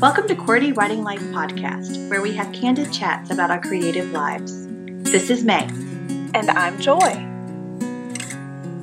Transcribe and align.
Welcome 0.00 0.28
to 0.28 0.36
QWERTY 0.36 0.76
Writing 0.76 1.02
Life 1.02 1.18
podcast, 1.32 2.08
where 2.08 2.22
we 2.22 2.32
have 2.36 2.52
candid 2.52 2.92
chats 2.92 3.32
about 3.32 3.50
our 3.50 3.60
creative 3.60 4.12
lives. 4.12 4.64
This 5.10 5.28
is 5.28 5.42
May. 5.42 5.64
And 6.34 6.48
I'm 6.50 6.80
Joy. 6.80 7.26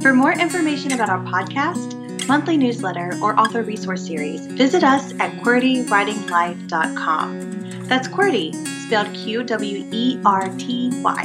For 0.02 0.14
more 0.14 0.34
information 0.34 0.92
about 0.92 1.08
our 1.08 1.20
podcast, 1.20 2.28
monthly 2.28 2.58
newsletter, 2.58 3.18
or 3.22 3.40
author 3.40 3.64
resource 3.64 4.06
series, 4.06 4.46
visit 4.48 4.84
us 4.84 5.14
at 5.22 5.32
QWERTYWritingLife.com. 5.42 7.88
That's 7.88 8.10
QWERTY, 8.10 8.54
spelled 8.86 9.14
Q 9.14 9.44
W 9.44 9.88
E 9.94 10.20
R 10.26 10.50
T 10.58 11.02
Y. 11.02 11.24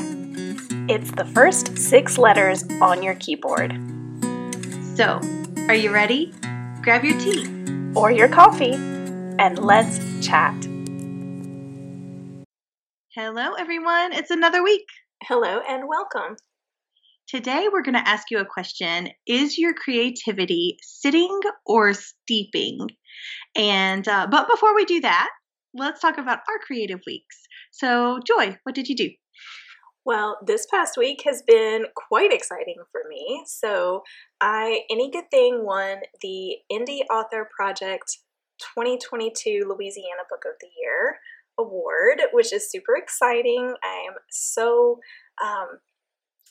It's 0.89 1.11
the 1.11 1.25
first 1.25 1.77
six 1.77 2.17
letters 2.17 2.63
on 2.81 3.03
your 3.03 3.17
keyboard. 3.17 3.73
So, 4.95 5.21
are 5.67 5.75
you 5.75 5.91
ready? 5.91 6.33
Grab 6.81 7.03
your 7.03 7.19
tea 7.19 7.49
or 7.97 8.13
your 8.13 8.29
coffee 8.29 9.00
and 9.41 9.59
let's 9.59 9.99
chat. 10.21 10.55
Hello, 13.15 13.55
everyone. 13.55 14.13
It's 14.13 14.31
another 14.31 14.63
week. 14.63 14.85
Hello, 15.23 15.61
and 15.67 15.89
welcome. 15.89 16.37
Today, 17.27 17.69
we're 17.73 17.83
going 17.83 17.95
to 17.95 18.07
ask 18.07 18.31
you 18.31 18.39
a 18.39 18.45
question 18.45 19.09
Is 19.27 19.57
your 19.57 19.73
creativity 19.73 20.77
sitting 20.83 21.41
or 21.65 21.95
steeping? 21.95 22.87
And, 23.57 24.07
uh, 24.07 24.27
but 24.31 24.47
before 24.47 24.75
we 24.75 24.85
do 24.85 25.01
that, 25.01 25.31
let's 25.73 26.03
talk 26.03 26.19
about 26.19 26.41
our 26.47 26.59
creative 26.67 27.01
weeks. 27.07 27.39
So, 27.71 28.21
Joy, 28.27 28.59
what 28.65 28.75
did 28.75 28.89
you 28.89 28.97
do? 28.97 29.11
Well, 30.05 30.39
this 30.47 30.67
past 30.71 30.99
week 30.99 31.23
has 31.25 31.43
been 31.47 31.87
quite 31.97 32.33
exciting 32.33 32.77
for 32.93 33.01
me. 33.09 33.43
So, 33.47 34.03
I 34.39 34.83
Any 34.91 35.11
Good 35.11 35.31
Thing 35.31 35.65
won 35.65 36.01
the 36.21 36.57
Indie 36.71 37.07
Author 37.11 37.49
Project 37.57 38.19
2022 38.75 39.67
Louisiana 39.69 40.25
Book 40.29 40.45
of 40.47 40.55
the 40.61 40.69
Year 40.81 41.19
award, 41.59 42.21
which 42.33 42.53
is 42.53 42.71
super 42.71 42.97
exciting. 42.97 43.75
I 43.83 44.07
am 44.09 44.15
so 44.31 45.01
um, 45.43 45.79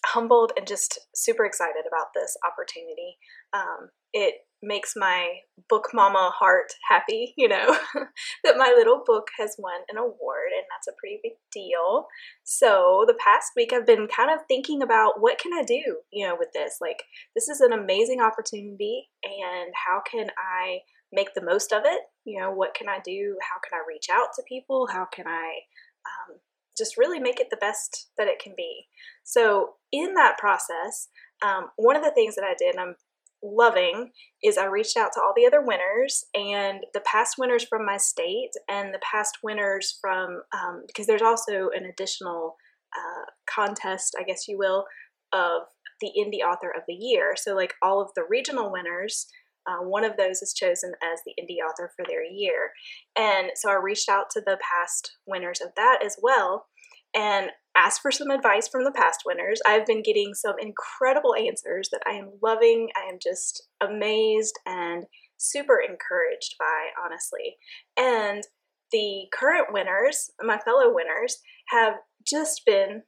humbled 0.05 0.53
and 0.57 0.67
just 0.67 0.99
super 1.15 1.45
excited 1.45 1.83
about 1.87 2.07
this 2.13 2.35
opportunity. 2.45 3.17
Um, 3.53 3.89
it 4.13 4.35
makes 4.61 4.93
my 4.95 5.35
book 5.69 5.89
mama 5.93 6.31
heart 6.37 6.73
happy, 6.89 7.33
you 7.37 7.47
know, 7.47 7.77
that 8.43 8.57
my 8.57 8.73
little 8.75 9.03
book 9.05 9.27
has 9.37 9.55
won 9.57 9.81
an 9.89 9.97
award, 9.97 10.52
and 10.53 10.65
that's 10.69 10.87
a 10.87 10.97
pretty 10.99 11.19
big 11.23 11.33
deal. 11.53 12.07
So, 12.43 13.05
the 13.07 13.17
past 13.23 13.52
week 13.55 13.71
I've 13.71 13.85
been 13.85 14.07
kind 14.07 14.31
of 14.31 14.45
thinking 14.47 14.81
about 14.81 15.21
what 15.21 15.39
can 15.39 15.53
I 15.53 15.63
do, 15.63 15.99
you 16.11 16.27
know, 16.27 16.35
with 16.37 16.49
this? 16.53 16.77
Like, 16.81 17.03
this 17.35 17.47
is 17.47 17.61
an 17.61 17.71
amazing 17.71 18.19
opportunity, 18.19 19.09
and 19.23 19.73
how 19.85 20.02
can 20.09 20.27
I 20.37 20.80
make 21.11 21.33
the 21.33 21.43
most 21.43 21.71
of 21.71 21.83
it. 21.85 22.02
You 22.25 22.39
know, 22.39 22.52
what 22.52 22.73
can 22.73 22.88
I 22.88 22.99
do? 23.03 23.38
How 23.49 23.59
can 23.59 23.77
I 23.77 23.83
reach 23.88 24.07
out 24.11 24.29
to 24.35 24.43
people? 24.47 24.88
How 24.91 25.05
can 25.05 25.27
I 25.27 25.61
um, 26.05 26.38
just 26.77 26.97
really 26.97 27.19
make 27.19 27.39
it 27.39 27.47
the 27.49 27.57
best 27.57 28.09
that 28.17 28.27
it 28.27 28.39
can 28.39 28.53
be? 28.55 28.88
So, 29.23 29.75
in 29.91 30.13
that 30.15 30.37
process, 30.37 31.09
um, 31.43 31.69
one 31.77 31.95
of 31.95 32.03
the 32.03 32.11
things 32.11 32.35
that 32.35 32.43
I 32.43 32.53
did, 32.57 32.75
and 32.75 32.80
I'm 32.80 32.95
loving, 33.43 34.11
is 34.43 34.57
I 34.57 34.65
reached 34.65 34.97
out 34.97 35.11
to 35.13 35.21
all 35.21 35.33
the 35.35 35.45
other 35.45 35.61
winners 35.61 36.25
and 36.33 36.81
the 36.93 37.02
past 37.02 37.35
winners 37.37 37.63
from 37.63 37.85
my 37.85 37.97
state 37.97 38.52
and 38.69 38.93
the 38.93 38.99
past 38.99 39.37
winners 39.43 39.97
from, 40.02 40.41
um, 40.53 40.83
because 40.87 41.07
there's 41.07 41.21
also 41.21 41.69
an 41.75 41.85
additional 41.85 42.55
uh, 42.95 43.25
contest, 43.49 44.15
I 44.19 44.23
guess 44.23 44.47
you 44.47 44.57
will, 44.57 44.85
of 45.31 45.63
the 46.02 46.11
Indie 46.17 46.45
Author 46.45 46.69
of 46.69 46.83
the 46.87 46.93
Year. 46.93 47.35
So, 47.35 47.55
like 47.55 47.73
all 47.81 48.02
of 48.02 48.09
the 48.15 48.23
regional 48.30 48.71
winners 48.71 49.27
uh, 49.67 49.83
one 49.83 50.03
of 50.03 50.17
those 50.17 50.41
is 50.41 50.53
chosen 50.53 50.93
as 51.03 51.19
the 51.25 51.33
indie 51.41 51.63
author 51.65 51.91
for 51.95 52.05
their 52.07 52.23
year. 52.23 52.71
And 53.17 53.52
so 53.55 53.69
I 53.69 53.75
reached 53.75 54.09
out 54.09 54.29
to 54.31 54.41
the 54.41 54.57
past 54.61 55.11
winners 55.25 55.61
of 55.61 55.69
that 55.75 55.99
as 56.03 56.17
well 56.21 56.67
and 57.15 57.49
asked 57.75 58.02
for 58.02 58.11
some 58.11 58.30
advice 58.30 58.67
from 58.67 58.83
the 58.83 58.91
past 58.91 59.21
winners. 59.25 59.61
I've 59.67 59.85
been 59.85 60.03
getting 60.03 60.33
some 60.33 60.55
incredible 60.59 61.36
answers 61.36 61.89
that 61.92 62.02
I 62.08 62.11
am 62.11 62.31
loving. 62.42 62.89
I 62.95 63.09
am 63.09 63.17
just 63.21 63.64
amazed 63.81 64.55
and 64.65 65.05
super 65.37 65.80
encouraged 65.80 66.55
by, 66.59 66.89
honestly. 67.03 67.58
And 67.97 68.43
the 68.91 69.26
current 69.33 69.67
winners, 69.71 70.31
my 70.41 70.58
fellow 70.58 70.93
winners, 70.93 71.39
have 71.70 71.93
just 72.27 72.64
been 72.65 73.03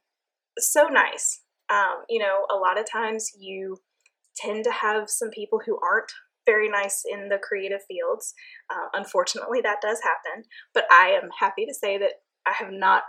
so 0.58 0.84
nice. 0.84 1.40
Um, 1.70 2.04
you 2.08 2.18
know, 2.18 2.46
a 2.50 2.56
lot 2.56 2.78
of 2.78 2.90
times 2.90 3.30
you 3.38 3.78
tend 4.36 4.64
to 4.64 4.72
have 4.72 5.08
some 5.08 5.30
people 5.30 5.60
who 5.64 5.78
aren't 5.82 6.12
very 6.46 6.68
nice 6.68 7.02
in 7.08 7.28
the 7.28 7.38
creative 7.38 7.80
fields. 7.88 8.34
Uh, 8.70 8.88
unfortunately, 8.94 9.60
that 9.62 9.80
does 9.82 10.00
happen, 10.02 10.44
but 10.74 10.84
I 10.90 11.18
am 11.22 11.30
happy 11.38 11.66
to 11.66 11.74
say 11.74 11.98
that 11.98 12.12
I 12.46 12.52
have 12.52 12.72
not 12.72 13.04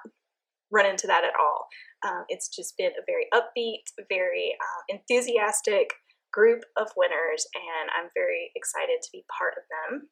run 0.72 0.86
into 0.86 1.08
that 1.08 1.24
at 1.24 1.34
all. 1.40 1.68
Um, 2.06 2.26
it's 2.30 2.50
just 2.50 2.76
been 2.78 2.92
a 2.92 3.06
very 3.06 3.28
upbeat, 3.34 3.84
very 4.10 4.56
uh, 4.60 4.98
enthusiastic 4.98 5.94
group 6.32 6.64
of 6.78 6.88
winners, 6.98 7.46
and 7.54 7.90
I'm 7.98 8.10
very 8.16 8.52
excited 8.56 9.02
to 9.02 9.10
be 9.14 9.24
part 9.38 9.54
of 9.58 9.64
them. 9.70 10.10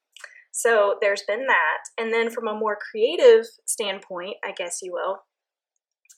So 0.54 0.98
there's 1.02 1.24
been 1.28 1.48
that. 1.48 1.82
And 1.98 2.14
then 2.14 2.30
from 2.30 2.48
a 2.48 2.58
more 2.58 2.78
creative 2.92 3.46
standpoint, 3.66 4.36
I 4.44 4.52
guess 4.52 4.80
you 4.82 4.92
will, 4.92 5.20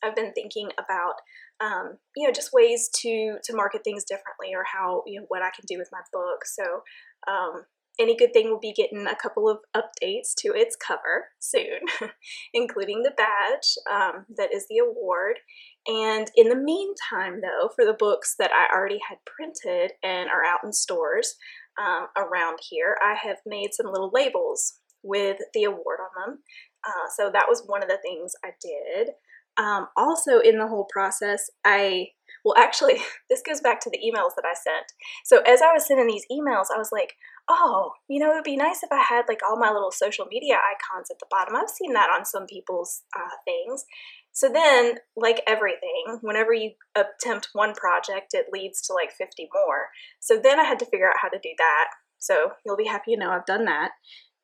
I've 0.03 0.15
been 0.15 0.33
thinking 0.33 0.69
about 0.77 1.15
um, 1.61 1.97
you 2.15 2.27
know 2.27 2.33
just 2.33 2.53
ways 2.53 2.89
to 3.01 3.37
to 3.43 3.55
market 3.55 3.83
things 3.83 4.03
differently 4.03 4.53
or 4.53 4.63
how 4.71 5.03
you 5.05 5.19
know 5.19 5.25
what 5.29 5.41
I 5.41 5.49
can 5.55 5.65
do 5.67 5.77
with 5.77 5.89
my 5.91 6.01
book. 6.11 6.45
So 6.45 6.83
um, 7.27 7.63
any 7.99 8.15
good 8.15 8.33
thing 8.33 8.49
will 8.49 8.59
be 8.59 8.73
getting 8.73 9.05
a 9.05 9.15
couple 9.15 9.47
of 9.47 9.59
updates 9.75 10.33
to 10.39 10.49
its 10.49 10.75
cover 10.75 11.27
soon, 11.39 11.81
including 12.53 13.03
the 13.03 13.13
badge 13.15 13.75
um, 13.91 14.25
that 14.35 14.53
is 14.53 14.65
the 14.67 14.79
award. 14.79 15.37
And 15.85 16.29
in 16.35 16.49
the 16.49 16.55
meantime, 16.55 17.41
though, 17.41 17.69
for 17.75 17.85
the 17.85 17.93
books 17.97 18.35
that 18.39 18.51
I 18.51 18.73
already 18.73 18.99
had 19.07 19.19
printed 19.25 19.91
and 20.01 20.29
are 20.29 20.43
out 20.43 20.61
in 20.63 20.73
stores 20.73 21.35
um, 21.79 22.07
around 22.17 22.59
here, 22.67 22.97
I 23.03 23.15
have 23.21 23.37
made 23.45 23.73
some 23.73 23.91
little 23.91 24.11
labels 24.11 24.79
with 25.03 25.37
the 25.53 25.65
award 25.65 25.99
on 25.99 26.31
them. 26.31 26.39
Uh, 26.85 27.09
so 27.15 27.29
that 27.31 27.47
was 27.47 27.63
one 27.65 27.83
of 27.83 27.89
the 27.89 27.99
things 28.01 28.33
I 28.43 28.51
did. 28.61 29.09
Um, 29.57 29.87
also, 29.95 30.39
in 30.39 30.57
the 30.57 30.67
whole 30.67 30.87
process, 30.91 31.49
I 31.63 32.07
well, 32.43 32.55
actually, 32.57 32.95
this 33.29 33.41
goes 33.41 33.61
back 33.61 33.79
to 33.81 33.89
the 33.89 33.99
emails 33.99 34.35
that 34.35 34.45
I 34.45 34.53
sent. 34.53 34.93
So, 35.25 35.41
as 35.41 35.61
I 35.61 35.73
was 35.73 35.87
sending 35.87 36.07
these 36.07 36.25
emails, 36.31 36.65
I 36.73 36.77
was 36.77 36.89
like, 36.91 37.13
oh, 37.49 37.91
you 38.07 38.19
know, 38.19 38.31
it 38.31 38.35
would 38.35 38.43
be 38.43 38.55
nice 38.55 38.83
if 38.83 38.91
I 38.91 39.01
had 39.01 39.25
like 39.27 39.41
all 39.47 39.57
my 39.57 39.71
little 39.71 39.91
social 39.91 40.25
media 40.29 40.55
icons 40.55 41.09
at 41.11 41.19
the 41.19 41.27
bottom. 41.29 41.55
I've 41.55 41.69
seen 41.69 41.93
that 41.93 42.09
on 42.09 42.25
some 42.25 42.45
people's 42.45 43.03
uh, 43.15 43.35
things. 43.45 43.85
So 44.31 44.49
then, 44.49 44.95
like 45.15 45.41
everything, 45.47 46.19
whenever 46.21 46.53
you 46.53 46.71
attempt 46.95 47.49
one 47.53 47.73
project, 47.73 48.33
it 48.33 48.47
leads 48.51 48.81
to 48.83 48.93
like 48.93 49.11
50 49.11 49.49
more. 49.53 49.87
So 50.19 50.39
then 50.41 50.59
I 50.59 50.63
had 50.63 50.79
to 50.79 50.85
figure 50.85 51.07
out 51.07 51.17
how 51.21 51.29
to 51.29 51.39
do 51.41 51.51
that. 51.57 51.87
So 52.17 52.51
you'll 52.65 52.77
be 52.77 52.87
happy 52.87 53.13
to 53.13 53.19
know 53.19 53.31
I've 53.31 53.45
done 53.45 53.65
that. 53.65 53.91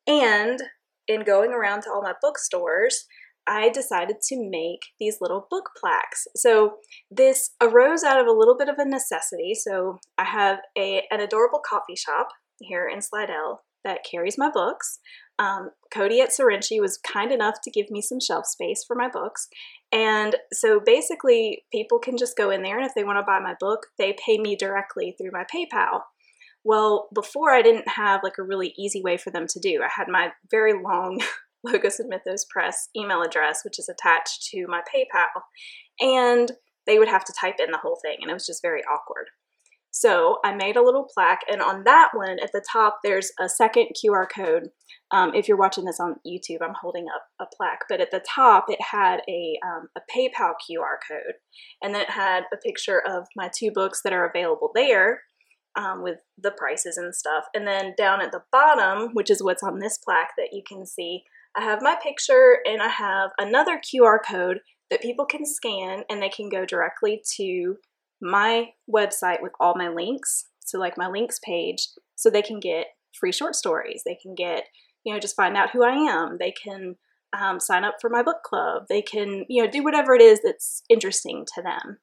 And 0.05 0.61
in 1.07 1.23
going 1.23 1.51
around 1.51 1.81
to 1.81 1.89
all 1.89 2.03
my 2.03 2.13
bookstores, 2.21 3.05
I 3.49 3.69
decided 3.69 4.17
to 4.27 4.49
make 4.49 4.81
these 4.99 5.17
little 5.19 5.47
book 5.49 5.71
plaques. 5.79 6.27
So 6.35 6.75
this 7.09 7.51
arose 7.59 8.03
out 8.03 8.21
of 8.21 8.27
a 8.27 8.31
little 8.31 8.55
bit 8.55 8.69
of 8.69 8.75
a 8.77 8.85
necessity. 8.85 9.55
So 9.55 9.99
I 10.19 10.25
have 10.25 10.59
a 10.77 11.03
an 11.09 11.19
adorable 11.19 11.59
coffee 11.67 11.95
shop 11.95 12.29
here 12.61 12.87
in 12.87 13.01
Slidell 13.01 13.63
that 13.83 14.05
carries 14.09 14.37
my 14.37 14.51
books. 14.51 14.99
Um, 15.39 15.71
Cody 15.91 16.21
at 16.21 16.29
Sorrentino 16.29 16.81
was 16.81 16.97
kind 16.97 17.31
enough 17.31 17.55
to 17.63 17.71
give 17.71 17.89
me 17.89 18.01
some 18.01 18.19
shelf 18.19 18.45
space 18.45 18.83
for 18.85 18.95
my 18.95 19.09
books. 19.09 19.47
And 19.91 20.35
so 20.53 20.79
basically, 20.85 21.63
people 21.71 21.97
can 21.97 22.17
just 22.17 22.37
go 22.37 22.51
in 22.51 22.61
there, 22.61 22.77
and 22.77 22.85
if 22.85 22.93
they 22.93 23.05
want 23.05 23.17
to 23.17 23.23
buy 23.23 23.39
my 23.39 23.55
book, 23.59 23.87
they 23.97 24.15
pay 24.23 24.37
me 24.37 24.55
directly 24.55 25.15
through 25.17 25.31
my 25.31 25.45
PayPal. 25.45 26.01
Well, 26.63 27.07
before 27.15 27.51
I 27.51 27.61
didn't 27.61 27.87
have 27.87 28.19
like 28.21 28.37
a 28.37 28.43
really 28.43 28.73
easy 28.77 29.01
way 29.01 29.17
for 29.17 29.31
them 29.31 29.47
to 29.47 29.59
do. 29.59 29.81
I 29.81 29.89
had 29.89 30.09
my 30.09 30.33
very 30.51 30.73
long 30.73 31.21
Logos 31.63 31.99
and 31.99 32.09
Mythos 32.09 32.45
Press 32.49 32.89
email 32.95 33.21
address, 33.21 33.63
which 33.63 33.79
is 33.79 33.89
attached 33.89 34.47
to 34.51 34.65
my 34.67 34.81
PayPal. 34.81 35.41
And 35.99 36.51
they 36.87 36.97
would 36.97 37.07
have 37.07 37.25
to 37.25 37.33
type 37.39 37.55
in 37.59 37.71
the 37.71 37.77
whole 37.77 37.99
thing, 38.01 38.17
and 38.21 38.31
it 38.31 38.33
was 38.33 38.45
just 38.45 38.61
very 38.61 38.81
awkward. 38.83 39.27
So 39.91 40.37
I 40.45 40.55
made 40.55 40.75
a 40.75 40.83
little 40.83 41.07
plaque, 41.11 41.41
and 41.51 41.61
on 41.61 41.83
that 41.83 42.09
one 42.13 42.37
at 42.41 42.51
the 42.53 42.63
top, 42.71 42.99
there's 43.03 43.31
a 43.39 43.49
second 43.49 43.87
QR 43.97 44.25
code. 44.33 44.69
Um, 45.11 45.33
if 45.33 45.47
you're 45.47 45.57
watching 45.57 45.85
this 45.85 45.99
on 45.99 46.15
YouTube, 46.25 46.61
I'm 46.61 46.75
holding 46.79 47.07
up 47.13 47.23
a 47.41 47.45
plaque, 47.55 47.81
but 47.89 47.99
at 47.99 48.11
the 48.11 48.23
top, 48.27 48.65
it 48.69 48.79
had 48.81 49.21
a, 49.27 49.57
um, 49.65 49.87
a 49.97 50.01
PayPal 50.01 50.53
QR 50.69 50.97
code, 51.07 51.35
and 51.81 51.93
then 51.93 52.01
it 52.01 52.11
had 52.11 52.43
a 52.53 52.57
picture 52.57 53.01
of 53.05 53.27
my 53.35 53.49
two 53.53 53.71
books 53.71 54.01
that 54.03 54.13
are 54.13 54.29
available 54.29 54.71
there 54.75 55.21
um, 55.75 56.03
with 56.03 56.19
the 56.37 56.51
prices 56.51 56.97
and 56.97 57.13
stuff. 57.15 57.45
And 57.53 57.67
then 57.67 57.93
down 57.97 58.21
at 58.21 58.31
the 58.31 58.43
bottom, 58.51 59.09
which 59.13 59.29
is 59.29 59.43
what's 59.43 59.63
on 59.63 59.79
this 59.79 59.97
plaque 59.97 60.31
that 60.37 60.49
you 60.51 60.61
can 60.67 60.85
see, 60.85 61.23
I 61.57 61.63
have 61.63 61.81
my 61.81 61.97
picture 62.01 62.59
and 62.65 62.81
I 62.81 62.89
have 62.89 63.31
another 63.39 63.79
QR 63.79 64.17
code 64.25 64.59
that 64.89 65.01
people 65.01 65.25
can 65.25 65.45
scan 65.45 66.03
and 66.09 66.21
they 66.21 66.29
can 66.29 66.49
go 66.49 66.65
directly 66.65 67.21
to 67.37 67.77
my 68.21 68.69
website 68.93 69.41
with 69.41 69.51
all 69.59 69.75
my 69.75 69.89
links. 69.89 70.45
So, 70.65 70.77
like 70.79 70.97
my 70.97 71.07
links 71.07 71.39
page, 71.43 71.87
so 72.15 72.29
they 72.29 72.41
can 72.41 72.59
get 72.59 72.87
free 73.19 73.31
short 73.31 73.55
stories, 73.55 74.03
they 74.05 74.17
can 74.21 74.35
get 74.35 74.65
you 75.03 75.13
know, 75.13 75.19
just 75.19 75.35
find 75.35 75.55
out 75.55 75.71
who 75.71 75.83
I 75.83 75.93
am. 75.93 76.37
They 76.39 76.51
can 76.51 76.95
um, 77.39 77.59
sign 77.59 77.83
up 77.83 77.95
for 78.01 78.09
my 78.09 78.23
book 78.23 78.43
club. 78.43 78.83
They 78.89 79.01
can, 79.01 79.45
you 79.47 79.63
know, 79.63 79.69
do 79.69 79.83
whatever 79.83 80.13
it 80.13 80.21
is 80.21 80.41
that's 80.43 80.83
interesting 80.89 81.45
to 81.55 81.61
them. 81.61 81.97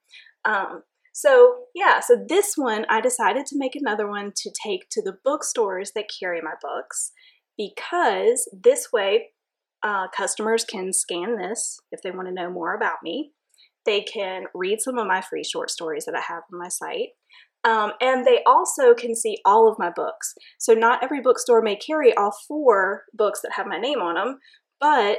Um, 0.45 0.83
so, 1.13 1.65
yeah, 1.75 2.01
so 2.01 2.17
this 2.29 2.55
one, 2.57 2.85
I 2.89 3.01
decided 3.01 3.47
to 3.47 3.59
make 3.59 3.75
another 3.75 4.09
one 4.09 4.33
to 4.37 4.51
take 4.63 4.89
to 4.91 5.03
the 5.03 5.17
bookstores 5.25 5.93
that 5.95 6.11
carry 6.21 6.41
my 6.41 6.55
books 6.61 7.13
because 7.57 8.49
this 8.53 8.89
way 8.93 9.31
uh, 9.83 10.09
customers 10.17 10.65
can 10.65 10.93
scan 10.93 11.37
this 11.37 11.79
if 11.93 12.01
they 12.03 12.11
want 12.11 12.29
to 12.29 12.35
know 12.35 12.51
more 12.51 12.75
about 12.75 12.97
me. 13.03 13.33
They 13.85 14.03
can 14.03 14.45
read 14.55 14.81
some 14.81 14.99
of 14.99 15.07
my 15.07 15.21
free 15.21 15.45
short 15.45 15.71
stories 15.71 16.05
that 16.07 16.17
I 16.17 16.21
have 16.21 16.43
on 16.53 16.59
my 16.59 16.69
site. 16.69 17.11
Um, 17.65 17.93
and 18.01 18.25
they 18.25 18.41
also 18.47 18.95
can 18.95 19.15
see 19.17 19.39
all 19.45 19.69
of 19.69 19.79
my 19.79 19.91
books. 19.91 20.35
So, 20.59 20.73
not 20.73 21.03
every 21.03 21.21
bookstore 21.21 21.63
may 21.63 21.77
carry 21.77 22.15
all 22.15 22.33
four 22.47 23.03
books 23.13 23.41
that 23.43 23.53
have 23.57 23.67
my 23.67 23.79
name 23.79 24.01
on 24.01 24.15
them, 24.15 24.39
but 24.81 25.19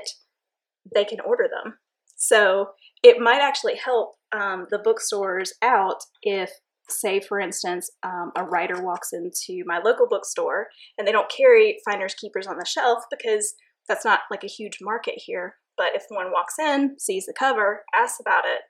they 0.93 1.03
can 1.03 1.19
order 1.21 1.43
them. 1.43 1.75
So, 2.15 2.69
it 3.03 3.19
might 3.19 3.41
actually 3.41 3.75
help 3.75 4.15
um, 4.31 4.67
the 4.69 4.79
bookstores 4.79 5.53
out 5.61 5.97
if, 6.23 6.49
say, 6.89 7.19
for 7.19 7.39
instance, 7.39 7.91
um, 8.03 8.31
a 8.37 8.43
writer 8.43 8.81
walks 8.81 9.09
into 9.11 9.63
my 9.65 9.79
local 9.83 10.07
bookstore 10.07 10.67
and 10.97 11.05
they 11.05 11.11
don't 11.11 11.31
carry 11.31 11.77
Finders 11.85 12.15
Keepers 12.15 12.47
on 12.47 12.57
the 12.57 12.65
shelf 12.65 13.03
because 13.11 13.55
that's 13.87 14.05
not 14.05 14.21
like 14.29 14.43
a 14.43 14.47
huge 14.47 14.79
market 14.81 15.15
here. 15.17 15.55
But 15.77 15.95
if 15.95 16.05
one 16.09 16.31
walks 16.31 16.55
in, 16.59 16.97
sees 16.99 17.25
the 17.25 17.33
cover, 17.33 17.83
asks 17.93 18.19
about 18.19 18.45
it, 18.45 18.61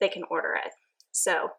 they 0.00 0.08
can 0.08 0.22
order 0.30 0.54
it. 0.64 0.72
So, 1.12 1.50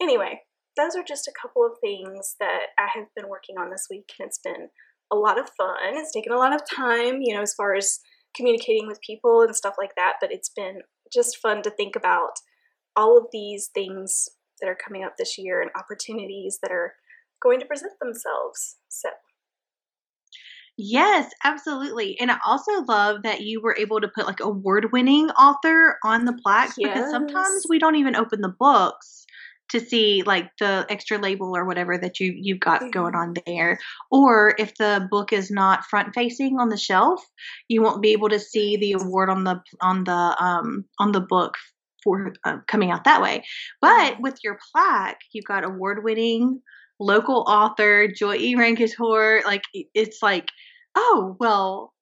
anyway, 0.00 0.42
those 0.76 0.96
are 0.96 1.02
just 1.02 1.28
a 1.28 1.32
couple 1.40 1.64
of 1.64 1.78
things 1.80 2.36
that 2.40 2.66
I 2.78 2.88
have 2.94 3.06
been 3.14 3.28
working 3.28 3.56
on 3.58 3.70
this 3.70 3.86
week, 3.90 4.10
and 4.18 4.26
it's 4.26 4.38
been 4.38 4.68
a 5.12 5.16
lot 5.16 5.38
of 5.38 5.50
fun. 5.56 5.96
It's 5.96 6.12
taken 6.12 6.32
a 6.32 6.38
lot 6.38 6.54
of 6.54 6.62
time, 6.74 7.20
you 7.20 7.34
know, 7.34 7.42
as 7.42 7.54
far 7.54 7.74
as 7.74 8.00
communicating 8.34 8.86
with 8.86 9.00
people 9.00 9.42
and 9.42 9.54
stuff 9.54 9.74
like 9.78 9.94
that, 9.96 10.14
but 10.20 10.32
it's 10.32 10.48
been 10.48 10.80
just 11.12 11.38
fun 11.38 11.62
to 11.62 11.70
think 11.70 11.94
about 11.94 12.32
all 12.96 13.16
of 13.16 13.26
these 13.32 13.68
things 13.72 14.28
that 14.60 14.68
are 14.68 14.76
coming 14.76 15.04
up 15.04 15.14
this 15.16 15.38
year 15.38 15.60
and 15.60 15.70
opportunities 15.78 16.58
that 16.62 16.72
are 16.72 16.94
going 17.42 17.60
to 17.60 17.66
present 17.66 17.92
themselves. 18.00 18.76
So, 18.88 19.10
Yes, 20.76 21.30
absolutely. 21.44 22.18
And 22.18 22.32
I 22.32 22.38
also 22.44 22.82
love 22.82 23.22
that 23.22 23.42
you 23.42 23.60
were 23.60 23.76
able 23.78 24.00
to 24.00 24.08
put 24.08 24.26
like 24.26 24.40
award 24.40 24.90
winning 24.92 25.30
author 25.30 25.98
on 26.02 26.24
the 26.24 26.32
plaques 26.42 26.78
because 26.82 27.08
sometimes 27.08 27.66
we 27.68 27.78
don't 27.78 27.94
even 27.94 28.16
open 28.16 28.40
the 28.40 28.48
books 28.58 29.24
to 29.70 29.80
see 29.80 30.22
like 30.24 30.50
the 30.58 30.84
extra 30.90 31.16
label 31.16 31.56
or 31.56 31.64
whatever 31.64 31.96
that 31.96 32.20
you 32.20 32.34
you've 32.36 32.60
got 32.60 32.90
going 32.92 33.14
Mhm. 33.14 33.18
on 33.18 33.34
there 33.46 33.78
or 34.10 34.54
if 34.58 34.74
the 34.76 35.06
book 35.10 35.32
is 35.32 35.50
not 35.50 35.84
front 35.86 36.14
facing 36.14 36.58
on 36.58 36.68
the 36.68 36.76
shelf 36.76 37.24
you 37.68 37.80
won't 37.80 38.02
be 38.02 38.12
able 38.12 38.28
to 38.28 38.38
see 38.38 38.76
the 38.76 38.92
award 38.92 39.30
on 39.30 39.44
the 39.44 39.62
on 39.80 40.04
the 40.04 40.36
um 40.44 40.84
on 40.98 41.12
the 41.12 41.20
book 41.20 41.54
for 42.02 42.34
uh, 42.44 42.58
coming 42.68 42.90
out 42.90 43.04
that 43.04 43.22
way 43.22 43.42
but 43.80 44.14
Mhm. 44.14 44.20
with 44.20 44.38
your 44.44 44.58
plaque 44.72 45.20
you've 45.32 45.46
got 45.46 45.64
award 45.64 46.04
winning 46.04 46.60
local 47.00 47.44
author 47.48 48.08
joy 48.08 48.36
e. 48.36 48.56
Rancatore 48.56 49.44
like 49.44 49.62
it's 49.72 50.22
like 50.22 50.48
oh 50.94 51.36
well 51.40 51.92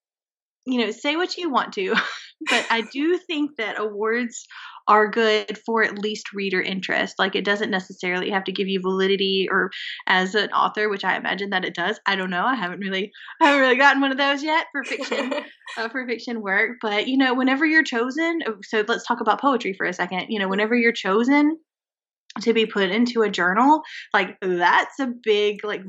you 0.66 0.78
know 0.84 0.90
say 0.90 1.16
what 1.16 1.36
you 1.36 1.50
want 1.50 1.72
to. 1.74 1.94
But 2.50 2.66
i 2.70 2.80
do 2.80 3.18
think 3.18 3.52
that 3.58 3.78
awards 3.78 4.48
are 4.88 5.08
good 5.08 5.58
for 5.64 5.84
at 5.84 5.98
least 5.98 6.32
reader 6.32 6.60
interest. 6.60 7.14
Like 7.18 7.36
it 7.36 7.44
doesn't 7.44 7.70
necessarily 7.70 8.30
have 8.30 8.42
to 8.44 8.52
give 8.52 8.66
you 8.66 8.80
validity 8.80 9.46
or 9.48 9.70
as 10.08 10.34
an 10.34 10.50
author 10.50 10.88
which 10.88 11.04
i 11.04 11.16
imagine 11.16 11.50
that 11.50 11.64
it 11.64 11.74
does. 11.74 12.00
I 12.04 12.16
don't 12.16 12.30
know. 12.30 12.44
I 12.44 12.56
haven't 12.56 12.80
really 12.80 13.12
i 13.40 13.46
haven't 13.46 13.60
really 13.60 13.76
gotten 13.76 14.00
one 14.02 14.10
of 14.10 14.18
those 14.18 14.42
yet 14.42 14.66
for 14.72 14.82
fiction 14.82 15.32
uh, 15.78 15.88
for 15.88 16.06
fiction 16.06 16.42
work. 16.42 16.78
But 16.80 17.06
you 17.06 17.16
know 17.16 17.34
whenever 17.34 17.64
you're 17.64 17.84
chosen 17.84 18.40
oh, 18.46 18.56
so 18.64 18.84
let's 18.88 19.06
talk 19.06 19.20
about 19.20 19.40
poetry 19.40 19.74
for 19.74 19.86
a 19.86 19.92
second. 19.92 20.26
You 20.30 20.40
know 20.40 20.48
whenever 20.48 20.74
you're 20.74 20.92
chosen 20.92 21.58
to 22.40 22.52
be 22.52 22.66
put 22.66 22.90
into 22.90 23.22
a 23.22 23.30
journal 23.30 23.82
like 24.14 24.36
that's 24.40 24.98
a 25.00 25.12
big 25.22 25.64
like 25.64 25.82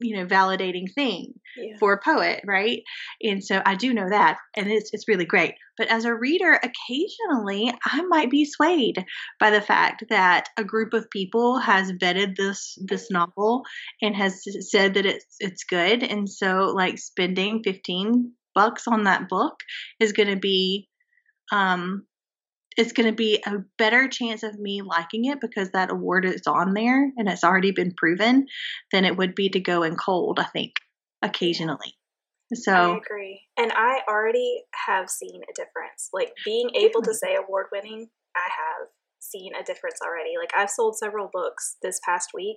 you 0.00 0.16
know 0.16 0.26
validating 0.26 0.92
thing 0.94 1.34
yeah. 1.56 1.76
for 1.78 1.92
a 1.92 2.00
poet 2.02 2.40
right? 2.46 2.82
And 3.22 3.44
so 3.44 3.62
i 3.64 3.74
do 3.74 3.92
know 3.92 4.08
that 4.08 4.38
and 4.56 4.66
it's 4.68 4.90
it's 4.92 5.08
really 5.08 5.26
great. 5.26 5.54
But 5.76 5.88
as 5.88 6.04
a 6.04 6.14
reader 6.14 6.52
occasionally 6.52 7.72
i 7.86 8.02
might 8.02 8.30
be 8.30 8.44
swayed 8.44 9.04
by 9.38 9.50
the 9.50 9.60
fact 9.60 10.04
that 10.08 10.48
a 10.56 10.64
group 10.64 10.94
of 10.94 11.10
people 11.10 11.58
has 11.58 11.92
vetted 11.92 12.36
this 12.36 12.78
this 12.80 13.10
novel 13.10 13.62
and 14.02 14.16
has 14.16 14.42
said 14.70 14.94
that 14.94 15.06
it's 15.06 15.36
it's 15.38 15.64
good. 15.64 16.02
And 16.02 16.28
so 16.28 16.72
like 16.74 16.98
spending 16.98 17.62
15 17.62 18.32
bucks 18.54 18.88
on 18.88 19.04
that 19.04 19.28
book 19.28 19.60
is 20.00 20.12
going 20.12 20.30
to 20.30 20.40
be 20.40 20.88
um 21.52 22.06
it's 22.76 22.92
going 22.92 23.08
to 23.08 23.14
be 23.14 23.42
a 23.46 23.58
better 23.78 24.08
chance 24.08 24.42
of 24.42 24.58
me 24.58 24.82
liking 24.82 25.24
it 25.24 25.40
because 25.40 25.70
that 25.70 25.90
award 25.90 26.24
is 26.24 26.46
on 26.46 26.72
there 26.74 27.12
and 27.16 27.28
it's 27.28 27.44
already 27.44 27.72
been 27.72 27.92
proven 27.96 28.46
than 28.92 29.04
it 29.04 29.16
would 29.16 29.34
be 29.34 29.48
to 29.50 29.60
go 29.60 29.82
in 29.82 29.96
cold, 29.96 30.38
I 30.38 30.44
think, 30.44 30.74
occasionally. 31.22 31.94
So 32.54 32.72
I 32.72 32.96
agree. 32.96 33.42
And 33.56 33.72
I 33.72 34.00
already 34.08 34.62
have 34.86 35.08
seen 35.08 35.40
a 35.42 35.54
difference. 35.54 36.10
Like 36.12 36.32
being 36.44 36.70
able 36.74 37.02
to 37.02 37.14
say 37.14 37.36
award 37.36 37.66
winning, 37.72 38.08
I 38.36 38.48
have 38.48 38.88
seen 39.20 39.52
a 39.54 39.64
difference 39.64 39.98
already. 40.04 40.32
Like 40.38 40.50
I've 40.56 40.70
sold 40.70 40.96
several 40.96 41.28
books 41.32 41.76
this 41.82 42.00
past 42.04 42.30
week 42.34 42.56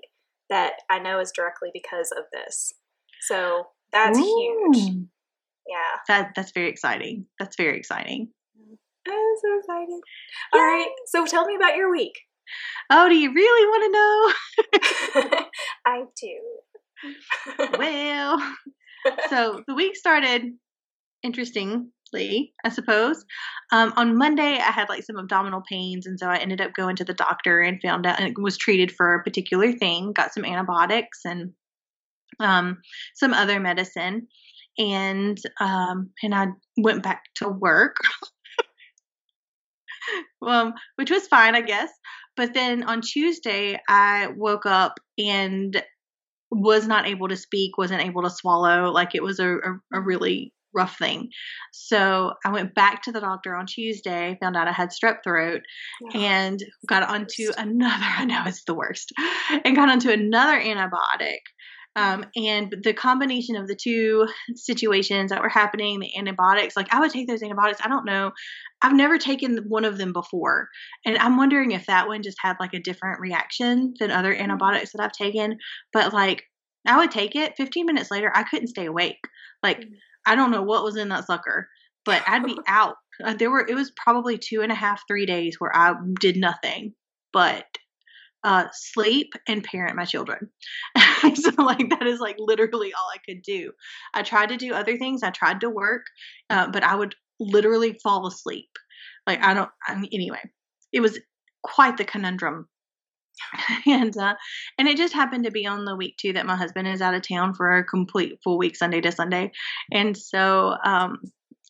that 0.49 0.73
I 0.89 0.99
know 0.99 1.19
is 1.19 1.31
directly 1.35 1.69
because 1.73 2.11
of 2.11 2.23
this. 2.31 2.73
So 3.21 3.67
that's 3.91 4.17
huge. 4.17 4.77
Yeah. 5.67 5.99
that 6.07 6.33
that's 6.35 6.51
very 6.51 6.69
exciting. 6.69 7.27
That's 7.39 7.55
very 7.55 7.77
exciting. 7.77 8.29
I'm 9.07 9.35
so 9.41 9.59
excited. 9.59 10.01
All 10.53 10.61
right. 10.61 10.89
So 11.07 11.25
tell 11.25 11.45
me 11.45 11.55
about 11.55 11.75
your 11.75 11.91
week. 11.91 12.13
Oh, 12.89 13.09
do 13.09 13.15
you 13.15 13.33
really 13.33 13.67
want 13.67 13.83
to 13.85 15.25
know? 15.25 15.43
I 15.85 16.03
do. 16.21 17.77
well, 17.77 18.55
so 19.29 19.61
the 19.67 19.75
week 19.75 19.95
started 19.95 20.43
interestingly, 21.23 22.53
I 22.63 22.69
suppose. 22.69 23.23
Um, 23.71 23.93
on 23.95 24.17
Monday, 24.17 24.57
I 24.57 24.71
had 24.71 24.89
like 24.89 25.03
some 25.03 25.17
abdominal 25.17 25.63
pains, 25.69 26.05
and 26.05 26.19
so 26.19 26.27
I 26.27 26.37
ended 26.37 26.61
up 26.61 26.73
going 26.73 26.95
to 26.97 27.05
the 27.05 27.13
doctor 27.13 27.61
and 27.61 27.81
found 27.81 28.05
out 28.05 28.19
and 28.19 28.35
was 28.37 28.57
treated 28.57 28.91
for 28.91 29.15
a 29.15 29.23
particular 29.23 29.71
thing. 29.71 30.13
Got 30.13 30.33
some 30.33 30.45
antibiotics 30.45 31.19
and 31.25 31.53
um, 32.39 32.79
some 33.15 33.33
other 33.33 33.59
medicine, 33.59 34.27
and 34.77 35.37
um, 35.59 36.11
and 36.21 36.35
I 36.35 36.47
went 36.77 37.03
back 37.03 37.23
to 37.35 37.49
work, 37.49 37.97
um, 40.47 40.73
which 40.95 41.11
was 41.11 41.27
fine, 41.27 41.55
I 41.55 41.61
guess. 41.61 41.89
But 42.35 42.53
then 42.53 42.83
on 42.83 43.01
Tuesday, 43.01 43.79
I 43.87 44.29
woke 44.35 44.65
up 44.65 44.99
and 45.17 45.81
was 46.49 46.87
not 46.87 47.07
able 47.07 47.27
to 47.27 47.37
speak, 47.37 47.77
wasn't 47.77 48.03
able 48.03 48.23
to 48.23 48.29
swallow. 48.29 48.91
Like 48.91 49.15
it 49.15 49.23
was 49.23 49.39
a, 49.39 49.55
a, 49.55 49.79
a 49.93 50.01
really 50.01 50.53
rough 50.73 50.97
thing. 50.97 51.29
So 51.71 52.33
I 52.45 52.51
went 52.51 52.73
back 52.73 53.03
to 53.03 53.11
the 53.11 53.19
doctor 53.21 53.55
on 53.55 53.65
Tuesday, 53.67 54.37
found 54.41 54.55
out 54.55 54.67
I 54.67 54.71
had 54.71 54.89
strep 54.89 55.17
throat, 55.23 55.61
and 56.13 56.59
got 56.87 57.03
onto 57.03 57.51
another. 57.57 57.93
I 58.17 58.25
know 58.25 58.43
it's 58.45 58.63
the 58.65 58.73
worst, 58.73 59.11
and 59.63 59.75
got 59.75 59.89
onto 59.89 60.09
another 60.09 60.59
antibiotic. 60.59 61.39
Um, 61.95 62.25
and 62.35 62.75
the 62.83 62.93
combination 62.93 63.55
of 63.55 63.67
the 63.67 63.75
two 63.75 64.27
situations 64.55 65.29
that 65.29 65.41
were 65.41 65.49
happening, 65.49 65.99
the 65.99 66.17
antibiotics, 66.17 66.75
like 66.75 66.93
I 66.93 66.99
would 66.99 67.11
take 67.11 67.27
those 67.27 67.43
antibiotics. 67.43 67.81
I 67.83 67.87
don't 67.87 68.05
know. 68.05 68.31
I've 68.81 68.95
never 68.95 69.17
taken 69.17 69.57
one 69.67 69.85
of 69.85 69.97
them 69.97 70.11
before. 70.11 70.69
And 71.05 71.17
I'm 71.17 71.37
wondering 71.37 71.71
if 71.71 71.85
that 71.85 72.07
one 72.07 72.23
just 72.23 72.37
had 72.41 72.57
like 72.59 72.73
a 72.73 72.79
different 72.79 73.19
reaction 73.19 73.93
than 73.99 74.11
other 74.11 74.33
antibiotics 74.33 74.91
that 74.91 75.01
I've 75.03 75.11
taken. 75.11 75.57
But 75.93 76.13
like 76.13 76.43
I 76.87 76.97
would 76.97 77.11
take 77.11 77.35
it 77.35 77.55
15 77.57 77.85
minutes 77.85 78.11
later, 78.11 78.31
I 78.33 78.43
couldn't 78.43 78.67
stay 78.67 78.85
awake. 78.85 79.19
Like 79.61 79.79
Mm. 79.81 79.91
I 80.25 80.35
don't 80.35 80.51
know 80.51 80.63
what 80.63 80.83
was 80.83 80.95
in 80.95 81.09
that 81.09 81.27
sucker, 81.27 81.69
but 82.05 82.23
I'd 82.27 82.45
be 82.45 82.57
out. 82.67 82.95
Uh, 83.23 83.33
There 83.33 83.51
were, 83.51 83.65
it 83.67 83.75
was 83.75 83.91
probably 83.95 84.37
two 84.37 84.61
and 84.61 84.71
a 84.71 84.75
half, 84.75 85.03
three 85.07 85.25
days 85.25 85.57
where 85.59 85.75
I 85.75 85.93
did 86.19 86.37
nothing 86.37 86.93
but 87.33 87.65
uh, 88.43 88.65
sleep 88.73 89.33
and 89.47 89.63
parent 89.63 89.95
my 89.95 90.05
children. 90.05 90.49
so 91.35 91.51
like 91.57 91.89
that 91.89 92.07
is 92.07 92.19
like 92.19 92.35
literally 92.39 92.93
all 92.93 93.09
I 93.13 93.17
could 93.25 93.41
do. 93.41 93.71
I 94.13 94.23
tried 94.23 94.49
to 94.49 94.57
do 94.57 94.73
other 94.73 94.97
things. 94.97 95.23
I 95.23 95.29
tried 95.29 95.61
to 95.61 95.69
work, 95.69 96.05
uh, 96.49 96.69
but 96.71 96.83
I 96.83 96.95
would 96.95 97.15
literally 97.39 97.99
fall 98.03 98.27
asleep. 98.27 98.69
Like 99.25 99.41
I 99.41 99.53
don't. 99.53 99.69
I 99.87 99.93
anyway, 100.11 100.41
it 100.91 100.99
was 100.99 101.19
quite 101.63 101.97
the 101.97 102.05
conundrum. 102.05 102.67
and 103.87 104.15
uh, 104.15 104.35
and 104.77 104.87
it 104.87 104.97
just 104.97 105.13
happened 105.13 105.45
to 105.45 105.51
be 105.51 105.65
on 105.65 105.85
the 105.85 105.95
week 105.95 106.17
too 106.17 106.33
that 106.33 106.45
my 106.45 106.55
husband 106.55 106.87
is 106.87 107.01
out 107.01 107.15
of 107.15 107.27
town 107.27 107.53
for 107.53 107.77
a 107.77 107.83
complete 107.83 108.39
full 108.43 108.57
week, 108.57 108.75
Sunday 108.75 109.01
to 109.01 109.11
Sunday, 109.11 109.51
and 109.91 110.15
so 110.15 110.75
um, 110.83 111.19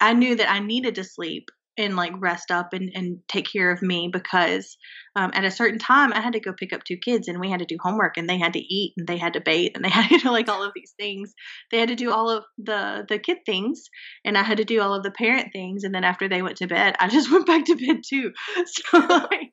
I 0.01 0.13
knew 0.13 0.35
that 0.35 0.51
I 0.51 0.59
needed 0.59 0.95
to 0.95 1.03
sleep 1.03 1.49
and 1.77 1.95
like 1.95 2.13
rest 2.19 2.51
up 2.51 2.73
and, 2.73 2.91
and 2.93 3.19
take 3.27 3.51
care 3.51 3.71
of 3.71 3.81
me 3.81 4.09
because 4.11 4.77
um, 5.15 5.31
at 5.33 5.45
a 5.45 5.51
certain 5.51 5.79
time 5.79 6.13
I 6.13 6.21
had 6.21 6.33
to 6.33 6.39
go 6.39 6.53
pick 6.53 6.73
up 6.73 6.83
two 6.83 6.97
kids 6.97 7.27
and 7.27 7.39
we 7.39 7.49
had 7.49 7.59
to 7.59 7.65
do 7.65 7.77
homework 7.79 8.17
and 8.17 8.29
they 8.29 8.37
had 8.37 8.53
to 8.53 8.59
eat 8.59 8.93
and 8.97 9.07
they 9.07 9.17
had 9.17 9.33
to 9.33 9.41
bathe 9.41 9.71
and 9.75 9.83
they 9.83 9.89
had 9.89 10.09
to 10.09 10.17
do 10.17 10.29
like 10.29 10.49
all 10.49 10.63
of 10.63 10.71
these 10.75 10.93
things. 10.99 11.33
They 11.71 11.79
had 11.79 11.89
to 11.89 11.95
do 11.95 12.11
all 12.11 12.29
of 12.29 12.43
the 12.57 13.05
the 13.07 13.19
kid 13.19 13.39
things 13.45 13.89
and 14.23 14.37
I 14.37 14.43
had 14.43 14.57
to 14.57 14.65
do 14.65 14.81
all 14.81 14.93
of 14.93 15.03
the 15.03 15.11
parent 15.11 15.49
things 15.51 15.83
and 15.83 15.93
then 15.93 16.03
after 16.03 16.27
they 16.27 16.41
went 16.41 16.57
to 16.57 16.67
bed, 16.67 16.95
I 16.99 17.07
just 17.07 17.31
went 17.31 17.47
back 17.47 17.65
to 17.65 17.75
bed 17.75 18.01
too. 18.07 18.31
So 18.65 18.99
like 18.99 19.51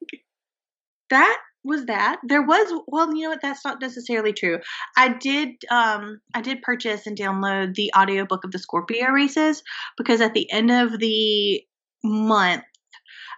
that 1.10 1.38
was 1.62 1.86
that 1.86 2.18
there 2.26 2.42
was 2.42 2.72
well 2.86 3.14
you 3.14 3.24
know 3.24 3.30
what 3.30 3.42
that's 3.42 3.64
not 3.64 3.80
necessarily 3.80 4.32
true 4.32 4.58
i 4.96 5.08
did 5.08 5.50
um 5.70 6.18
i 6.34 6.40
did 6.40 6.62
purchase 6.62 7.06
and 7.06 7.18
download 7.18 7.74
the 7.74 7.92
audiobook 7.96 8.44
of 8.44 8.50
the 8.50 8.58
scorpio 8.58 9.10
races 9.10 9.62
because 9.98 10.22
at 10.22 10.32
the 10.32 10.50
end 10.50 10.70
of 10.70 10.98
the 10.98 11.62
month 12.02 12.62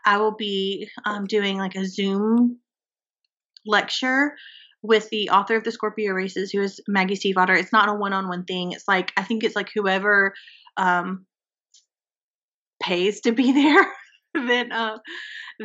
i 0.04 0.18
will 0.18 0.34
be 0.34 0.88
um, 1.04 1.26
doing 1.26 1.58
like 1.58 1.74
a 1.74 1.86
zoom 1.86 2.58
lecture 3.66 4.34
with 4.82 5.08
the 5.10 5.30
author 5.30 5.56
of 5.56 5.64
the 5.64 5.72
scorpio 5.72 6.12
races 6.12 6.50
who 6.50 6.60
is 6.60 6.80
maggie 6.88 7.14
stiefvater. 7.14 7.56
It's 7.56 7.72
not 7.72 7.88
a 7.88 7.94
one-on-one 7.94 8.44
thing. 8.44 8.72
It's 8.72 8.88
like 8.88 9.12
i 9.16 9.22
think 9.22 9.44
it's 9.44 9.56
like 9.56 9.70
whoever 9.74 10.34
um 10.76 11.26
pays 12.82 13.20
to 13.20 13.32
be 13.32 13.52
there 13.62 13.86
then 14.48 14.72
uh 14.72 14.98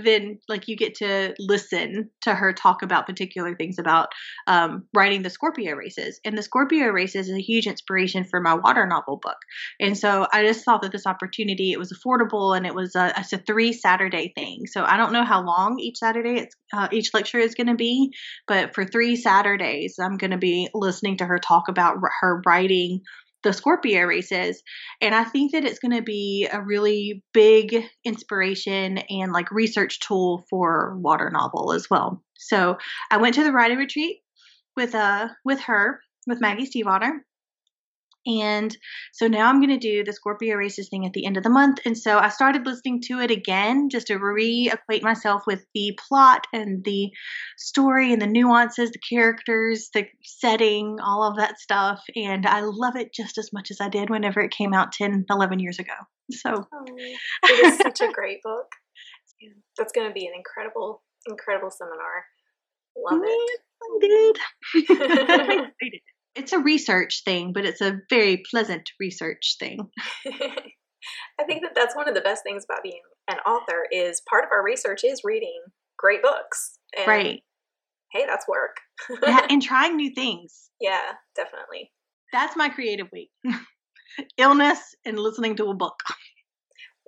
then 0.04 0.40
like 0.48 0.68
you 0.68 0.76
get 0.76 0.96
to 0.96 1.34
listen 1.40 2.10
to 2.22 2.34
her 2.34 2.54
talk 2.54 2.82
about 2.82 3.08
particular 3.08 3.56
things 3.56 3.80
about 3.80 4.10
um, 4.48 4.86
writing 4.94 5.24
the 5.24 5.30
Scorpio 5.30 5.74
races. 5.74 6.20
And 6.26 6.38
the 6.38 6.44
Scorpio 6.44 6.88
races 6.88 7.30
is 7.30 7.36
a 7.36 7.42
huge 7.42 7.68
inspiration 7.68 8.26
for 8.26 8.42
my 8.42 8.54
water 8.54 8.86
novel 8.86 9.20
book. 9.22 9.38
And 9.80 9.98
so 9.98 10.28
I 10.32 10.46
just 10.46 10.64
thought 10.64 10.82
that 10.82 10.92
this 10.92 11.08
opportunity 11.08 11.72
it 11.72 11.80
was 11.80 11.94
affordable 11.94 12.56
and 12.56 12.66
it 12.66 12.76
was 12.76 12.96
a, 12.96 13.14
it's 13.18 13.34
a 13.34 13.38
three 13.38 13.74
Saturday 13.74 14.32
thing. 14.36 14.66
So 14.68 14.84
I 14.84 14.98
don't 14.98 15.14
know 15.14 15.24
how 15.24 15.44
long 15.44 15.80
each 15.80 15.98
Saturday 15.98 16.42
it's 16.42 16.56
uh, 16.74 16.88
each 16.92 17.14
lecture 17.14 17.40
is 17.40 17.56
going 17.56 17.68
to 17.68 17.76
be, 17.76 18.12
but 18.48 18.76
for 18.76 18.86
three 18.86 19.16
Saturdays 19.16 19.96
I'm 20.00 20.18
going 20.18 20.32
to 20.32 20.38
be 20.38 20.70
listening 20.74 21.18
to 21.18 21.26
her 21.26 21.40
talk 21.40 21.70
about 21.70 21.98
her 22.22 22.42
writing 22.46 23.02
the 23.48 23.54
Scorpio 23.54 24.04
races. 24.04 24.62
And 25.02 25.16
I 25.16 25.24
think 25.24 25.54
that 25.54 25.64
it's 25.64 25.80
going 25.80 25.96
to 25.96 26.04
be 26.04 26.48
a 26.52 26.62
really 26.62 27.24
big 27.34 27.84
inspiration 28.04 28.98
and 29.10 29.32
like 29.32 29.52
research 29.52 30.00
tool 30.02 30.46
for 30.50 30.98
water 30.98 31.30
novel 31.32 31.72
as 31.72 31.90
well. 31.90 32.22
So 32.38 32.78
I 33.10 33.18
went 33.18 33.36
to 33.36 33.44
the 33.44 33.54
writing 33.54 33.78
retreat 33.78 34.18
with 34.76 34.94
uh 34.94 35.30
with 35.44 35.60
her 35.62 36.02
with 36.28 36.42
Maggie 36.42 36.70
Stiefvater 36.70 37.12
and 38.28 38.76
so 39.14 39.28
now 39.28 39.48
I'm 39.48 39.62
going 39.62 39.70
to 39.70 39.78
do 39.78 40.04
the 40.04 40.12
Scorpio 40.12 40.56
races 40.56 40.90
thing 40.90 41.06
at 41.06 41.14
the 41.14 41.26
end 41.26 41.38
of 41.38 41.44
the 41.44 41.50
month. 41.50 41.80
And 41.86 41.98
so 41.98 42.18
I 42.18 42.28
started 42.28 42.66
listening 42.66 43.02
to 43.06 43.22
it 43.22 43.32
again 43.32 43.88
just 43.90 44.08
to 44.08 44.20
reacquaint 44.20 45.02
myself 45.02 45.44
with 45.48 45.66
the 45.74 45.98
plot 46.08 46.46
and 46.52 46.84
the 46.84 47.10
story 47.58 48.12
and 48.12 48.22
the 48.22 48.28
nuances, 48.28 48.92
the 48.92 49.00
characters, 49.00 49.90
the 49.94 50.06
setting, 50.24 50.98
all 51.02 51.24
of 51.24 51.38
that 51.38 51.58
stuff. 51.58 52.04
And 52.16 52.46
I 52.46 52.62
love 52.62 52.98
it 52.98 53.14
just 53.14 53.38
as 53.38 53.54
much 53.54 53.72
as 53.72 53.80
I 53.80 53.88
did 53.88 54.10
whenever 54.10 54.42
it 54.42 54.52
came 54.52 54.74
out 54.74 54.92
10, 54.92 55.26
11 55.30 55.60
years 55.60 55.80
ago. 55.80 55.94
So 56.32 56.50
oh, 56.54 56.86
it 57.44 57.66
is 57.66 57.78
such 57.78 58.02
a 58.02 58.12
great 58.12 58.44
book. 58.44 58.68
That's 59.78 59.94
going 59.94 60.08
to 60.08 60.14
be 60.14 60.26
an 60.26 60.34
incredible, 60.36 61.02
incredible 61.28 61.72
seminar. 61.72 62.26
Love 62.98 63.22
it. 63.24 63.60
I 63.84 63.98
did. 64.82 65.72
it's 66.38 66.54
a 66.54 66.60
research 66.60 67.24
thing, 67.26 67.52
but 67.54 67.66
it's 67.66 67.82
a 67.82 68.00
very 68.10 68.44
pleasant 68.50 68.92
research 69.00 69.56
thing. 69.60 69.80
I 71.40 71.44
think 71.46 71.64
that 71.64 71.74
that's 71.76 71.96
one 71.96 72.08
of 72.08 72.16
the 72.16 72.22
best 72.22 72.44
things 72.44 72.66
about 72.66 72.84
being 72.84 73.02
an 73.30 73.38
author 73.40 73.88
is 73.92 74.22
part 74.30 74.46
of 74.46 74.52
our 74.52 74.64
research 74.64 75.04
is 75.04 75.22
reading 75.24 75.60
great 75.98 76.22
books. 76.22 76.80
And, 76.98 77.08
right. 77.08 77.42
Hey, 78.12 78.26
that's 78.28 78.48
work. 78.48 78.78
yeah, 79.24 79.46
and 79.50 79.62
trying 79.62 79.96
new 79.96 80.14
things. 80.14 80.70
Yeah, 80.80 81.14
definitely. 81.36 81.92
That's 82.32 82.56
my 82.56 82.70
creative 82.70 83.08
week. 83.12 83.30
Illness 84.38 84.96
and 85.06 85.20
listening 85.20 85.56
to 85.58 85.66
a 85.66 85.76
book. 85.76 86.00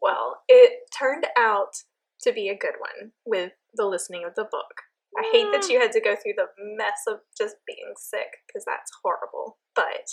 Well, 0.02 0.42
it 0.48 0.80
turned 0.98 1.28
out 1.38 1.74
to 2.22 2.34
be 2.34 2.50
a 2.50 2.58
good 2.58 2.76
one 2.80 3.12
with 3.26 3.52
the 3.76 3.86
listening 3.86 4.24
of 4.26 4.36
the 4.36 4.44
book. 4.44 4.84
I 5.18 5.30
hate 5.32 5.48
that 5.52 5.70
you 5.70 5.80
had 5.80 5.92
to 5.94 6.02
go 6.02 6.16
through 6.16 6.34
the 6.38 6.48
mess 6.78 7.02
of 7.08 7.20
just 7.38 7.56
being 7.66 7.94
sick 7.98 8.28
because 8.48 8.64
that's 8.66 8.92
horrible. 9.04 9.58
But 9.76 10.08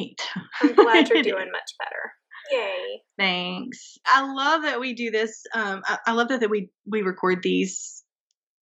right, 0.00 0.20
I'm 0.62 0.74
glad 0.74 1.08
you're 1.08 1.22
doing 1.22 1.50
much 1.52 1.72
better. 1.78 2.12
Yay! 2.52 3.02
Thanks. 3.18 3.98
I 4.06 4.32
love 4.32 4.62
that 4.62 4.80
we 4.80 4.94
do 4.94 5.10
this. 5.10 5.42
Um, 5.54 5.82
I, 5.84 5.98
I 6.06 6.12
love 6.12 6.28
that, 6.28 6.40
that 6.40 6.50
we 6.50 6.70
we 6.86 7.02
record 7.02 7.42
these 7.42 8.04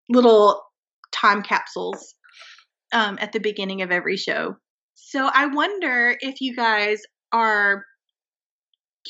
little 0.09 0.63
time 1.13 1.43
capsules 1.43 2.15
um, 2.93 3.19
at 3.21 3.33
the 3.33 3.41
beginning 3.41 3.83
of 3.83 3.91
every 3.91 4.17
show. 4.17 4.57
So 4.95 5.29
I 5.33 5.47
wonder 5.47 6.17
if 6.21 6.41
you 6.41 6.55
guys 6.55 7.01
are 7.33 7.85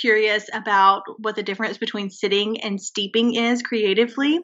curious 0.01 0.49
about 0.53 1.03
what 1.19 1.37
the 1.37 1.43
difference 1.43 1.79
between 1.79 2.11
sitting 2.11 2.61
and 2.61 2.81
steeping 2.81 3.35
is 3.35 3.63
creatively. 3.63 4.41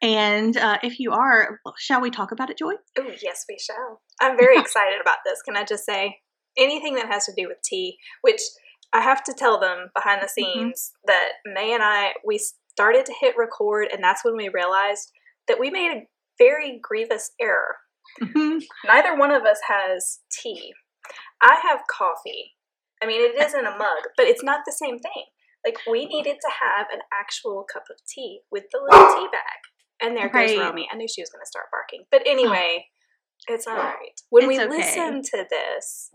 And 0.00 0.56
uh, 0.56 0.78
if 0.82 0.98
you 0.98 1.12
are, 1.12 1.60
shall 1.78 2.00
we 2.00 2.10
talk 2.10 2.32
about 2.32 2.50
it, 2.50 2.58
Joy? 2.58 2.72
Oh, 2.98 3.10
yes, 3.22 3.44
we 3.48 3.58
shall. 3.58 4.00
I'm 4.20 4.36
very 4.36 4.58
excited 4.60 5.00
about 5.00 5.18
this. 5.24 5.42
Can 5.42 5.56
I 5.56 5.64
just 5.64 5.84
say 5.84 6.18
anything 6.56 6.94
that 6.96 7.06
has 7.06 7.26
to 7.26 7.32
do 7.36 7.48
with 7.48 7.58
tea, 7.64 7.98
which 8.22 8.40
I 8.92 9.00
have 9.00 9.22
to 9.24 9.32
tell 9.32 9.58
them 9.58 9.90
behind 9.94 10.20
the 10.20 10.26
mm-hmm. 10.26 10.58
scenes 10.58 10.92
mm-hmm. 10.92 11.12
that 11.12 11.54
May 11.54 11.72
and 11.74 11.82
I, 11.82 12.12
we 12.24 12.38
started 12.38 13.06
to 13.06 13.14
hit 13.20 13.34
record, 13.36 13.88
and 13.92 14.02
that's 14.02 14.24
when 14.24 14.36
we 14.36 14.48
realized 14.48 15.10
that 15.48 15.58
we 15.58 15.70
made 15.70 15.92
a 15.92 16.06
very 16.38 16.78
grievous 16.82 17.30
error. 17.40 17.76
Mm-hmm. 18.20 18.58
Neither 18.86 19.16
one 19.16 19.30
of 19.30 19.44
us 19.44 19.58
has 19.68 20.20
tea. 20.40 20.72
I 21.42 21.58
have 21.62 21.80
coffee, 21.90 22.52
I 23.02 23.06
mean, 23.06 23.20
it 23.20 23.40
is 23.40 23.54
in 23.54 23.66
a 23.66 23.76
mug, 23.76 24.04
but 24.16 24.26
it's 24.26 24.44
not 24.44 24.60
the 24.64 24.72
same 24.72 24.98
thing. 24.98 25.24
Like 25.64 25.78
we 25.90 26.06
needed 26.06 26.36
to 26.40 26.50
have 26.60 26.86
an 26.92 27.00
actual 27.12 27.64
cup 27.72 27.84
of 27.90 27.96
tea 28.06 28.40
with 28.50 28.64
the 28.72 28.80
little 28.82 29.14
tea 29.14 29.28
bag. 29.30 29.60
And 30.00 30.16
there 30.16 30.28
goes. 30.28 30.56
Romy. 30.56 30.88
I 30.92 30.96
knew 30.96 31.06
she 31.08 31.22
was 31.22 31.30
going 31.30 31.42
to 31.42 31.46
start 31.46 31.66
barking. 31.70 32.04
But 32.10 32.22
anyway, 32.26 32.86
oh. 33.48 33.54
it's 33.54 33.66
all 33.66 33.76
right. 33.76 34.20
When 34.30 34.44
it's 34.44 34.48
we 34.48 34.60
okay. 34.60 34.68
listen 34.68 35.22
to 35.22 35.46
this, 35.48 36.10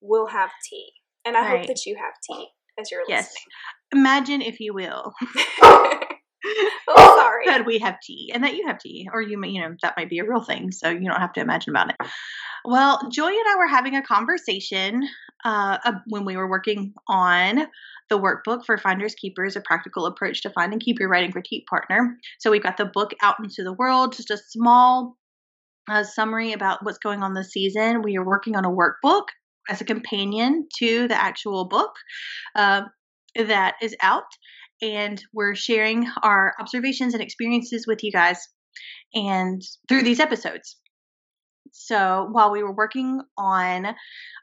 we'll 0.00 0.28
have 0.28 0.50
tea. 0.68 0.90
And 1.24 1.36
I 1.36 1.40
right. 1.40 1.58
hope 1.58 1.66
that 1.68 1.86
you 1.86 1.96
have 1.96 2.14
tea 2.22 2.48
as 2.78 2.90
you're 2.90 3.02
yes. 3.08 3.24
listening. 3.24 4.02
Imagine, 4.02 4.42
if 4.42 4.60
you 4.60 4.74
will. 4.74 5.12
oh, 6.88 7.16
sorry. 7.16 7.46
That 7.46 7.66
we 7.66 7.78
have 7.78 7.96
tea 8.02 8.30
and 8.34 8.44
that 8.44 8.54
you 8.54 8.66
have 8.66 8.78
tea, 8.78 9.08
or 9.12 9.22
you 9.22 9.38
may, 9.38 9.48
you 9.48 9.60
know, 9.60 9.74
that 9.82 9.94
might 9.96 10.10
be 10.10 10.18
a 10.18 10.24
real 10.24 10.42
thing. 10.42 10.70
So 10.72 10.90
you 10.90 11.08
don't 11.08 11.20
have 11.20 11.32
to 11.34 11.40
imagine 11.40 11.70
about 11.70 11.90
it. 11.90 11.96
Well, 12.64 13.08
Joy 13.10 13.28
and 13.28 13.48
I 13.48 13.56
were 13.58 13.68
having 13.68 13.94
a 13.94 14.02
conversation 14.02 15.06
uh, 15.44 15.78
when 16.06 16.24
we 16.24 16.36
were 16.36 16.48
working 16.48 16.94
on 17.08 17.66
the 18.08 18.18
workbook 18.18 18.64
for 18.64 18.78
Finders 18.78 19.14
Keepers, 19.14 19.56
a 19.56 19.60
practical 19.60 20.06
approach 20.06 20.42
to 20.42 20.50
find 20.50 20.72
and 20.72 20.80
keep 20.80 20.98
your 20.98 21.10
writing 21.10 21.32
critique 21.32 21.66
partner. 21.66 22.16
So 22.38 22.50
we've 22.50 22.62
got 22.62 22.78
the 22.78 22.86
book 22.86 23.12
out 23.22 23.36
into 23.42 23.62
the 23.64 23.74
world, 23.74 24.16
just 24.16 24.30
a 24.30 24.38
small 24.48 25.16
uh, 25.90 26.04
summary 26.04 26.52
about 26.52 26.82
what's 26.82 26.98
going 26.98 27.22
on 27.22 27.34
this 27.34 27.52
season. 27.52 28.00
We 28.02 28.16
are 28.16 28.24
working 28.24 28.56
on 28.56 28.64
a 28.64 28.70
workbook 28.70 29.24
as 29.68 29.82
a 29.82 29.84
companion 29.84 30.66
to 30.78 31.06
the 31.08 31.20
actual 31.20 31.66
book 31.66 31.92
uh, 32.54 32.82
that 33.36 33.74
is 33.82 33.94
out. 34.00 34.24
And 34.80 35.22
we're 35.32 35.54
sharing 35.54 36.08
our 36.22 36.54
observations 36.58 37.12
and 37.12 37.22
experiences 37.22 37.86
with 37.86 38.02
you 38.02 38.12
guys 38.12 38.38
and 39.14 39.62
through 39.88 40.02
these 40.02 40.20
episodes. 40.20 40.76
So 41.76 42.28
while 42.30 42.52
we 42.52 42.62
were 42.62 42.72
working 42.72 43.20
on 43.36 43.96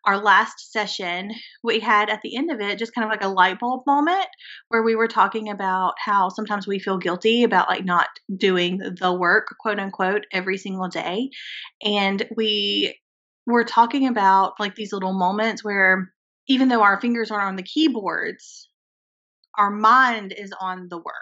our 0.06 0.18
last 0.18 0.72
session, 0.74 1.32
we 1.64 1.80
had 1.80 2.10
at 2.10 2.22
the 2.22 2.36
end 2.36 2.52
of 2.52 2.60
it 2.60 2.78
just 2.78 2.94
kind 2.94 3.06
of 3.06 3.10
like 3.10 3.24
a 3.24 3.30
light 3.30 3.58
bulb 3.58 3.84
moment 3.88 4.28
where 4.68 4.84
we 4.84 4.96
were 4.96 5.08
talking 5.08 5.50
about 5.50 5.94
how 5.98 6.28
sometimes 6.28 6.68
we 6.68 6.78
feel 6.78 6.98
guilty 6.98 7.44
about 7.44 7.70
like 7.70 7.86
not 7.86 8.08
doing 8.36 8.80
the 9.00 9.14
work, 9.14 9.56
quote 9.62 9.80
unquote, 9.80 10.26
every 10.34 10.58
single 10.58 10.90
day. 10.90 11.30
And 11.82 12.28
we 12.36 13.00
were 13.48 13.64
talking 13.64 14.08
about 14.08 14.60
like 14.60 14.76
these 14.76 14.92
little 14.92 15.18
moments 15.18 15.64
where 15.64 16.12
even 16.50 16.68
though 16.68 16.82
our 16.84 17.00
fingers 17.00 17.32
aren't 17.32 17.48
on 17.48 17.56
the 17.56 17.64
keyboards, 17.64 18.70
our 19.58 19.72
mind 19.72 20.34
is 20.38 20.54
on 20.60 20.90
the 20.90 20.98
work. 20.98 21.16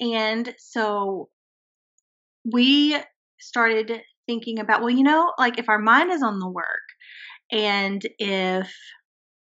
And 0.00 0.54
so 0.58 1.28
we 2.44 2.96
started 3.40 4.02
thinking 4.32 4.58
about, 4.58 4.80
well, 4.80 4.90
you 4.90 5.02
know, 5.02 5.32
like 5.38 5.58
if 5.58 5.68
our 5.68 5.78
mind 5.78 6.10
is 6.10 6.22
on 6.22 6.38
the 6.38 6.48
work 6.48 6.66
and 7.50 8.00
if 8.18 8.74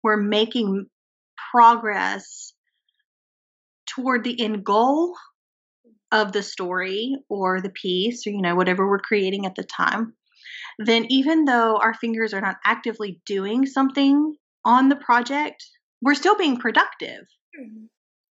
we're 0.03 0.17
making 0.21 0.85
progress 1.51 2.53
toward 3.87 4.23
the 4.23 4.39
end 4.39 4.63
goal 4.63 5.15
of 6.11 6.31
the 6.31 6.43
story 6.43 7.15
or 7.27 7.59
the 7.59 7.71
piece 7.71 8.27
or, 8.27 8.29
you 8.29 8.41
know, 8.41 8.55
whatever 8.55 8.87
we're 8.87 8.99
creating 8.99 9.45
at 9.45 9.55
the 9.55 9.63
time, 9.63 10.13
then 10.77 11.05
even 11.09 11.45
though 11.45 11.77
our 11.77 11.95
fingers 11.95 12.33
are 12.33 12.41
not 12.41 12.57
actively 12.63 13.19
doing 13.25 13.65
something 13.65 14.35
on 14.63 14.89
the 14.89 14.95
project, 14.95 15.65
we're 16.01 16.13
still 16.13 16.37
being 16.37 16.57
productive. 16.57 17.25
Mm-hmm. 17.59 17.85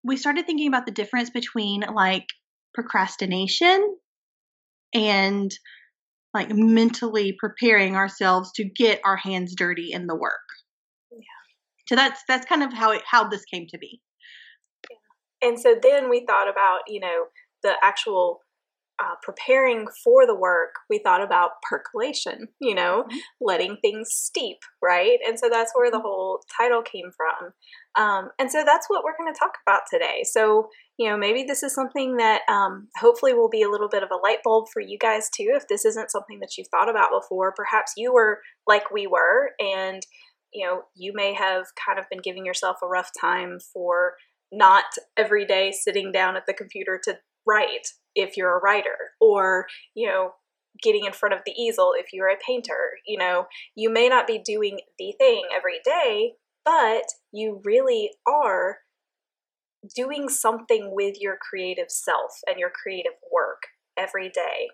we 0.04 0.18
started 0.18 0.48
thinking 0.48 0.68
about 0.68 0.88
the 0.88 0.92
difference 0.92 1.30
between 1.30 1.82
like 1.82 2.26
procrastination 2.74 3.96
and 4.96 5.52
like 6.34 6.50
mentally 6.52 7.36
preparing 7.38 7.96
ourselves 7.96 8.52
to 8.54 8.64
get 8.64 9.02
our 9.04 9.18
hands 9.18 9.56
dirty 9.56 9.92
in 9.92 10.08
the 10.08 10.16
work. 10.16 10.40
Yeah. 11.12 11.20
So 11.88 11.96
that's 11.96 12.22
that's 12.28 12.46
kind 12.46 12.64
of 12.64 12.74
how 12.74 12.92
it 12.92 13.02
how 13.10 13.28
this 13.28 13.44
came 13.46 13.68
to 13.70 13.78
be. 13.78 14.02
Yeah. 14.90 15.50
And 15.50 15.60
so 15.60 15.76
then 15.82 16.10
we 16.10 16.26
thought 16.26 16.50
about, 16.50 16.82
you 16.88 17.00
know, 17.00 17.26
the 17.64 17.74
actual 17.84 18.42
uh, 19.02 19.16
preparing 19.24 19.88
for 20.04 20.28
the 20.28 20.36
work, 20.36 20.76
we 20.90 21.00
thought 21.00 21.24
about 21.24 21.52
percolation, 21.68 22.48
you 22.60 22.76
know, 22.76 23.04
mm-hmm. 23.04 23.18
letting 23.40 23.78
things 23.82 24.10
steep, 24.12 24.58
right? 24.82 25.18
And 25.28 25.40
so 25.40 25.50
that's 25.50 25.72
where 25.74 25.90
the 25.90 25.98
mm-hmm. 25.98 26.06
whole 26.06 26.40
title 26.56 26.84
came 26.84 27.12
from. 27.16 27.52
Um, 28.02 28.30
and 28.38 28.52
so 28.52 28.64
that's 28.66 28.88
what 28.90 29.04
we're 29.04 29.18
going 29.18 29.34
to 29.34 29.40
talk 29.40 29.54
about 29.66 29.82
today. 29.92 30.24
So, 30.24 30.70
you 30.98 31.10
know, 31.10 31.18
maybe 31.18 31.44
this 31.44 31.64
is 31.64 31.74
something 31.74 32.18
that 32.18 32.42
um, 32.48 32.88
hopefully 33.00 33.34
will 33.34 33.50
be 33.50 33.64
a 33.64 33.70
little 33.70 33.90
bit 33.90 34.04
of 34.04 34.10
a 34.12 34.22
light 34.22 34.40
bulb 34.44 34.68
for 34.72 34.82
you 34.82 34.98
guys 35.00 35.30
too. 35.36 35.54
If 35.56 35.68
this 35.68 35.86
isn't 35.86 36.12
something 36.12 36.40
that 36.42 36.58
you've 36.58 36.68
thought 36.68 36.90
about 36.90 37.10
before, 37.12 37.54
perhaps 37.56 37.94
you 37.98 38.14
were 38.14 38.40
like 38.68 38.92
we 38.92 39.08
were, 39.08 39.52
and, 39.60 40.06
you 40.54 40.66
know, 40.66 40.84
you 40.96 41.12
may 41.16 41.34
have 41.34 41.66
kind 41.84 41.98
of 41.98 42.06
been 42.10 42.22
giving 42.22 42.46
yourself 42.46 42.78
a 42.84 42.88
rough 42.88 43.10
time 43.20 43.58
for 43.74 44.14
not 44.52 44.86
every 45.18 45.46
day 45.46 45.72
sitting 45.72 46.12
down 46.12 46.36
at 46.36 46.46
the 46.46 46.54
computer 46.54 47.00
to 47.04 47.18
write 47.48 47.88
if 48.16 48.36
you're 48.36 48.58
a 48.58 48.62
writer 48.62 48.98
or 49.20 49.66
you 49.96 50.08
know 50.08 50.32
getting 50.84 51.06
in 51.06 51.14
front 51.14 51.34
of 51.34 51.42
the 51.46 51.54
easel 51.54 51.94
if 51.98 52.08
you're 52.14 52.30
a 52.30 52.38
painter 52.46 52.92
you 53.06 53.18
know 53.18 53.46
you 53.76 53.90
may 53.90 54.10
not 54.10 54.28
be 54.28 54.42
doing 54.44 54.80
the 55.00 55.14
thing 55.18 55.44
every 55.56 55.80
day 55.84 56.34
but 56.66 57.04
you 57.32 57.62
really 57.64 58.12
are 58.28 58.78
doing 59.96 60.30
something 60.30 60.92
with 60.94 61.16
your 61.20 61.38
creative 61.38 61.90
self 61.90 62.32
and 62.48 62.60
your 62.60 62.70
creative 62.70 63.14
work 63.32 63.64
every 63.98 64.30
day 64.30 64.70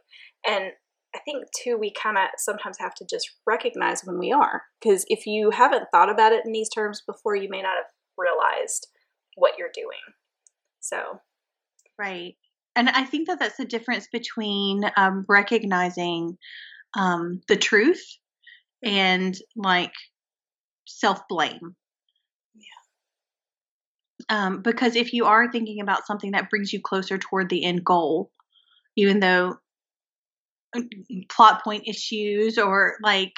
and 0.48 0.72
I 1.16 1.20
think 1.20 1.46
too, 1.58 1.78
we 1.78 1.92
kind 1.92 2.18
of 2.18 2.26
sometimes 2.38 2.78
have 2.80 2.94
to 2.96 3.06
just 3.10 3.32
recognize 3.48 4.04
when 4.04 4.20
we 4.20 4.32
are. 4.34 4.64
Because 4.80 5.06
if 5.08 5.26
you 5.26 5.50
haven't 5.52 5.86
thought 5.90 6.12
about 6.12 6.34
it 6.34 6.46
in 6.46 6.52
these 6.52 6.70
terms 6.70 7.02
before, 7.08 7.36
you 7.36 7.50
may 7.50 7.62
not 7.62 7.78
have 7.78 7.92
realized 8.18 8.88
what 9.36 9.54
you're 9.58 9.72
doing. 9.74 9.98
So, 10.82 11.22
right 11.98 12.36
and 12.78 12.90
I 12.90 13.04
think 13.06 13.28
that 13.28 13.40
that's 13.40 13.58
the 13.58 13.66
difference 13.66 14.08
between 14.14 14.84
um, 14.96 15.26
recognizing 15.28 16.38
um, 16.96 17.42
the 17.48 17.58
truth 17.58 18.06
and 18.84 19.36
like 19.56 19.92
self 20.86 21.22
blame. 21.28 21.76
Um, 24.30 24.62
because 24.62 24.96
if 24.96 25.14
you 25.14 25.26
are 25.26 25.52
thinking 25.52 25.80
about 25.82 26.06
something 26.06 26.32
that 26.32 26.50
brings 26.50 26.74
you 26.74 26.82
closer 26.82 27.18
toward 27.18 27.50
the 27.50 27.64
end 27.64 27.84
goal, 27.86 28.32
even 28.96 29.20
though 29.20 29.58
uh, 30.76 30.82
plot 31.30 31.64
point 31.64 31.88
issues 31.88 32.58
or 32.58 32.98
like 33.02 33.34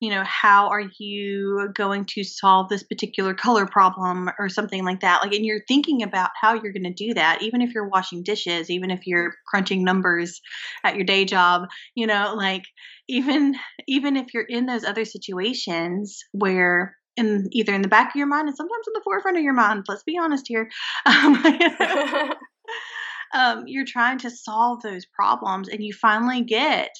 you 0.00 0.08
know, 0.08 0.24
how 0.24 0.68
are 0.68 0.84
you 0.98 1.68
going 1.74 2.06
to 2.06 2.24
solve 2.24 2.70
this 2.70 2.82
particular 2.82 3.34
color 3.34 3.66
problem 3.66 4.30
or 4.38 4.48
something 4.48 4.82
like 4.82 5.00
that? 5.00 5.20
Like, 5.22 5.34
and 5.34 5.44
you're 5.44 5.62
thinking 5.68 6.02
about 6.02 6.30
how 6.40 6.54
you're 6.54 6.72
going 6.72 6.84
to 6.84 6.92
do 6.92 7.12
that, 7.14 7.42
even 7.42 7.60
if 7.60 7.74
you're 7.74 7.88
washing 7.88 8.22
dishes, 8.22 8.70
even 8.70 8.90
if 8.90 9.06
you're 9.06 9.34
crunching 9.46 9.84
numbers 9.84 10.40
at 10.84 10.96
your 10.96 11.04
day 11.04 11.26
job, 11.26 11.68
you 11.94 12.06
know, 12.06 12.34
like 12.34 12.62
even 13.08 13.54
even 13.86 14.16
if 14.16 14.32
you're 14.32 14.42
in 14.42 14.64
those 14.64 14.84
other 14.84 15.04
situations 15.04 16.24
where 16.32 16.96
in 17.16 17.48
either 17.52 17.74
in 17.74 17.82
the 17.82 17.88
back 17.88 18.10
of 18.10 18.16
your 18.16 18.26
mind 18.26 18.48
and 18.48 18.56
sometimes 18.56 18.86
in 18.86 18.92
the 18.94 19.02
forefront 19.04 19.36
of 19.36 19.44
your 19.44 19.52
mind, 19.52 19.84
let's 19.88 20.02
be 20.02 20.18
honest 20.18 20.46
here. 20.48 20.70
Um, 21.06 21.42
um, 23.34 23.64
you're 23.66 23.84
trying 23.84 24.18
to 24.18 24.30
solve 24.30 24.82
those 24.82 25.06
problems 25.06 25.68
and 25.68 25.82
you 25.82 25.92
finally 25.92 26.42
get 26.42 26.90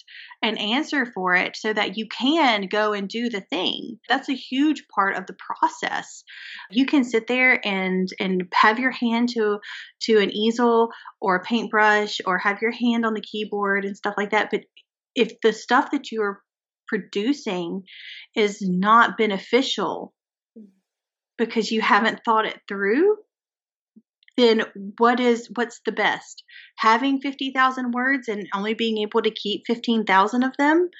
an 0.42 0.56
answer 0.56 1.06
for 1.06 1.34
it 1.34 1.56
so 1.56 1.72
that 1.72 1.96
you 1.96 2.06
can 2.06 2.66
go 2.68 2.92
and 2.92 3.08
do 3.08 3.28
the 3.28 3.40
thing. 3.40 3.98
That's 4.08 4.28
a 4.28 4.34
huge 4.34 4.84
part 4.94 5.16
of 5.16 5.26
the 5.26 5.34
process. 5.34 6.22
You 6.70 6.86
can 6.86 7.04
sit 7.04 7.26
there 7.26 7.64
and 7.66 8.08
and 8.20 8.44
have 8.54 8.78
your 8.78 8.92
hand 8.92 9.30
to 9.30 9.58
to 10.02 10.18
an 10.18 10.30
easel 10.30 10.90
or 11.20 11.36
a 11.36 11.44
paintbrush 11.44 12.20
or 12.26 12.38
have 12.38 12.62
your 12.62 12.72
hand 12.72 13.04
on 13.04 13.14
the 13.14 13.20
keyboard 13.20 13.84
and 13.84 13.96
stuff 13.96 14.14
like 14.16 14.30
that, 14.30 14.50
but 14.50 14.62
if 15.14 15.32
the 15.42 15.52
stuff 15.52 15.90
that 15.90 16.12
you're 16.12 16.40
producing 16.90 17.84
is 18.34 18.58
not 18.60 19.16
beneficial 19.16 20.12
because 21.38 21.70
you 21.70 21.80
haven't 21.80 22.20
thought 22.24 22.46
it 22.46 22.58
through, 22.68 23.16
then 24.36 24.64
what 24.98 25.20
is 25.20 25.48
what's 25.54 25.80
the 25.86 25.92
best? 25.92 26.42
Having 26.78 27.20
50,000 27.20 27.92
words 27.92 28.28
and 28.28 28.46
only 28.54 28.74
being 28.74 28.98
able 28.98 29.22
to 29.22 29.30
keep 29.30 29.62
15,000 29.66 30.42
of 30.42 30.52
them 30.58 30.90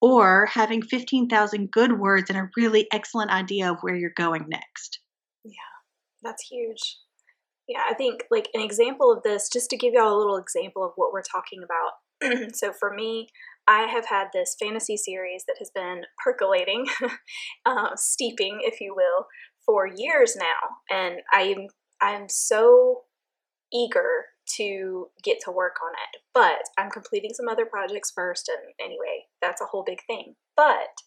or 0.00 0.46
having 0.46 0.82
15,000 0.82 1.70
good 1.70 1.98
words 1.98 2.30
and 2.30 2.38
a 2.38 2.50
really 2.56 2.88
excellent 2.92 3.30
idea 3.30 3.70
of 3.70 3.78
where 3.82 3.94
you're 3.94 4.12
going 4.16 4.46
next. 4.48 5.00
Yeah. 5.44 5.74
That's 6.24 6.42
huge. 6.50 6.98
Yeah, 7.68 7.82
I 7.88 7.94
think 7.94 8.24
like 8.30 8.48
an 8.54 8.60
example 8.60 9.12
of 9.12 9.22
this 9.22 9.48
just 9.52 9.70
to 9.70 9.76
give 9.76 9.94
y'all 9.94 10.14
a 10.14 10.18
little 10.18 10.36
example 10.36 10.84
of 10.84 10.92
what 10.96 11.12
we're 11.12 11.22
talking 11.22 11.60
about. 11.62 12.52
so 12.54 12.72
for 12.72 12.92
me, 12.94 13.28
I 13.66 13.82
have 13.82 14.06
had 14.06 14.28
this 14.32 14.56
fantasy 14.58 14.96
series 14.96 15.44
that 15.46 15.56
has 15.58 15.70
been 15.70 16.02
percolating, 16.22 16.86
uh, 17.66 17.90
steeping, 17.96 18.58
if 18.62 18.80
you 18.80 18.94
will, 18.94 19.26
for 19.64 19.86
years 19.86 20.36
now, 20.36 20.94
and 20.94 21.20
I'm 21.32 21.68
I'm 22.00 22.28
so 22.28 23.02
eager 23.72 24.26
to 24.56 25.08
get 25.22 25.38
to 25.44 25.50
work 25.50 25.76
on 25.82 25.92
it. 25.92 26.20
But 26.34 26.68
I'm 26.78 26.90
completing 26.90 27.32
some 27.32 27.48
other 27.48 27.64
projects 27.64 28.12
first, 28.14 28.48
and 28.48 28.74
anyway, 28.78 29.24
that's 29.40 29.62
a 29.62 29.66
whole 29.66 29.84
big 29.84 30.00
thing. 30.06 30.34
But 30.56 31.02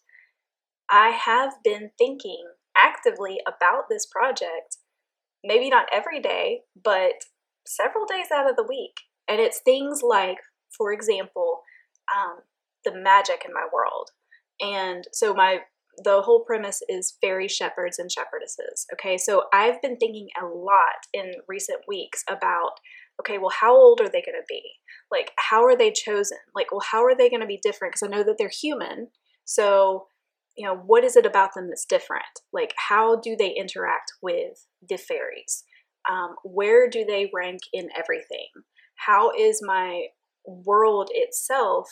I 0.90 1.10
have 1.10 1.54
been 1.62 1.90
thinking 1.98 2.44
actively 2.76 3.38
about 3.46 3.84
this 3.88 4.06
project, 4.06 4.78
maybe 5.44 5.68
not 5.68 5.86
every 5.92 6.20
day, 6.20 6.62
but 6.82 7.12
several 7.66 8.06
days 8.06 8.28
out 8.34 8.48
of 8.48 8.56
the 8.56 8.66
week. 8.66 8.94
And 9.28 9.40
it's 9.40 9.60
things 9.64 10.00
like, 10.02 10.38
for 10.76 10.92
example, 10.92 11.60
um, 12.16 12.38
the 12.84 12.94
magic 12.94 13.44
in 13.46 13.52
my 13.52 13.66
world. 13.72 14.10
And 14.60 15.04
so 15.12 15.34
my 15.34 15.60
the 16.04 16.22
whole 16.22 16.44
premise 16.44 16.80
is 16.88 17.16
fairy 17.20 17.48
shepherds 17.48 17.98
and 17.98 18.08
shepherdesses. 18.08 18.84
Okay, 18.94 19.18
so 19.18 19.44
I've 19.52 19.82
been 19.82 19.96
thinking 19.96 20.28
a 20.40 20.46
lot 20.46 21.06
in 21.12 21.32
recent 21.48 21.80
weeks 21.88 22.22
about 22.28 22.78
okay, 23.20 23.38
well, 23.38 23.50
how 23.50 23.74
old 23.74 24.00
are 24.00 24.08
they 24.08 24.22
going 24.22 24.38
to 24.38 24.46
be? 24.48 24.62
Like, 25.10 25.32
how 25.38 25.64
are 25.64 25.76
they 25.76 25.90
chosen? 25.90 26.38
Like, 26.54 26.70
well, 26.70 26.84
how 26.88 27.04
are 27.04 27.16
they 27.16 27.28
going 27.28 27.40
to 27.40 27.46
be 27.46 27.60
different? 27.62 27.94
Because 27.94 28.06
I 28.06 28.16
know 28.16 28.22
that 28.22 28.36
they're 28.38 28.48
human. 28.48 29.08
So, 29.44 30.06
you 30.56 30.66
know, 30.66 30.76
what 30.76 31.04
is 31.04 31.16
it 31.16 31.26
about 31.26 31.54
them 31.54 31.68
that's 31.68 31.84
different? 31.84 32.24
Like, 32.52 32.74
how 32.76 33.16
do 33.16 33.34
they 33.36 33.50
interact 33.50 34.12
with 34.22 34.66
the 34.88 34.96
fairies? 34.96 35.64
Um, 36.08 36.36
where 36.44 36.88
do 36.88 37.04
they 37.04 37.30
rank 37.34 37.60
in 37.72 37.88
everything? 37.96 38.48
How 38.94 39.32
is 39.36 39.60
my 39.62 40.06
world 40.48 41.10
itself 41.12 41.88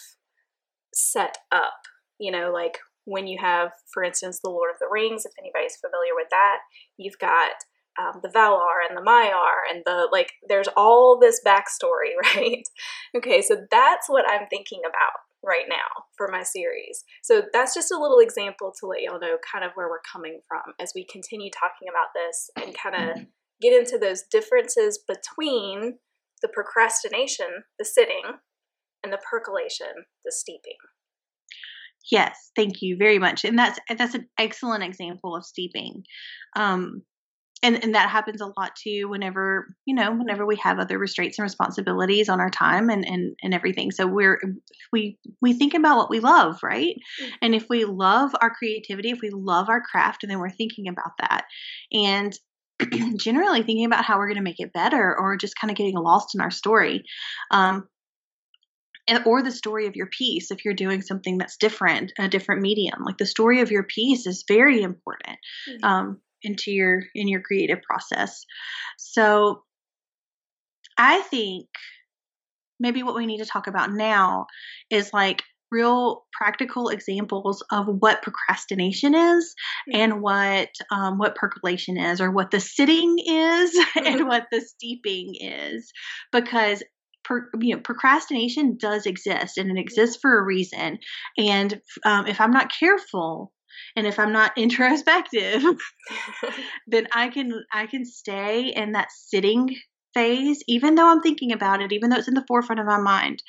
set 0.94 1.38
up? 1.52 1.82
You 2.18 2.32
know, 2.32 2.50
like 2.52 2.78
when 3.04 3.26
you 3.26 3.38
have, 3.40 3.70
for 3.92 4.02
instance, 4.02 4.40
The 4.42 4.50
Lord 4.50 4.70
of 4.72 4.78
the 4.78 4.88
Rings, 4.90 5.24
if 5.24 5.32
anybody's 5.38 5.76
familiar 5.76 6.14
with 6.14 6.28
that, 6.30 6.58
you've 6.96 7.18
got 7.18 7.52
um, 7.98 8.20
the 8.22 8.28
Valar 8.28 8.84
and 8.88 8.96
the 8.96 9.08
Maiar 9.08 9.70
and 9.70 9.82
the 9.86 10.08
like, 10.12 10.32
there's 10.48 10.68
all 10.76 11.18
this 11.18 11.40
backstory, 11.46 12.12
right? 12.34 12.62
okay, 13.16 13.42
so 13.42 13.64
that's 13.70 14.08
what 14.08 14.28
I'm 14.28 14.46
thinking 14.48 14.80
about 14.84 15.20
right 15.42 15.66
now 15.68 16.04
for 16.16 16.28
my 16.28 16.42
series. 16.42 17.04
So 17.22 17.42
that's 17.52 17.74
just 17.74 17.92
a 17.92 17.98
little 17.98 18.18
example 18.18 18.74
to 18.80 18.86
let 18.86 19.02
y'all 19.02 19.20
know 19.20 19.38
kind 19.50 19.64
of 19.64 19.70
where 19.74 19.88
we're 19.88 20.00
coming 20.12 20.40
from 20.48 20.74
as 20.80 20.92
we 20.94 21.06
continue 21.06 21.50
talking 21.50 21.88
about 21.88 22.08
this 22.14 22.50
and 22.56 22.76
kind 22.76 23.10
of 23.10 23.26
get 23.60 23.72
into 23.72 23.98
those 23.98 24.22
differences 24.30 24.98
between 25.06 25.98
the 26.42 26.48
procrastination, 26.48 27.64
the 27.78 27.84
sitting, 27.84 28.22
and 29.02 29.12
the 29.12 29.18
percolation, 29.30 29.92
the 30.24 30.32
steeping. 30.32 30.76
Yes, 32.10 32.50
thank 32.54 32.82
you 32.82 32.96
very 32.96 33.18
much. 33.18 33.44
And 33.44 33.58
that's 33.58 33.78
that's 33.96 34.14
an 34.14 34.28
excellent 34.38 34.84
example 34.84 35.34
of 35.34 35.44
steeping. 35.44 36.04
Um, 36.54 37.02
and 37.62 37.82
and 37.82 37.94
that 37.94 38.10
happens 38.10 38.40
a 38.40 38.52
lot 38.58 38.76
too 38.76 39.08
whenever 39.08 39.74
you 39.86 39.94
know 39.94 40.12
whenever 40.12 40.46
we 40.46 40.56
have 40.56 40.78
other 40.78 40.98
restraints 40.98 41.38
and 41.38 41.44
responsibilities 41.44 42.28
on 42.28 42.40
our 42.40 42.50
time 42.50 42.90
and 42.90 43.04
and, 43.06 43.34
and 43.42 43.54
everything 43.54 43.90
so 43.90 44.06
we're 44.06 44.40
we 44.92 45.18
we 45.40 45.52
think 45.52 45.74
about 45.74 45.96
what 45.96 46.10
we 46.10 46.20
love 46.20 46.58
right 46.62 46.96
mm-hmm. 47.20 47.30
and 47.42 47.54
if 47.54 47.66
we 47.68 47.84
love 47.84 48.30
our 48.40 48.50
creativity 48.50 49.10
if 49.10 49.20
we 49.22 49.30
love 49.30 49.68
our 49.68 49.80
craft 49.80 50.22
and 50.22 50.30
then 50.30 50.38
we're 50.38 50.50
thinking 50.50 50.88
about 50.88 51.12
that 51.18 51.44
and 51.92 52.38
generally 53.18 53.62
thinking 53.62 53.86
about 53.86 54.04
how 54.04 54.18
we're 54.18 54.26
going 54.26 54.36
to 54.36 54.42
make 54.42 54.60
it 54.60 54.72
better 54.72 55.16
or 55.18 55.36
just 55.36 55.58
kind 55.58 55.70
of 55.70 55.76
getting 55.76 55.96
lost 55.96 56.34
in 56.34 56.40
our 56.40 56.50
story 56.50 57.04
um, 57.50 57.88
or 59.24 59.42
the 59.42 59.52
story 59.52 59.86
of 59.86 59.96
your 59.96 60.08
piece 60.08 60.50
if 60.50 60.64
you're 60.64 60.74
doing 60.74 61.00
something 61.00 61.38
that's 61.38 61.56
different 61.56 62.12
a 62.18 62.28
different 62.28 62.60
medium 62.60 63.02
like 63.04 63.18
the 63.18 63.26
story 63.26 63.60
of 63.60 63.70
your 63.70 63.84
piece 63.84 64.26
is 64.26 64.44
very 64.46 64.82
important 64.82 65.38
mm-hmm. 65.68 65.84
um, 65.84 66.20
into 66.42 66.70
your 66.70 67.02
in 67.14 67.28
your 67.28 67.40
creative 67.40 67.80
process 67.82 68.44
so 68.98 69.62
I 70.98 71.20
think 71.22 71.66
maybe 72.80 73.02
what 73.02 73.14
we 73.14 73.26
need 73.26 73.38
to 73.38 73.46
talk 73.46 73.66
about 73.66 73.92
now 73.92 74.46
is 74.90 75.12
like 75.12 75.42
real 75.70 76.24
practical 76.32 76.88
examples 76.88 77.62
of 77.70 77.86
what 77.86 78.22
procrastination 78.22 79.14
is 79.14 79.54
and 79.92 80.20
what 80.20 80.68
um, 80.90 81.18
what 81.18 81.34
percolation 81.34 81.96
is 81.96 82.20
or 82.20 82.30
what 82.30 82.50
the 82.50 82.60
sitting 82.60 83.16
is 83.18 83.70
mm-hmm. 83.96 84.06
and 84.06 84.28
what 84.28 84.44
the 84.50 84.60
steeping 84.60 85.34
is 85.40 85.92
because 86.32 86.82
per, 87.24 87.48
you 87.60 87.74
know 87.74 87.80
procrastination 87.80 88.76
does 88.78 89.06
exist 89.06 89.58
and 89.58 89.70
it 89.70 89.80
exists 89.80 90.18
for 90.20 90.38
a 90.38 90.44
reason. 90.44 90.98
And 91.36 91.80
um, 92.04 92.26
if 92.26 92.40
i'm 92.40 92.52
not 92.52 92.72
careful 92.72 93.52
and 93.94 94.06
if 94.06 94.18
i'm 94.18 94.32
not 94.32 94.52
introspective 94.56 95.62
then 96.86 97.06
i 97.12 97.28
can 97.28 97.52
i 97.72 97.86
can 97.86 98.04
stay 98.04 98.68
in 98.68 98.92
that 98.92 99.08
sitting 99.10 99.76
phase, 100.16 100.64
even 100.66 100.94
though 100.94 101.08
I'm 101.08 101.20
thinking 101.20 101.52
about 101.52 101.82
it, 101.82 101.92
even 101.92 102.08
though 102.08 102.16
it's 102.16 102.26
in 102.26 102.34
the 102.34 102.44
forefront 102.48 102.80
of 102.80 102.86
my 102.86 102.98
mind, 102.98 103.42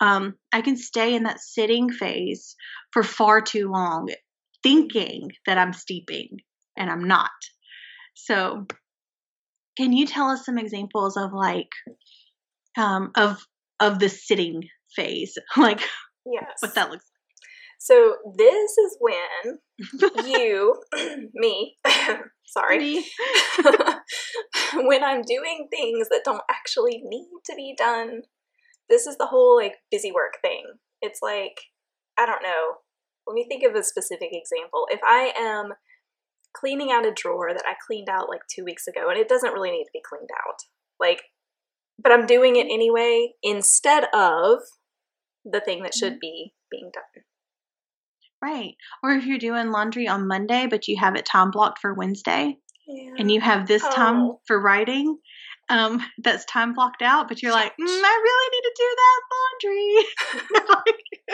um, 0.00 0.34
I 0.52 0.60
can 0.62 0.76
stay 0.76 1.14
in 1.14 1.24
that 1.24 1.40
sitting 1.40 1.90
phase 1.90 2.54
for 2.92 3.02
far 3.02 3.40
too 3.40 3.68
long, 3.70 4.08
thinking 4.62 5.32
that 5.46 5.58
I'm 5.58 5.72
steeping 5.72 6.38
and 6.78 6.88
I'm 6.88 7.04
not. 7.04 7.30
So, 8.14 8.66
can 9.76 9.92
you 9.92 10.06
tell 10.06 10.28
us 10.28 10.46
some 10.46 10.58
examples 10.58 11.16
of 11.16 11.32
like 11.32 11.70
um, 12.78 13.10
of 13.16 13.44
of 13.80 13.98
the 13.98 14.08
sitting 14.08 14.62
phase, 14.94 15.36
like 15.56 15.80
yes. 16.24 16.44
what 16.60 16.74
that 16.76 16.90
looks 16.90 17.04
like? 17.04 17.12
so 17.82 18.14
this 18.38 18.78
is 18.78 18.96
when 19.00 19.58
you, 20.24 20.76
me, 21.34 21.78
sorry, 22.46 22.78
me. 22.78 23.04
when 24.74 25.04
I'm 25.04 25.22
doing 25.22 25.68
things 25.70 26.08
that 26.08 26.22
don't 26.24 26.42
actually 26.50 27.02
need 27.04 27.28
to 27.46 27.54
be 27.54 27.74
done. 27.76 28.22
This 28.88 29.06
is 29.06 29.16
the 29.16 29.26
whole 29.26 29.56
like 29.56 29.76
busy 29.90 30.12
work 30.12 30.34
thing. 30.42 30.64
It's 31.00 31.20
like, 31.22 31.60
I 32.18 32.26
don't 32.26 32.42
know. 32.42 32.76
Let 33.26 33.34
me 33.34 33.46
think 33.48 33.64
of 33.64 33.74
a 33.74 33.82
specific 33.82 34.30
example. 34.32 34.86
If 34.90 35.00
I 35.04 35.32
am 35.38 35.74
cleaning 36.54 36.90
out 36.92 37.06
a 37.06 37.12
drawer 37.12 37.52
that 37.52 37.64
I 37.66 37.74
cleaned 37.86 38.08
out 38.08 38.28
like 38.28 38.42
two 38.52 38.64
weeks 38.64 38.86
ago, 38.86 39.08
and 39.08 39.18
it 39.18 39.28
doesn't 39.28 39.52
really 39.52 39.70
need 39.70 39.84
to 39.84 39.90
be 39.92 40.02
cleaned 40.06 40.30
out, 40.46 40.58
like, 41.00 41.22
but 42.02 42.12
I'm 42.12 42.26
doing 42.26 42.56
it 42.56 42.66
anyway 42.66 43.32
instead 43.42 44.04
of 44.12 44.58
the 45.44 45.60
thing 45.60 45.82
that 45.82 45.94
should 45.94 46.14
mm-hmm. 46.14 46.20
be 46.20 46.54
being 46.70 46.90
done. 46.92 47.24
Right. 48.42 48.74
Or 49.02 49.12
if 49.12 49.24
you're 49.24 49.38
doing 49.38 49.70
laundry 49.70 50.08
on 50.08 50.26
Monday, 50.26 50.66
but 50.68 50.88
you 50.88 50.96
have 50.98 51.14
it 51.14 51.24
time 51.24 51.50
blocked 51.52 51.78
for 51.78 51.94
Wednesday, 51.94 52.56
yeah. 52.86 53.14
and 53.18 53.30
you 53.30 53.40
have 53.40 53.66
this 53.66 53.82
oh. 53.84 53.94
time 53.94 54.32
for 54.46 54.60
writing, 54.60 55.18
um, 55.68 56.02
that's 56.18 56.44
time 56.44 56.74
blocked 56.74 57.02
out, 57.02 57.28
but 57.28 57.42
you're 57.42 57.52
like, 57.52 57.72
mm, 57.72 57.86
I 57.86 58.20
really 58.22 58.50
need 58.52 58.62
to 58.62 58.74
do 58.76 58.96
that 58.96 59.20
laundry. 60.74 60.86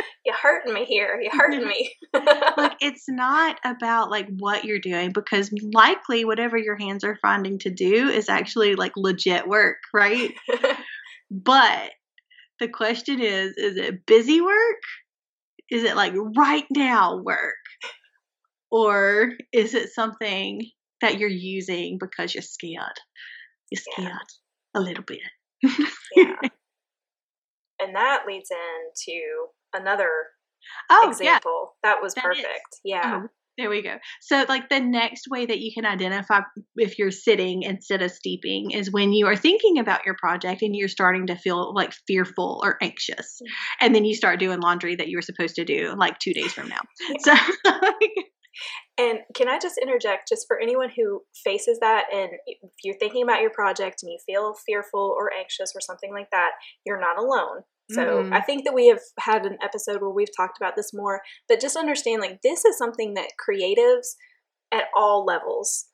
you're 0.26 0.37
hurting 0.37 0.74
me 0.74 0.84
here. 0.84 1.20
You're 1.20 1.37
hurting 1.37 1.66
me. 1.66 1.92
like, 2.56 2.76
it's 2.80 3.08
not 3.08 3.58
about 3.64 4.11
like 4.11 4.28
what 4.38 4.64
you're 4.64 4.78
doing 4.78 5.12
because 5.12 5.50
likely 5.72 6.24
whatever 6.24 6.56
your 6.56 6.76
hands 6.76 7.04
are 7.04 7.18
finding 7.22 7.58
to 7.61 7.70
do 7.70 8.08
is 8.08 8.28
actually 8.28 8.74
like 8.76 8.92
legit 8.96 9.48
work, 9.48 9.78
right? 9.94 10.34
but 11.30 11.90
the 12.61 12.68
question 12.68 13.20
is, 13.20 13.54
is 13.56 13.76
it 13.76 14.06
busy 14.06 14.40
work 14.40 14.82
is 15.70 15.84
it 15.84 15.96
like 15.96 16.14
right 16.37 16.64
now 16.70 17.16
work? 17.16 17.54
Or 18.70 19.32
is 19.52 19.74
it 19.74 19.90
something 19.90 20.62
that 21.00 21.18
you're 21.18 21.28
using 21.28 21.98
because 21.98 22.34
you're 22.34 22.42
scared? 22.42 22.98
You're 23.70 23.82
scared 23.92 24.08
yeah. 24.12 24.80
a 24.80 24.80
little 24.80 25.04
bit. 25.04 25.20
yeah. 26.16 26.34
And 27.80 27.94
that 27.94 28.24
leads 28.26 28.50
into 28.50 29.20
another 29.72 30.08
oh, 30.90 31.08
example. 31.08 31.76
Yeah. 31.84 31.90
That 31.90 32.02
was 32.02 32.14
that 32.14 32.24
perfect. 32.24 32.46
Is. 32.46 32.80
Yeah. 32.84 33.20
Oh, 33.22 33.28
there 33.56 33.70
we 33.70 33.82
go. 33.82 33.96
So, 34.20 34.44
like 34.48 34.68
the 34.68 34.80
next 34.80 35.26
way 35.28 35.46
that 35.46 35.58
you 35.58 35.72
can 35.74 35.84
identify 35.84 36.40
if 36.76 36.98
you're 36.98 37.11
sitting 37.11 37.62
instead 37.62 38.02
of 38.02 38.12
steeping 38.12 38.70
is 38.70 38.92
when 38.92 39.12
you 39.12 39.26
are 39.26 39.37
thinking 39.37 39.78
about 39.78 40.06
your 40.06 40.14
project 40.16 40.62
and 40.62 40.74
you're 40.74 40.88
starting 40.88 41.26
to 41.26 41.37
feel 41.37 41.74
like 41.74 41.92
fearful 42.06 42.61
or 42.62 42.78
anxious. 42.80 43.40
Mm-hmm. 43.42 43.87
And 43.87 43.94
then 43.94 44.04
you 44.04 44.14
start 44.14 44.38
doing 44.38 44.61
laundry 44.61 44.96
that 44.96 45.08
you 45.08 45.18
were 45.18 45.22
supposed 45.22 45.56
to 45.56 45.64
do 45.64 45.94
like 45.96 46.18
two 46.18 46.32
days 46.32 46.52
from 46.52 46.68
now. 46.68 46.80
So, 47.20 47.34
and 48.99 49.21
can 49.35 49.49
I 49.49 49.59
just 49.59 49.79
interject 49.79 50.29
just 50.29 50.47
for 50.47 50.59
anyone 50.61 50.90
who 50.94 51.23
faces 51.44 51.79
that 51.81 52.07
and 52.12 52.31
if 52.47 52.71
you're 52.83 52.99
thinking 52.99 53.23
about 53.23 53.40
your 53.40 53.51
project 53.51 54.03
and 54.03 54.11
you 54.11 54.18
feel 54.27 54.55
fearful 54.66 55.14
or 55.16 55.33
anxious 55.33 55.73
or 55.75 55.81
something 55.81 56.12
like 56.12 56.31
that, 56.33 56.51
you're 56.85 57.01
not 57.01 57.18
alone. 57.18 57.62
So 57.90 58.23
mm-hmm. 58.23 58.35
I 58.35 58.40
think 58.42 58.64
that 58.64 58.75
we 58.75 58.88
have 58.88 59.01
had 59.18 59.47
an 59.47 59.57
episode 59.62 60.03
where 60.03 60.11
we've 60.11 60.37
talked 60.37 60.59
about 60.61 60.77
this 60.77 60.92
more, 60.92 61.23
but 61.49 61.61
just 61.61 61.77
understand 61.77 62.21
like 62.21 62.42
this 62.42 62.64
is 62.66 62.77
something 62.77 63.14
that 63.14 63.33
creatives 63.42 64.09
at 64.73 64.85
all 64.94 65.25
levels 65.25 65.87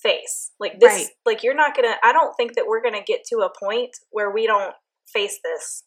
face. 0.00 0.52
Like 0.60 0.78
this 0.78 0.92
right. 0.92 1.06
like 1.26 1.42
you're 1.42 1.54
not 1.54 1.74
going 1.74 1.88
to 1.88 1.96
I 2.04 2.12
don't 2.12 2.34
think 2.36 2.54
that 2.54 2.66
we're 2.68 2.82
going 2.82 2.94
to 2.94 3.02
get 3.04 3.24
to 3.30 3.38
a 3.38 3.50
point 3.58 3.90
where 4.10 4.30
we 4.30 4.46
don't 4.46 4.74
face 5.12 5.40
this. 5.42 5.82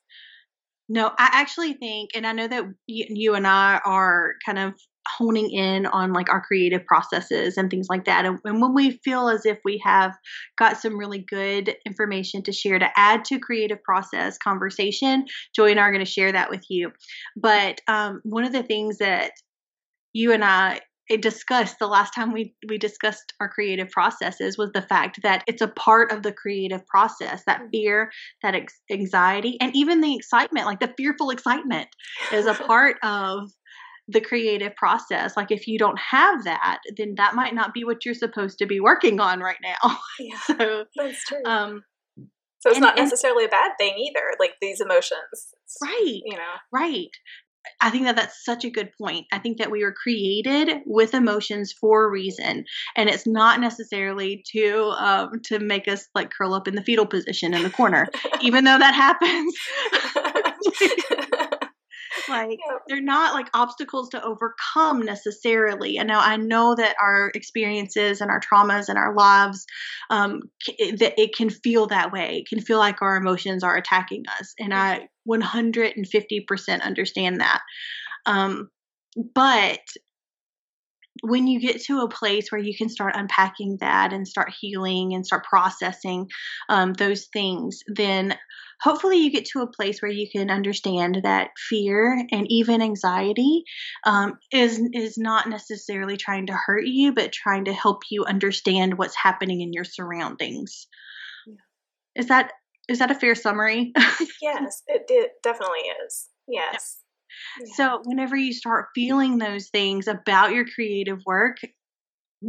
No, 0.90 1.08
I 1.18 1.30
actually 1.32 1.74
think 1.74 2.12
and 2.16 2.28
I 2.28 2.34
know 2.34 2.48
that 2.48 2.66
you, 2.88 3.06
you 3.10 3.36
and 3.36 3.48
I 3.48 3.80
are 3.86 4.34
kind 4.46 4.60
of 4.60 4.74
honing 5.08 5.52
in 5.52 5.86
on 5.86 6.14
like 6.14 6.30
our 6.30 6.42
creative 6.42 6.86
processes 6.86 7.58
and 7.58 7.70
things 7.70 7.88
like 7.90 8.06
that. 8.06 8.26
And, 8.26 8.40
and, 8.44 8.62
when 8.62 8.74
we 8.74 8.92
feel 9.04 9.30
as 9.30 9.46
if 9.46 9.60
we 9.64 9.82
have 9.84 10.16
got 10.58 10.78
some 10.78 10.98
really 10.98 11.20
good 11.20 11.76
information 11.86 12.42
to 12.44 12.52
share 12.52 12.80
to 12.80 12.90
add 12.96 13.26
to 13.26 13.40
creative 13.40 13.82
process 13.84 14.38
conversation, 14.38 15.26
Joy 15.56 15.72
and 15.72 15.80
I 15.80 15.84
are 15.84 15.92
going 15.92 16.06
to 16.06 16.12
share 16.12 16.32
that 16.32 16.50
with 16.50 16.66
you. 16.70 16.92
But 17.36 17.82
um, 17.88 18.22
one 18.24 18.46
of 18.46 18.54
the 18.54 18.64
things 18.64 18.98
that 18.98 19.32
you 20.14 20.32
and 20.32 20.44
I 20.44 20.82
discussed 21.20 21.78
the 21.78 21.88
last 21.88 22.16
time 22.16 22.34
we 22.34 22.56
we 22.68 22.80
discussed 22.80 23.34
our 23.40 23.48
creative 23.48 23.90
processes 23.92 24.58
was 24.58 24.72
the 24.72 24.82
fact 24.82 25.22
that 25.22 25.44
it's 25.46 25.62
a 25.62 25.68
part 25.68 26.12
of 26.12 26.24
the 26.24 26.32
creative 26.32 26.86
process 26.88 27.44
that 27.46 27.60
mm-hmm. 27.60 27.70
fear 27.70 28.12
that 28.42 28.56
ex- 28.56 28.82
anxiety 28.92 29.58
and 29.62 29.76
even 29.76 30.02
the 30.02 30.16
excitement 30.16 30.66
like 30.66 30.80
the 30.80 30.94
fearful 30.98 31.30
excitement 31.30 31.88
is 32.34 32.48
a 32.48 32.54
part 32.68 32.98
of 33.04 33.52
the 34.08 34.22
creative 34.22 34.76
process. 34.76 35.36
Like 35.36 35.52
if 35.52 35.68
you 35.68 35.80
don't 35.80 36.00
have 36.00 36.44
that, 36.44 36.80
then 36.98 37.16
that 37.18 37.36
might 37.36 37.56
not 37.56 37.74
be 37.74 37.84
what 37.84 38.06
you're 38.06 38.14
supposed 38.14 38.60
to 38.60 38.66
be 38.66 38.80
working 38.80 39.20
on 39.20 39.40
right 39.40 39.58
now. 39.62 39.98
Yeah, 40.20 40.40
so 40.46 40.86
that's 40.96 41.24
true. 41.26 41.44
Um, 41.46 41.84
so 42.60 42.70
it's 42.70 42.78
and, 42.78 42.84
not 42.84 42.96
necessarily 42.96 43.44
and, 43.44 43.52
a 43.52 43.56
bad 43.56 43.72
thing 43.78 43.98
either. 43.98 44.24
Like 44.40 44.54
these 44.62 44.80
emotions, 44.80 45.54
right? 45.84 46.22
You 46.24 46.38
know, 46.38 46.54
right. 46.72 47.10
I 47.82 47.90
think 47.90 48.06
that 48.06 48.16
that's 48.16 48.46
such 48.46 48.64
a 48.64 48.70
good 48.70 48.92
point. 49.00 49.26
I 49.32 49.40
think 49.40 49.58
that 49.58 49.72
we 49.72 49.84
were 49.84 49.92
created 49.94 50.82
with 50.86 51.14
emotions 51.14 51.74
for 51.74 52.06
a 52.06 52.10
reason, 52.10 52.66
and 52.96 53.10
it's 53.10 53.28
not 53.28 53.60
necessarily 53.60 54.44
to 54.54 54.94
um, 54.98 55.42
to 55.46 55.60
make 55.60 55.88
us 55.88 56.08
like 56.16 56.32
curl 56.32 56.54
up 56.54 56.68
in 56.68 56.76
the 56.76 56.84
fetal 56.84 57.06
position 57.06 57.54
in 57.54 57.64
the 57.64 57.70
corner, 57.70 58.08
even 58.42 58.64
though 58.64 58.78
that 58.78 58.94
happens 58.94 59.54
like 62.30 62.60
yeah. 62.66 62.78
they're 62.88 63.02
not 63.02 63.34
like 63.34 63.48
obstacles 63.54 64.10
to 64.10 64.24
overcome 64.24 65.02
necessarily. 65.02 65.98
And 65.98 66.08
now 66.08 66.20
I 66.20 66.38
know 66.38 66.76
that 66.76 66.96
our 67.02 67.32
experiences 67.36 68.22
and 68.22 68.32
our 68.32 68.40
traumas 68.40 68.90
and 68.90 68.98
our 68.98 69.16
lives, 69.16 69.66
um, 70.10 70.42
that 70.68 71.20
it 71.20 71.36
can 71.36 71.50
feel 71.50 71.88
that 71.88 72.12
way. 72.12 72.40
It 72.40 72.48
can 72.48 72.62
feel 72.62 72.78
like 72.78 73.02
our 73.02 73.16
emotions 73.16 73.64
are 73.64 73.76
attacking 73.76 74.24
us, 74.40 74.54
and 74.60 74.74
I 74.74 75.08
150% 75.28 76.06
mm-hmm. 76.06 76.82
understand 76.82 77.42
that. 77.42 77.62
Um, 78.26 78.70
but 79.34 79.80
when 81.24 81.48
you 81.48 81.60
get 81.60 81.82
to 81.84 82.02
a 82.02 82.10
place 82.10 82.52
where 82.52 82.62
you 82.62 82.76
can 82.78 82.90
start 82.90 83.16
unpacking 83.16 83.78
that 83.80 84.12
and 84.14 84.28
start 84.28 84.54
healing 84.60 85.14
and 85.14 85.26
start 85.26 85.46
processing 85.46 86.28
um, 86.70 86.94
those 86.94 87.28
things, 87.32 87.80
then 87.88 88.36
hopefully 88.82 89.18
you 89.18 89.32
get 89.32 89.46
to 89.46 89.62
a 89.62 89.72
place 89.72 90.02
where 90.02 90.12
you 90.12 90.28
can 90.30 90.50
understand 90.50 91.20
that 91.24 91.50
fear 91.70 92.26
and 92.32 92.46
even 92.50 92.82
anxiety 92.82 93.64
um, 94.06 94.38
is 94.52 94.82
is 94.94 95.18
not 95.18 95.50
necessarily 95.50 96.18
trying 96.18 96.48
to 96.48 96.54
hurt 96.54 96.86
you, 96.86 97.14
but 97.14 97.32
trying 97.32 97.66
to 97.66 97.74
help 97.74 98.04
you 98.10 98.26
understand 98.26 98.98
what's 98.98 99.16
happening 99.16 99.62
in 99.62 99.74
your 99.74 99.86
surroundings. 99.86 100.88
Yeah. 101.48 102.22
Is 102.22 102.28
that 102.28 102.52
is 102.88 103.00
that 103.00 103.12
a 103.12 103.16
fair 103.16 103.36
summary? 103.36 103.94
yes, 104.42 104.84
it, 104.88 105.04
it 105.10 105.32
definitely 105.42 105.80
is. 106.06 106.28
Yes. 106.48 106.98
So, 107.74 108.02
whenever 108.06 108.36
you 108.36 108.54
start 108.54 108.88
feeling 108.94 109.38
those 109.38 109.70
things 109.70 110.08
about 110.08 110.54
your 110.54 110.66
creative 110.66 111.20
work, 111.26 111.58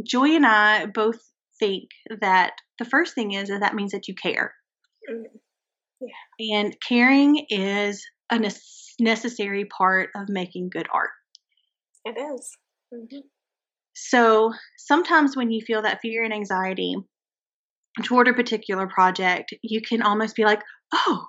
Joy 0.03 0.35
and 0.35 0.45
I 0.45 0.85
both 0.85 1.19
think 1.59 1.89
that 2.21 2.53
the 2.79 2.85
first 2.85 3.15
thing 3.15 3.33
is 3.33 3.49
that 3.49 3.61
that 3.61 3.75
means 3.75 3.91
that 3.91 4.07
you 4.07 4.15
care. 4.15 4.53
Mm-hmm. 5.09 5.37
Yeah. 5.99 6.57
And 6.59 6.75
caring 6.87 7.45
is 7.49 8.05
a 8.31 8.39
necessary 8.99 9.65
part 9.65 10.09
of 10.15 10.29
making 10.29 10.69
good 10.69 10.87
art. 10.93 11.09
It 12.05 12.17
is. 12.17 12.51
Mm-hmm. 12.93 13.19
So, 13.93 14.53
sometimes 14.77 15.35
when 15.35 15.51
you 15.51 15.61
feel 15.61 15.81
that 15.81 15.99
fear 16.01 16.23
and 16.23 16.33
anxiety, 16.33 16.95
toward 18.03 18.27
a 18.27 18.33
particular 18.33 18.87
project, 18.87 19.53
you 19.63 19.81
can 19.81 20.01
almost 20.01 20.35
be 20.35 20.45
like, 20.45 20.61
oh, 20.93 21.25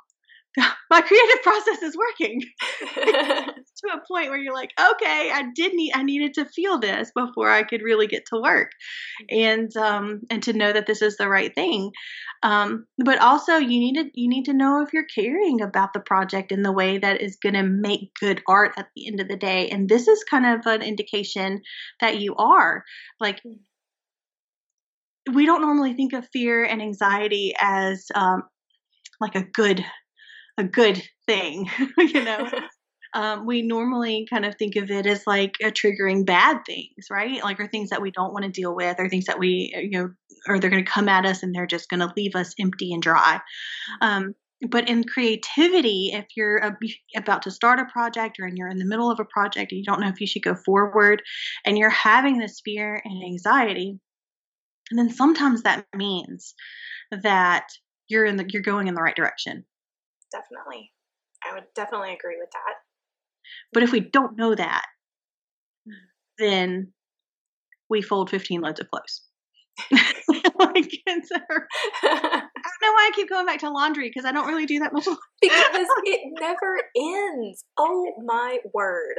my 0.90 1.00
creative 1.00 1.42
process 1.42 1.82
is 1.82 1.96
working. 1.96 2.42
To 3.78 3.92
a 3.94 4.12
point 4.12 4.30
where 4.30 4.38
you're 4.38 4.54
like 4.54 4.72
okay 4.76 5.30
i 5.32 5.44
did 5.54 5.72
need 5.72 5.92
i 5.94 6.02
needed 6.02 6.34
to 6.34 6.44
feel 6.44 6.80
this 6.80 7.12
before 7.14 7.48
i 7.48 7.62
could 7.62 7.80
really 7.80 8.08
get 8.08 8.24
to 8.26 8.40
work. 8.40 8.72
And 9.30 9.74
um 9.76 10.22
and 10.30 10.42
to 10.42 10.52
know 10.52 10.72
that 10.72 10.86
this 10.86 11.00
is 11.00 11.16
the 11.16 11.28
right 11.28 11.54
thing. 11.54 11.92
Um 12.42 12.86
but 13.04 13.20
also 13.20 13.56
you 13.56 13.78
need 13.78 13.94
to 13.94 14.10
you 14.14 14.28
need 14.28 14.46
to 14.46 14.52
know 14.52 14.82
if 14.82 14.92
you're 14.92 15.04
caring 15.04 15.60
about 15.60 15.92
the 15.92 16.00
project 16.00 16.50
in 16.50 16.62
the 16.62 16.72
way 16.72 16.98
that 16.98 17.20
is 17.20 17.36
going 17.40 17.54
to 17.54 17.62
make 17.62 18.10
good 18.20 18.42
art 18.48 18.72
at 18.76 18.88
the 18.96 19.06
end 19.06 19.20
of 19.20 19.28
the 19.28 19.36
day. 19.36 19.68
And 19.68 19.88
this 19.88 20.08
is 20.08 20.24
kind 20.24 20.44
of 20.44 20.66
an 20.66 20.82
indication 20.82 21.60
that 22.00 22.20
you 22.20 22.34
are. 22.34 22.82
Like 23.20 23.40
we 25.32 25.46
don't 25.46 25.62
normally 25.62 25.94
think 25.94 26.12
of 26.12 26.28
fear 26.32 26.64
and 26.64 26.80
anxiety 26.80 27.54
as 27.60 28.06
um, 28.14 28.42
like 29.20 29.34
a 29.34 29.42
good 29.42 29.84
a 30.58 30.64
good 30.64 31.02
thing, 31.26 31.70
you 31.98 32.24
know. 32.24 32.50
um, 33.14 33.46
we 33.46 33.62
normally 33.62 34.26
kind 34.28 34.44
of 34.44 34.56
think 34.56 34.76
of 34.76 34.90
it 34.90 35.06
as 35.06 35.26
like 35.26 35.54
a 35.62 35.70
triggering 35.70 36.26
bad 36.26 36.58
things, 36.66 37.06
right? 37.10 37.42
Like, 37.42 37.58
or 37.60 37.68
things 37.68 37.90
that 37.90 38.02
we 38.02 38.10
don't 38.10 38.32
want 38.32 38.44
to 38.44 38.50
deal 38.50 38.74
with, 38.74 38.96
or 38.98 39.08
things 39.08 39.26
that 39.26 39.38
we, 39.38 39.72
uh, 39.76 39.80
you 39.80 39.90
know, 39.90 40.10
or 40.46 40.58
they're 40.58 40.70
going 40.70 40.84
to 40.84 40.90
come 40.90 41.08
at 41.08 41.24
us 41.24 41.42
and 41.42 41.54
they're 41.54 41.66
just 41.66 41.88
going 41.88 42.00
to 42.00 42.12
leave 42.16 42.34
us 42.34 42.54
empty 42.58 42.92
and 42.92 43.02
dry. 43.02 43.40
Um, 44.00 44.34
but 44.68 44.88
in 44.88 45.04
creativity, 45.04 46.10
if 46.12 46.26
you're 46.36 46.76
about 47.16 47.42
to 47.42 47.50
start 47.50 47.78
a 47.78 47.84
project 47.84 48.40
or 48.40 48.44
and 48.44 48.58
you're 48.58 48.68
in 48.68 48.78
the 48.78 48.84
middle 48.84 49.10
of 49.10 49.20
a 49.20 49.24
project 49.24 49.70
and 49.70 49.78
you 49.78 49.84
don't 49.84 50.00
know 50.00 50.08
if 50.08 50.20
you 50.20 50.26
should 50.26 50.42
go 50.42 50.56
forward 50.56 51.22
and 51.64 51.78
you're 51.78 51.90
having 51.90 52.38
this 52.38 52.60
fear 52.64 53.00
and 53.04 53.22
anxiety, 53.24 54.00
and 54.90 54.98
then 54.98 55.10
sometimes 55.10 55.62
that 55.62 55.86
means 55.94 56.54
that 57.22 57.68
you're 58.08 58.24
in 58.24 58.36
the 58.36 58.44
you're 58.48 58.62
going 58.62 58.88
in 58.88 58.94
the 58.94 59.02
right 59.02 59.14
direction 59.14 59.64
definitely. 60.30 60.92
I 61.48 61.54
would 61.54 61.64
definitely 61.74 62.12
agree 62.12 62.36
with 62.38 62.50
that. 62.52 62.74
But 63.72 63.82
if 63.82 63.92
we 63.92 64.00
don't 64.00 64.36
know 64.36 64.54
that, 64.54 64.84
hmm. 65.86 65.92
then 66.38 66.92
we 67.88 68.02
fold 68.02 68.30
15 68.30 68.60
loads 68.60 68.80
of 68.80 68.90
clothes. 68.90 69.22
like, 69.90 70.90
I 71.06 71.20
don't 72.02 72.82
know 72.82 72.92
why 72.92 73.10
I 73.10 73.12
keep 73.14 73.28
going 73.28 73.46
back 73.46 73.60
to 73.60 73.70
laundry 73.70 74.08
because 74.08 74.24
I 74.24 74.32
don't 74.32 74.48
really 74.48 74.66
do 74.66 74.80
that 74.80 74.92
much. 74.92 75.04
because 75.40 75.86
it 76.04 76.20
never 76.40 76.82
ends. 76.96 77.64
Oh 77.78 78.12
my 78.24 78.58
word. 78.74 79.14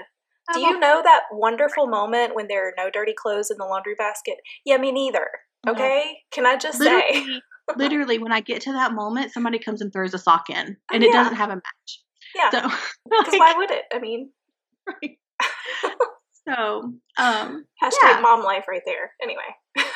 Do 0.54 0.62
you 0.62 0.80
know 0.80 1.02
that 1.04 1.22
wonderful 1.32 1.86
moment 1.86 2.34
when 2.36 2.48
there 2.48 2.69
are 2.69 2.74
no 2.76 2.89
dirty 2.89 3.13
clothes 3.15 3.52
in 3.52 3.58
the 3.60 3.65
laundry 3.65 3.93
basket? 3.95 4.38
Yeah, 4.65 4.78
me 4.78 4.91
neither. 4.91 5.28
Mm-hmm. 5.65 5.76
Okay? 5.76 6.17
Can 6.32 6.48
I 6.48 6.58
just 6.58 6.80
literally, 6.80 7.04
say? 7.13 7.41
Literally, 7.77 8.17
when 8.19 8.32
I 8.32 8.41
get 8.41 8.62
to 8.63 8.73
that 8.73 8.93
moment, 8.93 9.32
somebody 9.32 9.60
comes 9.60 9.82
and 9.82 9.91
throws 9.91 10.13
a 10.13 10.19
sock 10.19 10.49
in, 10.49 10.77
and 10.91 11.03
it 11.03 11.12
doesn't 11.12 11.36
have 11.36 11.49
a 11.49 11.55
match. 11.55 12.03
Yeah. 12.36 12.49
So, 12.51 12.62
because 13.10 13.34
like, 13.34 13.39
why 13.39 13.53
would 13.58 13.71
it? 13.71 13.84
I 13.93 13.99
mean, 13.99 14.32
right. 14.88 15.17
so, 16.47 16.93
um, 17.17 17.65
hashtag 17.82 17.93
yeah. 18.03 18.19
mom 18.21 18.43
life 18.43 18.65
right 18.67 18.82
there. 18.86 19.12
Anyway. 19.21 19.88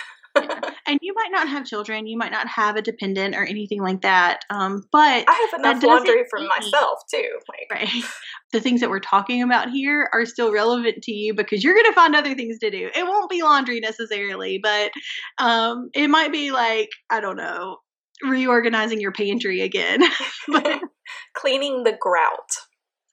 And 0.85 0.99
you 1.01 1.13
might 1.15 1.31
not 1.31 1.47
have 1.47 1.65
children, 1.65 2.07
you 2.07 2.17
might 2.17 2.31
not 2.31 2.47
have 2.47 2.75
a 2.75 2.81
dependent 2.81 3.35
or 3.35 3.45
anything 3.45 3.81
like 3.81 4.01
that. 4.01 4.41
Um, 4.49 4.83
but 4.91 5.23
I 5.27 5.49
have 5.51 5.59
enough 5.59 5.83
laundry 5.83 6.23
for 6.29 6.39
myself 6.39 6.99
too. 7.09 7.39
Like. 7.49 7.81
Right. 7.81 8.03
The 8.51 8.61
things 8.61 8.81
that 8.81 8.91
we're 8.91 8.99
talking 8.99 9.41
about 9.41 9.71
here 9.71 10.11
are 10.13 10.27
still 10.27 10.53
relevant 10.53 11.01
to 11.05 11.11
you 11.11 11.33
because 11.33 11.63
you're 11.63 11.73
going 11.73 11.87
to 11.87 11.93
find 11.93 12.15
other 12.15 12.35
things 12.35 12.59
to 12.59 12.69
do. 12.69 12.87
It 12.95 13.03
won't 13.03 13.27
be 13.27 13.41
laundry 13.41 13.79
necessarily, 13.79 14.59
but 14.61 14.91
um, 15.39 15.89
it 15.95 16.07
might 16.07 16.31
be 16.31 16.51
like 16.51 16.89
I 17.09 17.19
don't 17.19 17.35
know, 17.35 17.77
reorganizing 18.21 19.01
your 19.01 19.11
pantry 19.11 19.61
again, 19.61 20.03
cleaning 21.33 21.83
the 21.83 21.97
grout. 21.99 22.51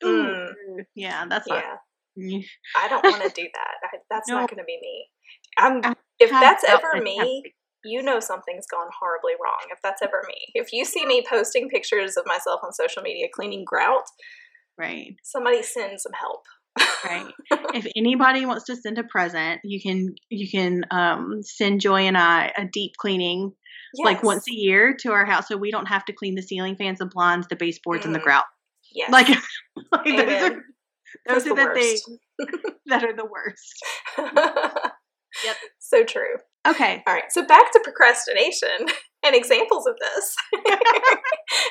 Mm. 0.02 0.48
Yeah, 0.94 1.24
that's 1.28 1.48
not, 1.48 1.64
yeah. 2.16 2.40
I 2.76 2.88
don't 2.88 3.04
want 3.04 3.22
to 3.22 3.28
do 3.28 3.48
that. 3.54 3.74
I, 3.83 3.98
that's 4.11 4.28
no. 4.28 4.37
not 4.37 4.50
going 4.50 4.59
to 4.59 4.64
be 4.64 4.78
me. 4.80 5.06
I'm 5.59 5.94
if 6.18 6.30
that's 6.30 6.64
ever 6.64 7.00
me, 7.02 7.54
you 7.84 8.02
know 8.02 8.20
something's 8.20 8.66
gone 8.66 8.88
horribly 8.98 9.32
wrong. 9.42 9.68
If 9.70 9.78
that's 9.82 10.02
ever 10.02 10.22
me, 10.26 10.36
if 10.54 10.72
you 10.72 10.84
see 10.84 11.06
me 11.06 11.24
posting 11.28 11.68
pictures 11.68 12.16
of 12.16 12.26
myself 12.26 12.60
on 12.62 12.72
social 12.72 13.02
media 13.02 13.26
cleaning 13.32 13.64
grout, 13.64 14.04
right? 14.78 15.14
Somebody 15.22 15.62
send 15.62 16.00
some 16.00 16.12
help. 16.12 16.42
right. 17.04 17.32
If 17.74 17.86
anybody 17.96 18.46
wants 18.46 18.64
to 18.64 18.76
send 18.76 18.98
a 18.98 19.04
present, 19.04 19.60
you 19.64 19.80
can 19.80 20.14
you 20.28 20.48
can 20.50 20.84
um, 20.90 21.42
send 21.42 21.80
Joy 21.80 22.02
and 22.02 22.16
I 22.16 22.52
a 22.56 22.64
deep 22.64 22.92
cleaning 22.98 23.52
yes. 23.94 24.04
like 24.04 24.22
once 24.22 24.46
a 24.48 24.54
year 24.54 24.94
to 25.00 25.12
our 25.12 25.24
house, 25.24 25.48
so 25.48 25.56
we 25.56 25.70
don't 25.70 25.86
have 25.86 26.04
to 26.06 26.12
clean 26.12 26.34
the 26.34 26.42
ceiling 26.42 26.76
fans, 26.76 26.98
the 26.98 27.06
blinds, 27.06 27.48
the 27.48 27.56
baseboards, 27.56 28.02
mm. 28.02 28.06
and 28.06 28.14
the 28.14 28.20
mm. 28.20 28.24
grout. 28.24 28.44
Yes. 28.92 29.10
Like, 29.10 29.28
like 29.92 30.04
those 30.04 30.42
are 30.42 30.64
those 31.28 31.46
are 31.46 31.54
the, 31.54 31.54
the 31.54 31.74
things 31.74 32.02
that 32.86 33.04
are 33.04 33.14
the 33.14 33.26
worst. 33.26 34.89
Yep. 35.44 35.57
So 35.79 36.05
true. 36.05 36.37
Okay. 36.66 37.03
All 37.07 37.14
right. 37.14 37.24
So 37.31 37.46
back 37.46 37.72
to 37.72 37.81
procrastination 37.83 38.87
and 39.24 39.35
examples 39.35 39.87
of 39.87 39.94
this 40.00 40.37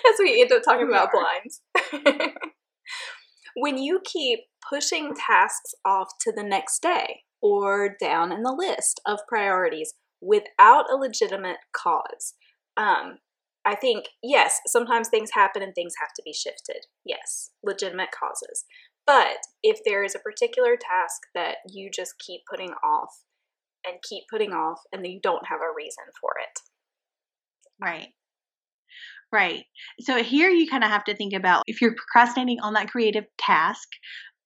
as 0.10 0.16
we 0.20 0.42
end 0.42 0.52
up 0.52 0.64
talking 0.64 0.88
we 0.88 0.94
about 0.94 1.10
are. 1.14 2.02
blinds. 2.04 2.34
when 3.56 3.78
you 3.78 4.02
keep 4.04 4.40
pushing 4.68 5.14
tasks 5.16 5.74
off 5.86 6.10
to 6.22 6.32
the 6.36 6.44
next 6.44 6.82
day 6.82 7.22
or 7.42 7.96
down 8.02 8.32
in 8.32 8.44
the 8.44 8.52
list 8.52 9.00
of 9.06 9.20
priorities 9.28 9.94
without 10.22 10.92
a 10.92 10.96
legitimate 10.96 11.58
cause, 11.74 12.34
um, 12.78 13.20
I 13.66 13.76
think, 13.76 14.06
yes, 14.24 14.60
sometimes 14.68 15.10
things 15.10 15.32
happen 15.34 15.62
and 15.62 15.74
things 15.76 15.94
have 16.00 16.10
to 16.16 16.22
be 16.26 16.34
shifted. 16.34 16.86
Yes, 17.06 17.52
legitimate 17.64 18.10
causes. 18.12 18.66
But 19.06 19.38
if 19.64 19.80
there 19.86 20.04
is 20.04 20.16
a 20.16 20.20
particular 20.20 20.76
task 20.76 21.22
that 21.36 21.58
you 21.68 21.90
just 21.94 22.14
keep 22.20 22.42
putting 22.50 22.72
off, 22.84 23.24
and 23.86 24.02
keep 24.08 24.24
putting 24.30 24.52
off 24.52 24.80
and 24.92 25.06
you 25.06 25.20
don't 25.22 25.48
have 25.48 25.60
a 25.60 25.76
reason 25.76 26.04
for 26.20 26.32
it. 26.42 26.60
Right. 27.82 28.10
Right. 29.32 29.66
So 30.02 30.24
here 30.24 30.50
you 30.50 30.68
kind 30.68 30.84
of 30.84 30.90
have 30.90 31.04
to 31.06 31.16
think 31.16 31.34
about 31.34 31.64
if 31.68 31.82
you're 31.82 31.96
procrastinating 31.96 32.60
on 32.62 32.74
that 32.74 32.90
creative 32.90 33.26
task 33.38 33.88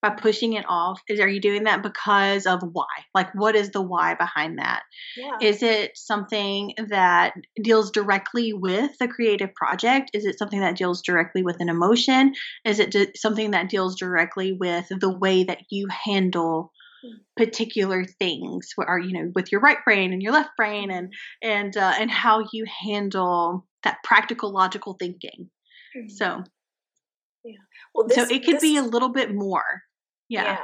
by 0.01 0.09
pushing 0.09 0.53
it 0.53 0.65
off, 0.67 0.99
is 1.07 1.21
are 1.21 1.29
you 1.29 1.39
doing 1.39 1.63
that 1.63 1.81
because 1.81 2.45
of 2.45 2.61
why? 2.73 2.83
Like 3.15 3.33
what 3.33 3.55
is 3.55 3.71
the 3.71 3.81
why 3.81 4.15
behind 4.15 4.59
that? 4.59 4.83
Yeah. 5.15 5.37
Is 5.41 5.63
it 5.63 5.91
something 5.95 6.73
that 6.89 7.33
deals 7.61 7.89
directly 7.91 8.51
with 8.51 8.91
the 8.99 9.07
creative 9.07 9.55
project? 9.55 10.11
Is 10.13 10.25
it 10.25 10.37
something 10.37 10.59
that 10.59 10.75
deals 10.75 11.01
directly 11.01 11.41
with 11.41 11.55
an 11.61 11.69
emotion? 11.69 12.33
Is 12.65 12.79
it 12.79 13.15
something 13.15 13.51
that 13.51 13.69
deals 13.69 13.95
directly 13.95 14.51
with 14.51 14.85
the 14.89 15.17
way 15.17 15.45
that 15.45 15.59
you 15.69 15.87
handle 15.87 16.73
particular 17.35 18.05
things 18.05 18.69
are 18.77 18.99
you 18.99 19.13
know 19.13 19.31
with 19.35 19.51
your 19.51 19.61
right 19.61 19.83
brain 19.83 20.13
and 20.13 20.21
your 20.21 20.31
left 20.31 20.51
brain 20.57 20.91
and 20.91 21.13
and 21.41 21.75
uh, 21.77 21.93
and 21.99 22.11
how 22.11 22.45
you 22.51 22.65
handle 22.83 23.65
that 23.83 23.97
practical 24.03 24.51
logical 24.51 24.95
thinking 24.99 25.49
mm-hmm. 25.95 26.07
so 26.09 26.43
yeah 27.43 27.57
well 27.93 28.07
this, 28.07 28.15
so 28.15 28.23
it 28.23 28.43
could 28.45 28.55
this, 28.55 28.61
be 28.61 28.77
a 28.77 28.83
little 28.83 29.09
bit 29.09 29.33
more 29.33 29.83
yeah. 30.29 30.43
yeah 30.43 30.59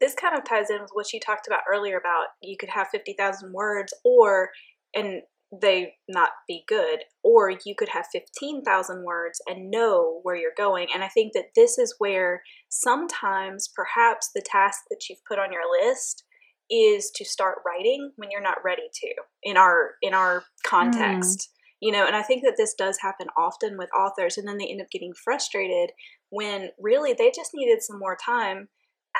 this 0.00 0.14
kind 0.14 0.36
of 0.36 0.44
ties 0.44 0.70
in 0.70 0.80
with 0.80 0.90
what 0.92 1.12
you 1.12 1.20
talked 1.20 1.46
about 1.46 1.62
earlier 1.72 1.96
about 1.96 2.26
you 2.42 2.56
could 2.56 2.68
have 2.68 2.88
50,000 2.88 3.52
words 3.52 3.94
or 4.04 4.50
and 4.94 5.22
they 5.60 5.94
not 6.08 6.30
be 6.48 6.64
good 6.66 7.00
or 7.22 7.50
you 7.50 7.74
could 7.76 7.90
have 7.90 8.06
15,000 8.12 9.04
words 9.04 9.40
and 9.46 9.70
know 9.70 10.20
where 10.22 10.36
you're 10.36 10.50
going. 10.56 10.88
And 10.94 11.04
i 11.04 11.08
think 11.08 11.32
that 11.34 11.50
this 11.54 11.78
is 11.78 11.94
where 11.98 12.42
sometimes 12.68 13.68
perhaps 13.74 14.30
the 14.34 14.42
task 14.44 14.80
that 14.90 15.08
you've 15.08 15.24
put 15.28 15.38
on 15.38 15.52
your 15.52 15.62
list 15.70 16.24
is 16.70 17.10
to 17.14 17.24
start 17.24 17.58
writing 17.66 18.12
when 18.16 18.30
you're 18.30 18.40
not 18.40 18.64
ready 18.64 18.88
to 18.94 19.08
in 19.42 19.56
our 19.56 19.92
in 20.00 20.14
our 20.14 20.44
context 20.64 21.38
mm. 21.38 21.48
you 21.80 21.92
know? 21.92 22.06
And 22.06 22.16
i 22.16 22.22
think 22.22 22.42
that 22.44 22.54
this 22.56 22.74
does 22.74 22.98
happen 23.02 23.26
often 23.36 23.76
with 23.76 23.90
authors 23.96 24.38
and 24.38 24.48
then 24.48 24.58
they 24.58 24.68
end 24.68 24.80
up 24.80 24.90
getting 24.90 25.12
frustrated 25.24 25.90
when 26.30 26.70
really 26.80 27.12
they 27.12 27.30
just 27.34 27.50
needed 27.54 27.82
some 27.82 27.98
more 27.98 28.16
time 28.16 28.68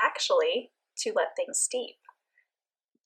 actually 0.02 0.70
to 0.98 1.12
let 1.14 1.36
things 1.36 1.58
steep 1.58 1.96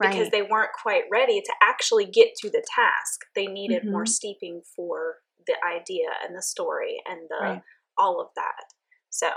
right. 0.01 0.11
because 0.11 0.31
they 0.31 0.43
weren't 0.43 0.73
quite 0.81 1.05
ready 1.11 1.41
to 1.41 1.53
actually 1.63 2.07
get 2.07 2.35
to 2.43 2.51
the 2.51 2.65
task. 2.75 3.21
They 3.35 3.47
needed 3.47 3.83
mm-hmm. 3.83 3.93
more 3.93 4.07
steeping 4.07 4.63
for 4.75 5.17
the 5.47 5.57
idea 5.65 6.09
and 6.27 6.37
the 6.37 6.43
story 6.43 6.97
and 7.07 7.21
the 7.29 7.47
right. 7.47 7.63
all 7.99 8.21
of 8.21 8.29
that. 8.37 8.65
So 9.11 9.29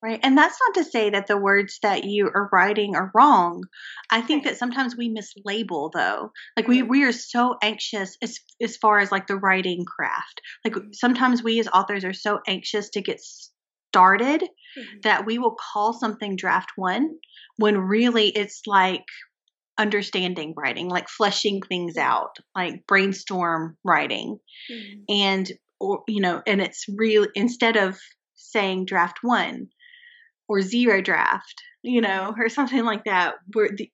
Right. 0.00 0.20
And 0.22 0.38
that's 0.38 0.58
not 0.60 0.74
to 0.74 0.88
say 0.88 1.10
that 1.10 1.26
the 1.26 1.36
words 1.36 1.80
that 1.82 2.04
you 2.04 2.30
are 2.32 2.48
writing 2.52 2.94
are 2.94 3.10
wrong. 3.16 3.64
I 4.12 4.20
think 4.20 4.44
that 4.44 4.56
sometimes 4.56 4.96
we 4.96 5.12
mislabel 5.12 5.90
though. 5.92 6.30
Like 6.56 6.68
we 6.68 6.80
mm-hmm. 6.80 6.88
we 6.88 7.04
are 7.04 7.12
so 7.12 7.56
anxious 7.60 8.16
as 8.22 8.38
as 8.62 8.76
far 8.76 9.00
as 9.00 9.10
like 9.10 9.26
the 9.26 9.36
writing 9.36 9.84
craft. 9.84 10.40
Like 10.64 10.74
mm-hmm. 10.74 10.92
sometimes 10.92 11.42
we 11.42 11.58
as 11.58 11.66
authors 11.66 12.04
are 12.04 12.12
so 12.12 12.38
anxious 12.46 12.90
to 12.90 13.00
get 13.00 13.20
started 13.20 14.42
mm-hmm. 14.42 14.98
that 15.02 15.26
we 15.26 15.38
will 15.38 15.56
call 15.72 15.92
something 15.92 16.36
draft 16.36 16.70
1 16.76 17.10
when 17.56 17.76
really 17.76 18.28
it's 18.28 18.62
like 18.68 19.04
understanding 19.78 20.54
writing, 20.56 20.88
like 20.88 21.08
fleshing 21.08 21.62
things 21.62 21.96
out, 21.96 22.36
like 22.54 22.86
brainstorm 22.86 23.76
writing. 23.84 24.38
Mm-hmm. 24.70 25.00
And 25.08 25.52
or 25.80 26.02
you 26.08 26.20
know 26.20 26.42
and 26.46 26.60
it's 26.60 26.86
real 26.88 27.26
instead 27.34 27.76
of 27.76 27.98
saying 28.34 28.84
draft 28.84 29.18
one 29.22 29.68
or 30.48 30.60
zero 30.60 31.00
draft 31.00 31.62
you 31.82 32.00
know 32.00 32.34
or 32.38 32.48
something 32.48 32.84
like 32.84 33.04
that 33.04 33.34
where 33.52 33.70
the, 33.76 33.90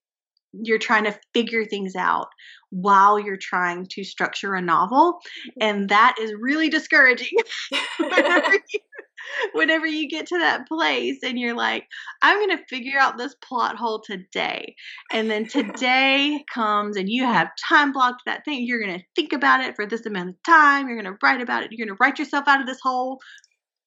you're 0.53 0.79
trying 0.79 1.05
to 1.05 1.19
figure 1.33 1.65
things 1.65 1.97
out 1.97 2.29
while 2.71 3.19
you're 3.19 3.37
trying 3.37 3.87
to 3.91 4.05
structure 4.05 4.55
a 4.55 4.63
novel 4.63 5.19
and 5.61 5.89
that 5.89 6.17
is 6.21 6.33
really 6.41 6.69
discouraging 6.69 7.37
whenever, 7.99 8.53
you, 8.53 8.81
whenever 9.53 9.87
you 9.87 10.09
get 10.09 10.27
to 10.27 10.39
that 10.39 10.67
place 10.69 11.19
and 11.23 11.39
you're 11.39 11.55
like 11.55 11.87
i'm 12.23 12.39
going 12.39 12.57
to 12.57 12.65
figure 12.67 12.99
out 12.99 13.17
this 13.17 13.35
plot 13.47 13.77
hole 13.77 14.01
today. 14.01 14.75
And 15.11 15.31
then 15.31 15.47
today 15.49 16.45
comes 16.53 16.97
and 16.97 17.09
you 17.09 17.25
have 17.25 17.51
time 17.69 17.93
blocked 17.93 18.23
that 18.27 18.45
thing. 18.45 18.67
You're 18.67 18.85
going 18.85 18.99
to 18.99 19.05
think 19.15 19.33
about 19.33 19.61
it 19.61 19.77
for 19.77 19.87
this 19.87 20.07
amount 20.07 20.31
of 20.31 20.37
time. 20.47 20.89
You're 20.89 21.01
going 21.01 21.13
to 21.13 21.19
write 21.23 21.41
about 21.41 21.63
it. 21.63 21.73
You're 21.73 21.87
going 21.87 21.97
to 21.97 22.01
write 22.01 22.19
yourself 22.19 22.49
out 22.49 22.61
of 22.61 22.67
this 22.67 22.81
hole 22.83 23.21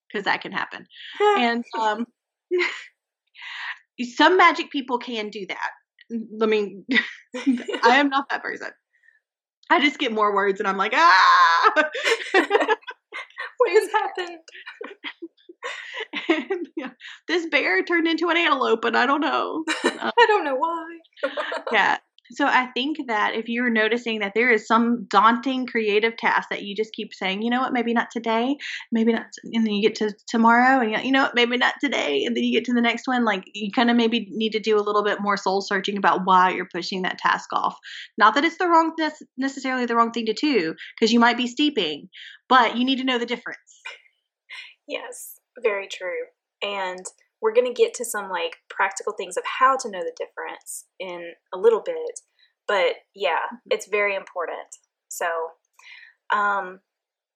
because 0.08 0.26
that 0.26 0.42
can 0.42 0.52
happen. 0.52 0.86
And 1.20 1.64
um 1.80 2.06
some 4.16 4.38
magic 4.38 4.72
people 4.72 4.98
can 5.00 5.30
do 5.30 5.46
that. 5.48 5.72
Let 6.10 6.50
me 6.50 6.84
I 7.84 7.98
am 7.98 8.10
not 8.10 8.30
that 8.30 8.44
person. 8.44 8.70
I 9.70 9.82
just 9.82 10.00
get 10.00 10.14
more 10.14 10.34
words 10.34 10.60
and 10.60 10.68
I'm 10.68 10.78
like, 10.78 10.94
ah! 10.96 11.72
What 13.58 13.72
has 13.72 13.92
happened? 13.92 14.40
and, 16.30 16.68
yeah, 16.76 16.92
this 17.28 17.46
bear 17.48 17.84
turned 17.84 18.08
into 18.08 18.30
an 18.30 18.38
antelope 18.38 18.86
and 18.86 18.98
I 18.98 19.06
don't 19.06 19.22
know. 19.22 19.64
Um, 19.84 19.84
I 20.18 20.26
don't 20.28 20.46
know 20.46 20.56
why. 20.56 20.98
yeah. 21.72 21.98
So 22.32 22.46
I 22.46 22.68
think 22.74 22.98
that 23.08 23.36
if 23.36 23.48
you're 23.48 23.70
noticing 23.70 24.20
that 24.20 24.34
there 24.36 24.52
is 24.52 24.68
some 24.68 25.06
daunting 25.10 25.66
creative 25.66 26.18
task 26.18 26.50
that 26.50 26.62
you 26.62 26.76
just 26.76 26.94
keep 26.94 27.14
saying, 27.14 27.42
you 27.42 27.50
know 27.50 27.62
what, 27.62 27.72
maybe 27.72 27.94
not 27.94 28.10
today, 28.12 28.58
maybe 28.92 29.14
not, 29.14 29.28
and 29.44 29.66
then 29.66 29.74
you 29.74 29.82
get 29.82 29.96
to 30.00 30.14
tomorrow, 30.28 30.82
and 30.82 31.06
you 31.06 31.12
know 31.12 31.24
what, 31.24 31.36
maybe 31.36 31.56
not 31.58 31.76
today, 31.80 32.26
and 32.26 32.36
then 32.36 32.44
you 32.44 32.52
get 32.52 32.66
to 32.66 32.74
the 32.74 32.82
next 32.82 33.08
one. 33.08 33.24
Like 33.24 33.44
you 33.54 33.72
kind 33.72 33.90
of 33.90 33.96
maybe 33.96 34.28
need 34.32 34.52
to 34.52 34.60
do 34.60 34.76
a 34.78 34.84
little 34.84 35.04
bit 35.04 35.22
more 35.22 35.38
soul 35.38 35.62
searching 35.62 35.98
about 35.98 36.26
why 36.26 36.52
you're 36.52 36.68
pushing 36.74 37.04
that 37.04 37.18
task 37.18 37.48
off. 37.54 37.78
Not 38.18 38.36
that 38.36 38.44
it's 38.44 38.58
the 38.58 38.68
wrong 38.68 38.94
necessarily 39.38 39.86
the 39.86 39.96
wrong 39.96 40.12
thing 40.12 40.26
to 40.26 40.34
do, 40.34 40.76
because 41.00 41.14
you 41.14 41.22
might 41.22 41.38
be 41.38 41.48
steeping, 41.48 42.10
but 42.50 42.76
you 42.76 42.84
need 42.84 42.98
to 42.98 43.06
know 43.06 43.20
the 43.20 43.26
difference. 43.26 43.82
Yes, 44.88 45.37
very 45.62 45.88
true. 45.88 46.28
And 46.62 47.06
we're 47.42 47.54
going 47.54 47.68
to 47.68 47.74
get 47.74 47.94
to 47.96 48.06
some 48.06 48.30
like 48.30 48.58
practical 48.70 49.14
things 49.14 49.38
of 49.38 49.44
how 49.60 49.78
to 49.78 49.90
know 49.90 50.00
the 50.00 50.16
difference 50.18 50.86
in 51.00 51.34
a 51.54 51.58
little 51.58 51.82
bit 51.86 52.22
but 52.68 52.96
yeah 53.16 53.46
mm-hmm. 53.48 53.72
it's 53.72 53.88
very 53.88 54.16
important 54.16 54.78
so 55.08 55.28
um 56.34 56.80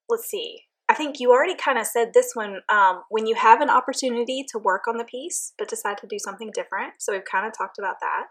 let's 0.10 0.30
see 0.30 0.62
i 0.90 0.94
think 0.94 1.20
you 1.20 1.32
already 1.32 1.56
kind 1.56 1.78
of 1.78 1.86
said 1.86 2.12
this 2.14 2.32
one 2.34 2.62
um, 2.70 3.04
when 3.10 3.26
you 3.26 3.36
have 3.36 3.62
an 3.62 3.70
opportunity 3.70 4.44
to 4.50 4.60
work 4.60 4.88
on 4.88 4.98
the 4.98 5.06
piece 5.06 5.54
but 5.58 5.70
decide 5.70 5.98
to 5.98 6.08
do 6.08 6.20
something 6.20 6.52
different 6.54 6.94
so 7.00 7.14
we've 7.14 7.26
kind 7.26 7.48
of 7.48 7.54
talked 7.58 7.80
about 7.80 7.96
that 8.02 8.26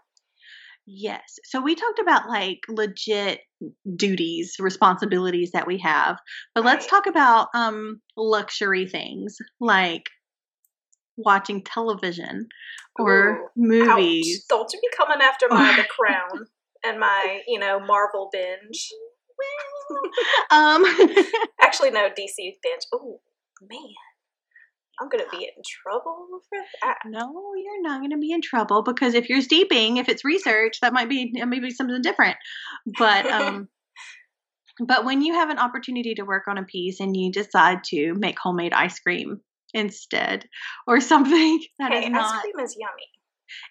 Yes. 0.93 1.39
So 1.45 1.61
we 1.61 1.75
talked 1.75 1.99
about 1.99 2.27
like 2.27 2.59
legit 2.67 3.39
duties, 3.95 4.55
responsibilities 4.59 5.51
that 5.53 5.65
we 5.65 5.77
have. 5.77 6.17
But 6.53 6.65
right. 6.65 6.71
let's 6.71 6.87
talk 6.87 7.07
about 7.07 7.47
um 7.55 8.01
luxury 8.17 8.87
things 8.87 9.37
like 9.61 10.03
watching 11.15 11.63
television 11.63 12.47
or 12.99 13.37
Ooh, 13.37 13.47
movies. 13.55 14.43
Ouch. 14.43 14.47
Don't 14.49 14.73
you 14.73 14.79
be 14.81 14.89
coming 14.97 15.21
after 15.21 15.47
my 15.49 15.75
The 15.77 15.87
Crown 15.97 16.47
and 16.83 16.99
my, 16.99 17.41
you 17.47 17.59
know, 17.59 17.79
Marvel 17.79 18.29
binge. 18.31 18.89
um, 20.51 20.83
actually, 21.61 21.91
no, 21.91 22.09
DC 22.09 22.35
binge. 22.37 22.83
Oh 22.93 23.21
man, 23.61 23.79
I'm 24.99 25.09
gonna 25.09 25.29
be 25.31 25.45
in 25.45 25.63
trouble 25.83 26.27
for 26.49 26.59
that. 26.83 26.99
No, 27.05 27.31
you're 27.55 27.81
not 27.81 28.01
gonna 28.01 28.17
be 28.17 28.31
in 28.31 28.41
trouble 28.41 28.83
because 28.83 29.13
if 29.13 29.29
you're 29.29 29.41
steeping, 29.41 29.97
if 29.97 30.09
it's 30.09 30.25
research, 30.25 30.79
that 30.81 30.93
might 30.93 31.09
be 31.09 31.31
maybe 31.33 31.71
something 31.71 32.01
different. 32.01 32.37
But 32.97 33.25
um, 33.25 33.69
but 34.87 35.05
when 35.05 35.21
you 35.21 35.33
have 35.33 35.49
an 35.49 35.59
opportunity 35.59 36.13
to 36.15 36.23
work 36.23 36.43
on 36.47 36.57
a 36.57 36.63
piece 36.63 36.99
and 36.99 37.15
you 37.15 37.31
decide 37.31 37.83
to 37.85 38.13
make 38.13 38.37
homemade 38.39 38.73
ice 38.73 38.99
cream 38.99 39.41
instead 39.73 40.45
or 40.87 40.99
something 40.99 41.61
that 41.79 41.91
hey, 41.91 42.05
is 42.05 42.09
not 42.09 42.35
ice 42.35 42.41
cream 42.41 42.65
is 42.65 42.75
yummy 42.77 43.07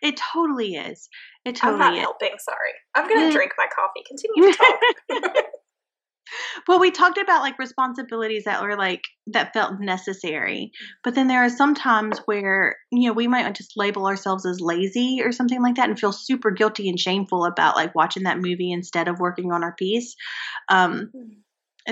it 0.03 0.21
totally 0.33 0.75
is 0.75 1.09
it 1.45 1.57
totally 1.57 1.83
i'm 1.83 1.91
not 1.91 1.95
is. 1.95 2.01
helping 2.01 2.35
sorry 2.39 2.73
i'm 2.95 3.09
gonna 3.09 3.33
drink 3.33 3.53
my 3.59 3.67
coffee 3.75 4.03
continue 4.07 4.53
to 4.53 4.59
talk 5.21 5.45
well 6.69 6.79
we 6.79 6.91
talked 6.91 7.19
about 7.19 7.43
like 7.43 7.59
responsibilities 7.59 8.45
that 8.45 8.63
were 8.63 8.77
like 8.77 9.03
that 9.27 9.53
felt 9.53 9.81
necessary 9.81 10.71
but 11.03 11.15
then 11.15 11.29
there 11.29 11.45
are 11.45 11.51
some 11.51 11.75
times 11.75 12.19
where 12.27 12.77
you 12.91 13.09
know 13.09 13.13
we 13.13 13.27
might 13.27 13.55
just 13.55 13.77
label 13.77 14.07
ourselves 14.07 14.47
as 14.47 14.61
lazy 14.61 15.21
or 15.23 15.33
something 15.33 15.63
like 15.63 15.77
that 15.77 15.89
and 15.89 15.99
feel 15.99 16.13
super 16.13 16.51
guilty 16.51 16.89
and 16.89 17.01
shameful 17.01 17.45
about 17.45 17.77
like 17.77 17.95
watching 17.95 18.25
that 18.25 18.39
movie 18.39 18.73
instead 18.73 19.09
of 19.09 19.19
working 19.19 19.53
on 19.53 19.65
our 19.65 19.75
piece 19.75 20.15
um 20.69 21.11
mm 21.15 21.31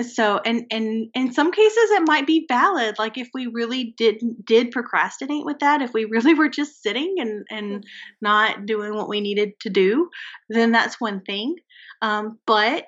so 0.03 0.39
and 0.45 0.65
and 0.71 1.09
in 1.15 1.33
some 1.33 1.51
cases 1.51 1.89
it 1.91 2.03
might 2.05 2.27
be 2.27 2.45
valid 2.47 2.97
like 2.99 3.17
if 3.17 3.27
we 3.33 3.47
really 3.47 3.95
did 3.97 4.21
did 4.45 4.71
procrastinate 4.71 5.43
with 5.43 5.59
that 5.59 5.81
if 5.81 5.93
we 5.93 6.05
really 6.05 6.35
were 6.35 6.47
just 6.47 6.81
sitting 6.81 7.15
and 7.17 7.45
and 7.49 7.71
mm-hmm. 7.71 7.87
not 8.21 8.67
doing 8.67 8.93
what 8.93 9.09
we 9.09 9.19
needed 9.19 9.59
to 9.59 9.69
do 9.69 10.07
then 10.47 10.71
that's 10.71 11.01
one 11.01 11.21
thing. 11.21 11.55
Um, 12.01 12.39
but 12.45 12.85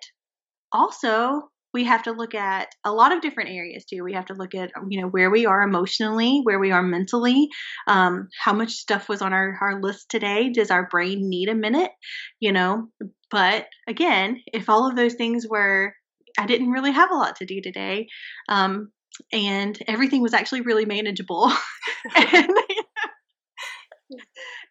also 0.72 1.44
we 1.74 1.86
have 1.86 2.04
to 2.04 2.12
look 2.12 2.36
at 2.36 2.68
a 2.84 2.92
lot 2.92 3.14
of 3.14 3.22
different 3.22 3.50
areas 3.50 3.86
too 3.86 4.04
we 4.04 4.14
have 4.14 4.26
to 4.26 4.34
look 4.34 4.54
at 4.56 4.72
you 4.90 5.02
know 5.02 5.08
where 5.08 5.30
we 5.30 5.46
are 5.46 5.62
emotionally 5.62 6.42
where 6.44 6.60
we 6.60 6.72
are 6.72 6.84
mentally 6.84 7.50
um, 7.88 8.28
how 8.38 8.54
much 8.54 8.72
stuff 8.72 9.08
was 9.08 9.22
on 9.22 9.34
our, 9.34 9.58
our 9.62 9.82
list 9.82 10.10
today 10.10 10.50
does 10.50 10.72
our 10.72 10.88
brain 10.90 11.30
need 11.30 11.50
a 11.50 11.56
minute 11.56 11.92
you 12.40 12.52
know 12.52 12.88
but 13.30 13.68
again 13.88 14.42
if 14.52 14.70
all 14.70 14.88
of 14.90 14.96
those 14.96 15.14
things 15.14 15.46
were 15.50 15.94
I 16.38 16.46
didn't 16.46 16.72
really 16.72 16.92
have 16.92 17.12
a 17.12 17.16
lot 17.16 17.38
to 17.38 17.46
do 17.46 17.62
today. 17.62 18.08
Um, 18.50 18.92
and 19.32 19.78
everything 19.88 20.22
was 20.22 20.34
actually 20.34 20.62
really 20.62 20.86
manageable. 20.86 21.52
and, 22.16 22.50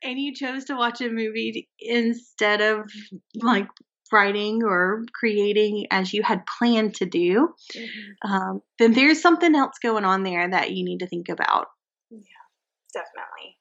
and 0.03 0.19
you 0.19 0.35
chose 0.35 0.67
to 0.67 0.77
watch 0.77 1.01
a 1.01 1.09
movie 1.09 1.69
instead 1.79 2.61
of 2.61 2.91
like 3.35 3.69
writing 4.13 4.63
or 4.63 5.05
creating 5.13 5.87
as 5.91 6.13
you 6.13 6.23
had 6.23 6.45
planned 6.59 6.95
to 6.97 7.07
do, 7.07 7.55
mm-hmm. 7.75 8.33
um, 8.33 8.63
then 8.79 8.93
there's 8.93 9.23
something 9.23 9.55
else 9.55 9.77
going 9.83 10.05
on 10.05 10.23
there 10.23 10.49
that 10.49 10.73
you 10.73 10.85
need 10.85 10.99
to 10.99 11.07
think 11.07 11.29
about. 11.29 11.69
Yeah, 12.11 12.21
definitely. 12.93 13.59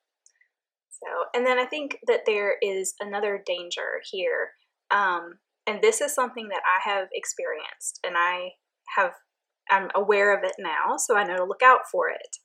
So, 0.92 1.08
and 1.34 1.46
then 1.46 1.60
I 1.60 1.66
think 1.66 1.98
that 2.08 2.22
there 2.26 2.56
is 2.62 2.94
another 3.00 3.42
danger 3.46 4.02
here. 4.12 4.52
Um, 4.92 5.40
and 5.68 5.82
this 5.82 6.02
is 6.02 6.14
something 6.14 6.50
that 6.50 6.62
I 6.66 6.90
have 6.90 7.08
experienced 7.14 8.00
and 8.06 8.16
I 8.18 8.54
have 8.98 9.14
I'm 9.70 9.90
aware 9.94 10.36
of 10.36 10.44
it 10.44 10.56
now, 10.58 10.98
so 10.98 11.16
I 11.16 11.24
know 11.24 11.38
to 11.38 11.44
look 11.44 11.62
out 11.62 11.82
for 11.92 12.10
it. 12.10 12.38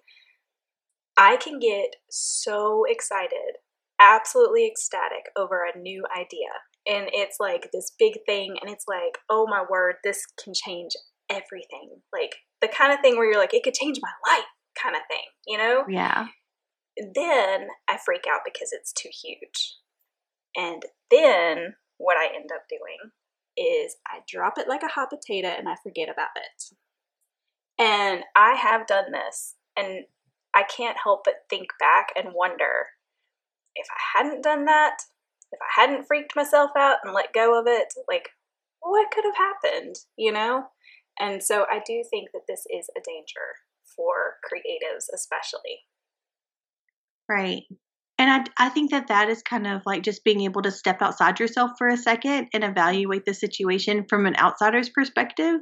I 1.17 1.37
can 1.37 1.59
get 1.59 1.97
so 2.11 2.85
excited, 2.87 3.59
absolutely 3.99 4.67
ecstatic 4.67 5.31
over 5.37 5.65
a 5.65 5.79
new 5.79 6.05
idea. 6.15 6.51
And 6.87 7.09
it's 7.13 7.37
like 7.41 7.71
this 7.73 7.93
big 7.99 8.15
thing, 8.27 8.57
and 8.61 8.71
it's 8.71 8.85
like, 8.87 9.19
oh 9.31 9.47
my 9.49 9.65
word, 9.69 9.97
this 10.05 10.27
can 10.43 10.53
change 10.55 10.93
everything. 11.31 12.03
Like 12.13 12.37
the 12.61 12.69
kind 12.69 12.93
of 12.93 13.01
thing 13.01 13.17
where 13.17 13.31
you're 13.31 13.41
like, 13.41 13.55
it 13.55 13.63
could 13.63 13.75
change 13.75 13.99
my 14.03 14.13
life 14.31 14.45
kind 14.81 14.95
of 14.95 15.03
thing, 15.09 15.25
you 15.47 15.57
know? 15.57 15.85
Yeah. 15.89 16.27
Then 16.97 17.69
I 17.89 17.99
freak 18.05 18.25
out 18.31 18.41
because 18.45 18.71
it's 18.73 18.93
too 18.93 19.09
huge. 19.23 19.77
And 20.57 20.83
then 21.11 21.75
what 21.97 22.17
I 22.17 22.27
end 22.27 22.51
up 22.55 22.65
doing 22.69 23.13
is 23.57 23.97
I 24.07 24.21
drop 24.29 24.55
it 24.59 24.69
like 24.69 24.83
a 24.83 24.89
hot 24.89 25.11
potato 25.11 25.49
and 25.49 25.69
I 25.69 25.77
forget 25.83 26.09
about 26.09 26.37
it. 26.37 26.77
And 27.79 28.25
I 28.37 28.55
have 28.55 28.87
done 28.87 29.11
this, 29.11 29.55
and 29.77 30.05
I 30.55 30.63
can't 30.63 30.99
help 31.03 31.23
but 31.25 31.35
think 31.51 31.69
back 31.81 32.09
and 32.15 32.35
wonder 32.35 32.87
if 33.75 33.87
I 33.91 34.19
hadn't 34.19 34.45
done 34.45 34.67
that, 34.67 34.99
if 35.55 35.61
I 35.63 35.81
hadn't 35.81 36.07
freaked 36.07 36.37
myself 36.37 36.71
out 36.77 36.99
and 37.05 37.15
let 37.15 37.33
go 37.33 37.59
of 37.59 37.67
it, 37.67 37.95
like 38.09 38.29
what 38.81 39.11
could 39.11 39.25
have 39.25 39.37
happened, 39.37 39.97
you 40.17 40.33
know? 40.33 40.65
And 41.19 41.43
so 41.43 41.65
I 41.71 41.81
do 41.87 42.03
think 42.11 42.31
that 42.33 42.43
this 42.49 42.65
is 42.71 42.89
a 42.97 43.01
danger 43.01 43.55
for 43.97 44.37
creatives, 44.45 45.07
especially. 45.15 45.83
Right. 47.29 47.63
And 48.19 48.31
I, 48.31 48.67
I 48.67 48.69
think 48.69 48.91
that 48.91 49.09
that 49.09 49.29
is 49.29 49.43
kind 49.43 49.67
of 49.67 49.83
like 49.87 50.03
just 50.03 50.25
being 50.25 50.43
able 50.43 50.63
to 50.63 50.71
step 50.71 51.03
outside 51.03 51.41
yourself 51.41 51.73
for 51.79 51.89
a 51.89 51.97
second 51.97 52.49
and 52.53 52.63
evaluate 52.63 53.25
the 53.25 53.35
situation 53.35 54.07
from 54.09 54.27
an 54.27 54.37
outsider's 54.37 54.89
perspective 54.89 55.61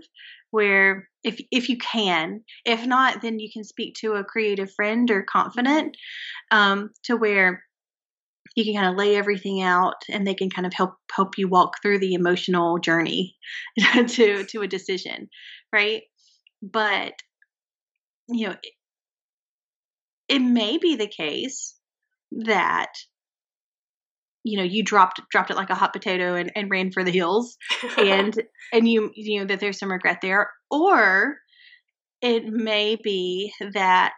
where 0.51 1.09
if 1.25 1.41
if 1.51 1.71
you 1.71 1.79
can 1.79 2.43
if 2.67 2.85
not 2.87 3.23
then 3.23 3.41
you 3.41 3.49
can 3.51 3.65
speak 3.65 3.95
to 3.95 4.13
a 4.13 4.25
creative 4.25 4.71
friend 4.75 5.11
or 5.11 5.23
confident 5.23 5.97
um, 6.51 6.91
to 7.03 7.17
where 7.17 7.63
you 8.55 8.65
can 8.65 8.75
kind 8.75 8.89
of 8.89 8.97
lay 8.97 9.17
everything 9.17 9.63
out 9.63 10.03
and 10.09 10.27
they 10.27 10.35
can 10.35 10.51
kind 10.51 10.67
of 10.67 10.73
help 10.75 10.95
help 11.15 11.39
you 11.39 11.49
walk 11.49 11.81
through 11.81 11.99
the 11.99 12.15
emotional 12.15 12.79
journey 12.79 13.37
to 14.07 14.45
to 14.45 14.63
a 14.63 14.69
decision 14.69 15.29
right? 15.73 16.03
But 16.63 17.15
you 18.29 18.49
know, 18.49 18.57
it, 18.63 18.73
it 20.29 20.39
may 20.39 20.79
be 20.79 20.97
the 20.97 21.09
case 21.09 21.75
that 22.33 22.93
you 24.45 24.59
know 24.59 24.65
you 24.65 24.83
dropped 24.83 25.21
dropped 25.31 25.51
it 25.51 25.57
like 25.57 25.71
a 25.71 25.75
hot 25.75 25.93
potato 25.93 26.35
and, 26.35 26.53
and 26.55 26.71
ran 26.71 26.91
for 26.91 27.05
the 27.05 27.11
hills 27.11 27.57
and 27.99 28.43
and 28.73 28.89
you 28.89 29.11
you 29.15 29.41
know 29.41 29.47
that 29.47 29.61
there's 29.61 29.79
some 29.79 29.91
regret 29.91 30.19
there 30.23 30.51
or 30.71 31.37
it 32.23 32.45
may 32.47 32.97
be 32.97 33.53
that 33.75 34.13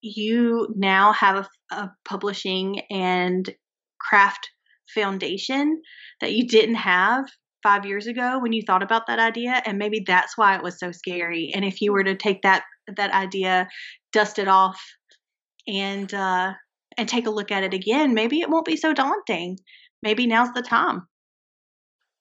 you 0.00 0.68
now 0.76 1.12
have 1.12 1.48
a, 1.70 1.74
a 1.74 1.92
publishing 2.04 2.80
and 2.90 3.50
craft 3.98 4.50
foundation 4.94 5.80
that 6.20 6.32
you 6.32 6.46
didn't 6.46 6.74
have 6.74 7.24
five 7.62 7.86
years 7.86 8.06
ago 8.06 8.38
when 8.40 8.52
you 8.52 8.62
thought 8.66 8.82
about 8.82 9.06
that 9.06 9.18
idea 9.18 9.62
and 9.64 9.78
maybe 9.78 10.02
that's 10.06 10.36
why 10.36 10.56
it 10.56 10.62
was 10.62 10.78
so 10.78 10.90
scary 10.90 11.52
and 11.54 11.64
if 11.64 11.80
you 11.80 11.92
were 11.92 12.04
to 12.04 12.16
take 12.16 12.42
that 12.42 12.64
that 12.96 13.12
idea 13.12 13.68
dust 14.12 14.38
it 14.38 14.48
off 14.48 14.82
and 15.68 16.12
uh 16.12 16.52
and 16.98 17.08
take 17.08 17.26
a 17.26 17.30
look 17.30 17.52
at 17.52 17.62
it 17.62 17.72
again 17.72 18.14
maybe 18.14 18.40
it 18.40 18.50
won't 18.50 18.66
be 18.66 18.76
so 18.76 18.92
daunting 18.92 19.56
maybe 20.02 20.26
now's 20.26 20.52
the 20.54 20.62
time 20.62 21.06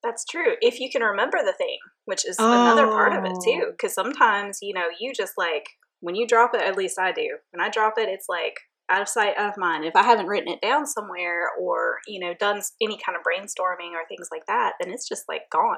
that's 0.03 0.23
true 0.25 0.53
if 0.61 0.79
you 0.79 0.89
can 0.91 1.01
remember 1.01 1.39
the 1.43 1.53
thing 1.53 1.77
which 2.05 2.25
is 2.25 2.35
oh. 2.39 2.51
another 2.51 2.85
part 2.87 3.13
of 3.13 3.25
it 3.25 3.35
too 3.43 3.71
because 3.71 3.95
Oh. 3.97 4.03
sometimes 4.03 4.59
you 4.61 4.73
know 4.73 4.85
you 4.99 5.11
just 5.13 5.33
like 5.37 5.65
when 6.01 6.15
you 6.15 6.27
drop 6.27 6.51
it 6.53 6.61
at 6.61 6.77
least 6.77 6.99
i 6.99 7.11
do. 7.11 7.37
When 7.51 7.65
i 7.65 7.69
drop 7.69 7.93
it 7.97 8.09
it's 8.09 8.27
like 8.27 8.55
out 8.89 9.01
of 9.01 9.07
sight 9.07 9.37
out 9.37 9.49
of 9.49 9.57
mind. 9.57 9.85
If 9.85 9.95
i 9.95 10.03
haven't 10.03 10.27
written 10.27 10.51
it 10.51 10.61
down 10.61 10.85
somewhere 10.85 11.49
or 11.59 11.99
you 12.07 12.19
know 12.19 12.33
done 12.39 12.61
any 12.81 12.97
kind 13.03 13.17
of 13.17 13.23
brainstorming 13.23 13.91
or 13.93 14.05
things 14.07 14.27
like 14.31 14.45
that 14.47 14.73
then 14.79 14.91
it's 14.91 15.07
just 15.07 15.23
like 15.27 15.43
gone. 15.51 15.77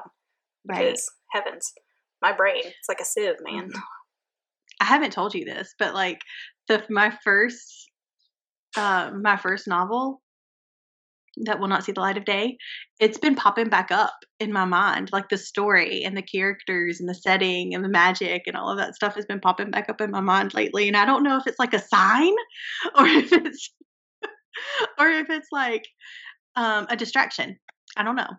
Right. 0.66 0.78
because 0.78 1.10
heavens 1.32 1.72
my 2.22 2.32
brain 2.32 2.62
it's 2.64 2.88
like 2.88 3.00
a 3.00 3.04
sieve 3.04 3.36
man. 3.42 3.70
I 4.80 4.86
haven't 4.86 5.12
told 5.12 5.34
you 5.34 5.44
this 5.44 5.74
but 5.78 5.94
like 5.94 6.20
the 6.68 6.82
my 6.90 7.16
first 7.22 7.90
uh 8.76 9.10
my 9.20 9.36
first 9.36 9.68
novel 9.68 10.20
that 11.42 11.60
will 11.60 11.68
not 11.68 11.84
see 11.84 11.92
the 11.92 12.00
light 12.00 12.16
of 12.16 12.24
day 12.24 12.56
it's 13.00 13.18
been 13.18 13.34
popping 13.34 13.68
back 13.68 13.90
up 13.90 14.14
in 14.40 14.52
my 14.52 14.64
mind 14.64 15.10
like 15.12 15.28
the 15.28 15.38
story 15.38 16.02
and 16.04 16.16
the 16.16 16.22
characters 16.22 17.00
and 17.00 17.08
the 17.08 17.14
setting 17.14 17.74
and 17.74 17.84
the 17.84 17.88
magic 17.88 18.42
and 18.46 18.56
all 18.56 18.70
of 18.70 18.78
that 18.78 18.94
stuff 18.94 19.14
has 19.14 19.26
been 19.26 19.40
popping 19.40 19.70
back 19.70 19.88
up 19.88 20.00
in 20.00 20.10
my 20.10 20.20
mind 20.20 20.54
lately 20.54 20.88
and 20.88 20.96
i 20.96 21.04
don't 21.04 21.22
know 21.22 21.36
if 21.36 21.46
it's 21.46 21.58
like 21.58 21.74
a 21.74 21.82
sign 21.82 22.32
or 22.98 23.06
if 23.06 23.32
it's 23.32 23.70
or 24.98 25.08
if 25.08 25.28
it's 25.30 25.48
like 25.52 25.84
um 26.56 26.86
a 26.90 26.96
distraction 26.96 27.56
i 27.96 28.02
don't 28.02 28.16
know. 28.16 28.30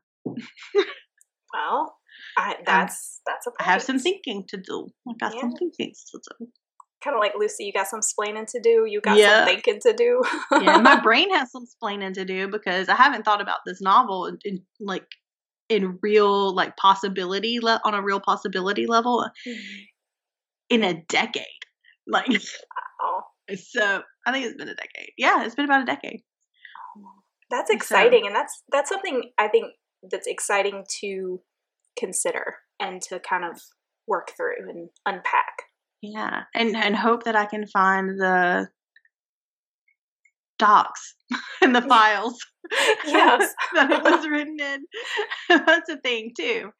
Well 1.53 1.95
I, 2.37 2.55
that's 2.65 3.21
that's 3.25 3.47
a 3.47 3.51
i 3.59 3.63
have 3.63 3.81
some 3.81 3.99
thinking 3.99 4.45
to 4.49 4.57
do 4.57 4.87
i 5.07 5.13
got 5.19 5.33
some 5.39 5.51
thinking 5.53 5.93
to 6.11 6.19
do 6.39 6.47
kind 7.05 7.15
of 7.15 7.19
like 7.19 7.33
Lucy, 7.37 7.65
you 7.65 7.71
got 7.71 7.87
some 7.87 7.99
splaining 8.01 8.47
to 8.47 8.59
do. 8.59 8.85
You 8.87 8.99
got 8.99 9.17
Yeah. 9.17 9.45
some 9.45 9.47
thinking 9.47 9.79
to 9.81 9.93
do. 9.93 10.23
yeah, 10.51 10.77
my 10.77 10.99
brain 11.03 11.33
has 11.33 11.51
some 11.51 11.65
splaining 11.65 12.13
to 12.15 12.25
do 12.25 12.47
because 12.47 12.89
I 12.89 12.95
haven't 12.95 13.23
thought 13.23 13.41
about 13.41 13.59
this 13.65 13.79
novel 13.79 14.25
in, 14.25 14.39
in 14.43 14.65
like 14.79 15.05
in 15.69 15.99
real 16.01 16.53
like 16.53 16.75
possibility 16.77 17.59
le- 17.61 17.81
on 17.85 17.93
a 17.93 18.01
real 18.01 18.19
possibility 18.19 18.87
level 18.87 19.29
mm-hmm. 19.47 19.59
in 20.69 20.83
a 20.83 20.93
decade. 21.07 21.45
Like 22.07 22.27
oh, 23.01 23.21
uh, 23.51 23.55
so, 23.55 24.03
I 24.27 24.31
think 24.31 24.45
it's 24.45 24.55
been 24.55 24.67
a 24.69 24.75
decade. 24.75 25.09
Yeah, 25.17 25.43
it's 25.43 25.55
been 25.55 25.65
about 25.65 25.81
a 25.81 25.85
decade. 25.85 26.21
Oh, 26.95 27.01
that's 27.49 27.71
So- 27.71 27.75
exciting, 27.75 28.27
and 28.27 28.35
that's 28.35 28.61
that's 28.71 28.89
something 28.89 29.31
I 29.39 29.47
think 29.47 29.73
that's 30.11 30.27
exciting 30.27 30.83
to 31.01 31.41
consider 31.97 32.57
and 32.79 33.01
to 33.09 33.19
kind 33.19 33.43
of 33.43 33.59
work 34.07 34.33
through 34.37 34.69
and 34.69 34.89
unpack. 35.07 35.63
Yeah, 36.11 36.43
and 36.53 36.75
and 36.75 36.95
hope 36.95 37.23
that 37.23 37.35
I 37.35 37.45
can 37.45 37.65
find 37.67 38.09
the 38.19 38.69
docs 40.59 41.15
and 41.61 41.75
the 41.75 41.81
files. 41.81 42.37
Yes. 43.05 43.53
that 43.75 43.91
it 43.91 44.01
was 44.03 44.27
written 44.31 44.57
in. 44.59 44.85
That's 45.49 45.87
a 45.87 45.97
thing 45.97 46.31
too. 46.35 46.71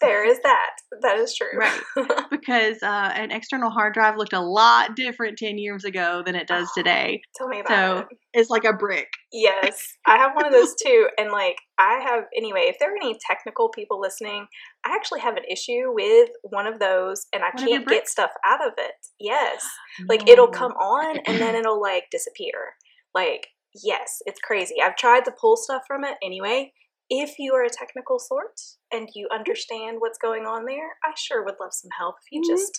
There 0.00 0.28
is 0.28 0.38
that. 0.42 0.70
That 1.02 1.16
is 1.18 1.32
true. 1.36 1.56
Right. 1.56 1.80
because 2.28 2.82
uh, 2.82 3.12
an 3.14 3.30
external 3.30 3.70
hard 3.70 3.94
drive 3.94 4.16
looked 4.16 4.32
a 4.32 4.40
lot 4.40 4.96
different 4.96 5.38
10 5.38 5.58
years 5.58 5.84
ago 5.84 6.22
than 6.26 6.34
it 6.34 6.48
does 6.48 6.68
today. 6.76 7.20
Tell 7.36 7.46
me 7.46 7.60
about 7.60 7.68
So- 7.68 7.98
it. 7.98 8.06
It's 8.34 8.50
like 8.50 8.64
a 8.64 8.72
brick. 8.74 9.08
Yes, 9.32 9.82
I 10.06 10.16
have 10.18 10.32
one 10.36 10.44
of 10.46 10.52
those 10.52 10.74
too. 10.84 11.08
And 11.18 11.30
like, 11.32 11.56
I 11.78 11.98
have, 12.06 12.24
anyway, 12.36 12.64
if 12.66 12.76
there 12.78 12.92
are 12.92 12.96
any 12.96 13.16
technical 13.28 13.68
people 13.70 14.00
listening, 14.00 14.46
I 14.84 14.94
actually 14.94 15.20
have 15.20 15.36
an 15.36 15.44
issue 15.50 15.92
with 15.92 16.28
one 16.42 16.66
of 16.66 16.78
those 16.78 17.26
and 17.32 17.42
I 17.42 17.48
One 17.54 17.66
can't 17.66 17.88
get 17.88 18.06
stuff 18.08 18.30
out 18.44 18.64
of 18.64 18.74
it. 18.78 18.92
Yes. 19.18 19.66
Like, 20.08 20.28
it'll 20.28 20.48
come 20.50 20.72
on 20.72 21.18
and 21.26 21.40
then 21.40 21.54
it'll 21.56 21.80
like 21.80 22.04
disappear. 22.10 22.74
Like, 23.18 23.48
yes, 23.82 24.18
it's 24.26 24.38
crazy. 24.40 24.76
I've 24.84 24.94
tried 24.96 25.24
to 25.24 25.32
pull 25.40 25.56
stuff 25.56 25.82
from 25.88 26.04
it 26.04 26.14
anyway. 26.22 26.72
If 27.10 27.36
you 27.38 27.52
are 27.54 27.64
a 27.64 27.70
technical 27.70 28.18
sort 28.20 28.60
and 28.92 29.08
you 29.14 29.28
understand 29.32 29.96
what's 29.98 30.18
going 30.18 30.44
on 30.44 30.66
there, 30.66 30.90
I 31.04 31.12
sure 31.16 31.44
would 31.44 31.56
love 31.60 31.72
some 31.72 31.90
help 31.98 32.14
if 32.20 32.30
you 32.30 32.42
Mhm. 32.42 32.56
just 32.56 32.78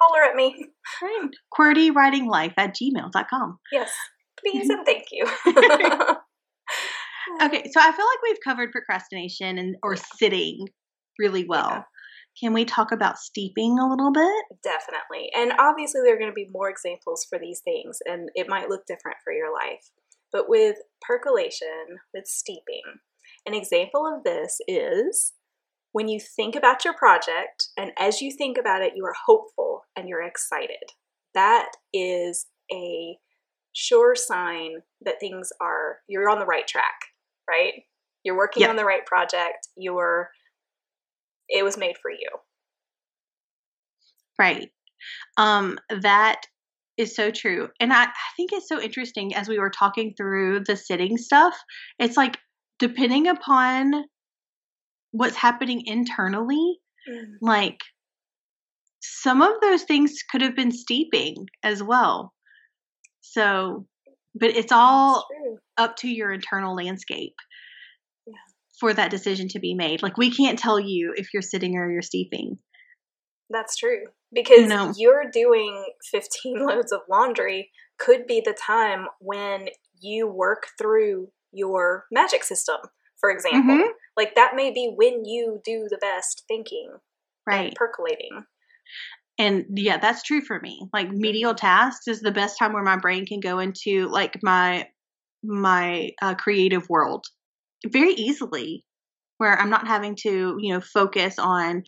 holler 0.00 0.22
at 0.22 0.36
me. 0.36 0.66
Right. 1.02 1.30
QWERTYWritingLife 1.54 2.54
at 2.56 2.74
gmail.com. 2.76 3.58
Yes, 3.72 3.90
please 4.38 4.68
Mm-hmm. 4.68 4.78
and 4.78 4.86
thank 4.86 5.06
you. 5.10 5.26
Okay, 7.42 7.62
so 7.70 7.80
I 7.80 7.92
feel 7.92 8.06
like 8.06 8.22
we've 8.24 8.40
covered 8.44 8.72
procrastination 8.72 9.56
and 9.58 9.76
or 9.82 9.94
sitting 9.96 10.66
really 11.18 11.44
well. 11.46 11.68
Yeah. 11.70 11.82
Can 12.40 12.52
we 12.54 12.64
talk 12.64 12.90
about 12.90 13.18
steeping 13.18 13.78
a 13.78 13.88
little 13.88 14.10
bit? 14.12 14.44
Definitely. 14.64 15.30
And 15.36 15.52
obviously, 15.58 16.00
there 16.02 16.14
are 16.14 16.18
going 16.18 16.30
to 16.30 16.34
be 16.34 16.48
more 16.50 16.70
examples 16.70 17.26
for 17.28 17.38
these 17.38 17.60
things, 17.60 17.98
and 18.06 18.30
it 18.34 18.48
might 18.48 18.68
look 18.70 18.86
different 18.86 19.18
for 19.22 19.32
your 19.32 19.52
life. 19.52 19.90
But 20.32 20.48
with 20.48 20.76
percolation, 21.02 21.98
with 22.14 22.26
steeping, 22.26 22.82
an 23.46 23.54
example 23.54 24.06
of 24.06 24.24
this 24.24 24.58
is 24.66 25.32
when 25.92 26.08
you 26.08 26.20
think 26.20 26.54
about 26.56 26.84
your 26.84 26.94
project, 26.94 27.68
and 27.76 27.90
as 27.98 28.22
you 28.22 28.32
think 28.36 28.56
about 28.56 28.82
it, 28.82 28.92
you 28.96 29.04
are 29.04 29.14
hopeful 29.26 29.82
and 29.96 30.08
you're 30.08 30.22
excited. 30.22 30.76
That 31.34 31.70
is 31.92 32.46
a 32.72 33.16
sure 33.72 34.14
sign 34.14 34.82
that 35.02 35.20
things 35.20 35.50
are, 35.60 35.98
you're 36.08 36.28
on 36.30 36.38
the 36.38 36.46
right 36.46 36.66
track, 36.66 37.00
right? 37.48 37.72
You're 38.24 38.36
working 38.36 38.62
Yep. 38.62 38.70
on 38.70 38.76
the 38.76 38.84
right 38.84 39.04
project. 39.04 39.68
You're, 39.76 40.30
it 41.50 41.64
was 41.64 41.76
made 41.76 41.96
for 42.00 42.10
you. 42.10 42.28
Right. 44.38 44.70
Um, 45.36 45.78
that 46.02 46.42
is 46.96 47.14
so 47.14 47.30
true. 47.30 47.68
And 47.80 47.92
I, 47.92 48.04
I 48.04 48.30
think 48.36 48.52
it's 48.52 48.68
so 48.68 48.80
interesting 48.80 49.34
as 49.34 49.48
we 49.48 49.58
were 49.58 49.70
talking 49.70 50.14
through 50.16 50.64
the 50.66 50.76
sitting 50.76 51.16
stuff. 51.16 51.54
It's 51.98 52.16
like 52.16 52.38
depending 52.78 53.26
upon 53.26 54.04
what's 55.12 55.36
happening 55.36 55.82
internally, 55.86 56.78
like 57.40 57.78
some 59.00 59.42
of 59.42 59.52
those 59.60 59.82
things 59.82 60.22
could 60.30 60.42
have 60.42 60.54
been 60.54 60.72
steeping 60.72 61.46
as 61.62 61.82
well. 61.82 62.32
So, 63.20 63.86
but 64.34 64.50
it's 64.50 64.72
all 64.72 65.26
up 65.76 65.96
to 65.96 66.08
your 66.08 66.32
internal 66.32 66.74
landscape. 66.74 67.34
For 68.80 68.94
that 68.94 69.10
decision 69.10 69.46
to 69.48 69.60
be 69.60 69.74
made. 69.74 70.02
Like 70.02 70.16
we 70.16 70.30
can't 70.30 70.58
tell 70.58 70.80
you 70.80 71.12
if 71.16 71.32
you're 71.32 71.42
sitting 71.42 71.76
or 71.76 71.90
you're 71.90 72.02
steeping. 72.02 72.58
That's 73.50 73.76
true. 73.76 74.04
Because 74.32 74.68
know. 74.68 74.92
you're 74.96 75.30
doing 75.30 75.84
15 76.10 76.66
loads 76.66 76.92
of 76.92 77.00
laundry 77.08 77.70
could 77.98 78.26
be 78.26 78.40
the 78.44 78.54
time 78.54 79.06
when 79.20 79.68
you 80.00 80.26
work 80.26 80.68
through 80.78 81.28
your 81.52 82.06
magic 82.10 82.42
system, 82.44 82.76
for 83.20 83.30
example. 83.30 83.76
Mhm. 83.76 83.88
Like 84.16 84.34
that 84.36 84.54
may 84.56 84.70
be 84.70 84.92
when 84.96 85.24
you 85.24 85.60
do 85.64 85.86
the 85.90 85.98
best 85.98 86.44
thinking 86.48 86.92
Right. 87.46 87.66
and 87.68 87.74
percolating. 87.74 88.44
And 89.38 89.64
yeah, 89.74 89.98
that's 89.98 90.22
true 90.22 90.42
for 90.42 90.60
me. 90.60 90.88
Like 90.92 91.10
medial 91.10 91.54
tasks 91.54 92.06
is 92.06 92.20
the 92.20 92.30
best 92.30 92.58
time 92.58 92.72
where 92.72 92.82
my 92.82 92.96
brain 92.98 93.26
can 93.26 93.40
go 93.40 93.58
into 93.58 94.08
like 94.08 94.38
my 94.42 94.88
my 95.42 96.10
uh, 96.20 96.34
creative 96.34 96.88
world 96.90 97.24
very 97.86 98.12
easily, 98.12 98.84
where 99.38 99.58
I'm 99.58 99.70
not 99.70 99.86
having 99.86 100.16
to 100.22 100.56
you 100.60 100.74
know 100.74 100.80
focus 100.80 101.38
on 101.38 101.84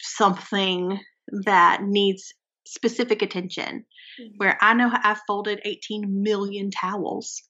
something 0.00 0.98
that 1.44 1.82
needs 1.82 2.32
specific 2.66 3.22
attention. 3.22 3.84
Where 4.38 4.56
I 4.62 4.72
know 4.74 4.90
I've 4.92 5.20
folded 5.26 5.60
18 5.64 6.22
million 6.22 6.70
towels 6.70 7.42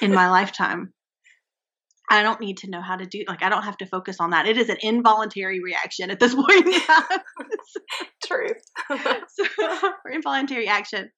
in 0.00 0.14
my 0.14 0.30
lifetime. 0.38 0.92
I 2.10 2.22
don't 2.22 2.40
need 2.40 2.58
to 2.58 2.70
know 2.70 2.82
how 2.82 2.96
to 2.96 3.06
do 3.06 3.24
like 3.26 3.42
I 3.42 3.48
don't 3.48 3.62
have 3.62 3.78
to 3.78 3.86
focus 3.86 4.18
on 4.20 4.30
that. 4.30 4.46
It 4.46 4.58
is 4.58 4.68
an 4.68 4.76
involuntary 4.82 5.60
reaction 5.60 6.10
at 6.10 6.20
this 6.20 6.34
point. 6.36 6.74
Truth. 8.26 8.62
so, 9.28 9.92
involuntary 10.12 10.68
action. 10.68 11.10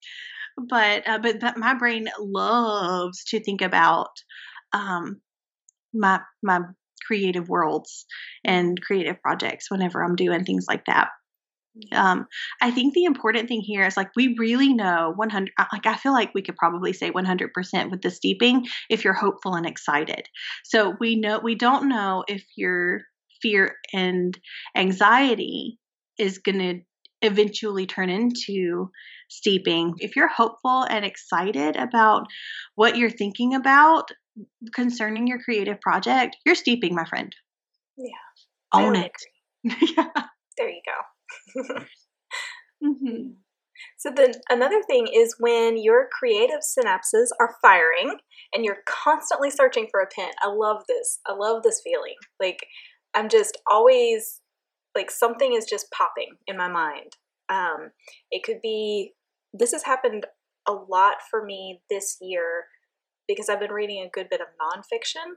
But 0.57 1.09
uh, 1.09 1.19
but 1.19 1.41
that 1.41 1.57
my 1.57 1.75
brain 1.75 2.09
loves 2.19 3.25
to 3.31 3.41
think 3.41 3.61
about 3.61 4.11
um, 4.73 5.21
my 5.95 6.21
my 6.43 6.61
creative 7.07 7.49
worlds 7.49 8.07
and 8.45 8.81
creative 8.81 9.21
projects 9.21 9.71
whenever 9.71 10.03
I'm 10.03 10.17
doing 10.17 10.45
things 10.45 10.67
like 10.69 10.85
that. 10.87 11.09
Um, 11.93 12.27
I 12.63 12.71
think 12.71 12.95
the 12.95 13.05
important 13.05 13.49
thing 13.49 13.61
here 13.61 13.85
is 13.85 13.97
like 13.97 14.11
we 14.15 14.37
really 14.39 14.73
know 14.73 15.13
100. 15.17 15.53
uh, 15.59 15.65
Like 15.73 15.87
I 15.87 15.97
feel 15.97 16.13
like 16.13 16.33
we 16.33 16.43
could 16.43 16.57
probably 16.57 16.93
say 16.93 17.11
100% 17.11 17.91
with 17.91 18.01
the 18.01 18.11
steeping 18.11 18.67
if 18.89 19.05
you're 19.05 19.13
hopeful 19.13 19.55
and 19.55 19.67
excited. 19.67 20.29
So 20.65 20.95
we 21.01 21.17
know 21.17 21.41
we 21.43 21.57
don't 21.57 21.89
know 21.89 22.25
if 22.29 22.45
your 22.57 23.03
fear 23.43 23.75
and 23.93 24.39
anxiety 24.77 25.79
is 26.17 26.39
going 26.39 26.59
to 26.59 26.81
eventually 27.23 27.87
turn 27.87 28.09
into 28.09 28.91
steeping. 29.29 29.95
If 29.99 30.15
you're 30.15 30.29
hopeful 30.29 30.85
and 30.89 31.05
excited 31.05 31.75
about 31.75 32.27
what 32.77 32.97
you're 32.97 33.11
thinking 33.11 33.55
about 33.55 34.11
concerning 34.75 35.27
your 35.27 35.39
creative 35.39 35.81
project, 35.81 36.37
you're 36.45 36.55
steeping, 36.55 36.95
my 36.95 37.05
friend. 37.05 37.35
Yeah. 37.97 38.09
Own 38.73 38.97
it. 38.97 39.13
yeah. 39.65 40.09
There 40.57 40.69
you 40.69 40.83
go. 40.87 41.63
hmm 42.83 43.31
So 43.99 44.11
then 44.15 44.33
another 44.51 44.83
thing 44.83 45.09
is 45.13 45.37
when 45.39 45.77
your 45.77 46.09
creative 46.13 46.61
synapses 46.61 47.29
are 47.41 47.57
firing 47.63 48.19
and 48.53 48.65
you're 48.65 48.83
constantly 48.87 49.51
searching 49.51 49.89
for 49.91 50.01
a 50.01 50.07
pen. 50.07 50.31
I 50.43 50.49
love 50.49 50.85
this. 50.89 51.21
I 51.27 51.35
love 51.35 51.63
this 51.63 51.81
feeling. 51.83 52.15
Like 52.41 52.67
I'm 53.15 53.29
just 53.29 53.59
always 53.71 54.41
like 54.95 55.11
something 55.11 55.55
is 55.55 55.67
just 55.67 55.91
popping 55.91 56.37
in 56.47 56.57
my 56.57 56.69
mind. 56.69 57.17
Um, 57.49 57.91
it 58.31 58.43
could 58.43 58.61
be 58.63 59.13
this 59.53 59.73
has 59.73 59.85
happened 59.85 60.27
a 60.67 60.73
lot 60.73 61.17
for 61.31 61.45
me 61.45 61.81
this 61.91 62.17
year 62.21 62.65
because 63.29 63.49
I've 63.49 63.61
been 63.61 63.73
reading 63.73 64.05
a 64.05 64.11
good 64.11 64.29
bit 64.31 64.41
of 64.41 64.47
nonfiction. 64.61 65.37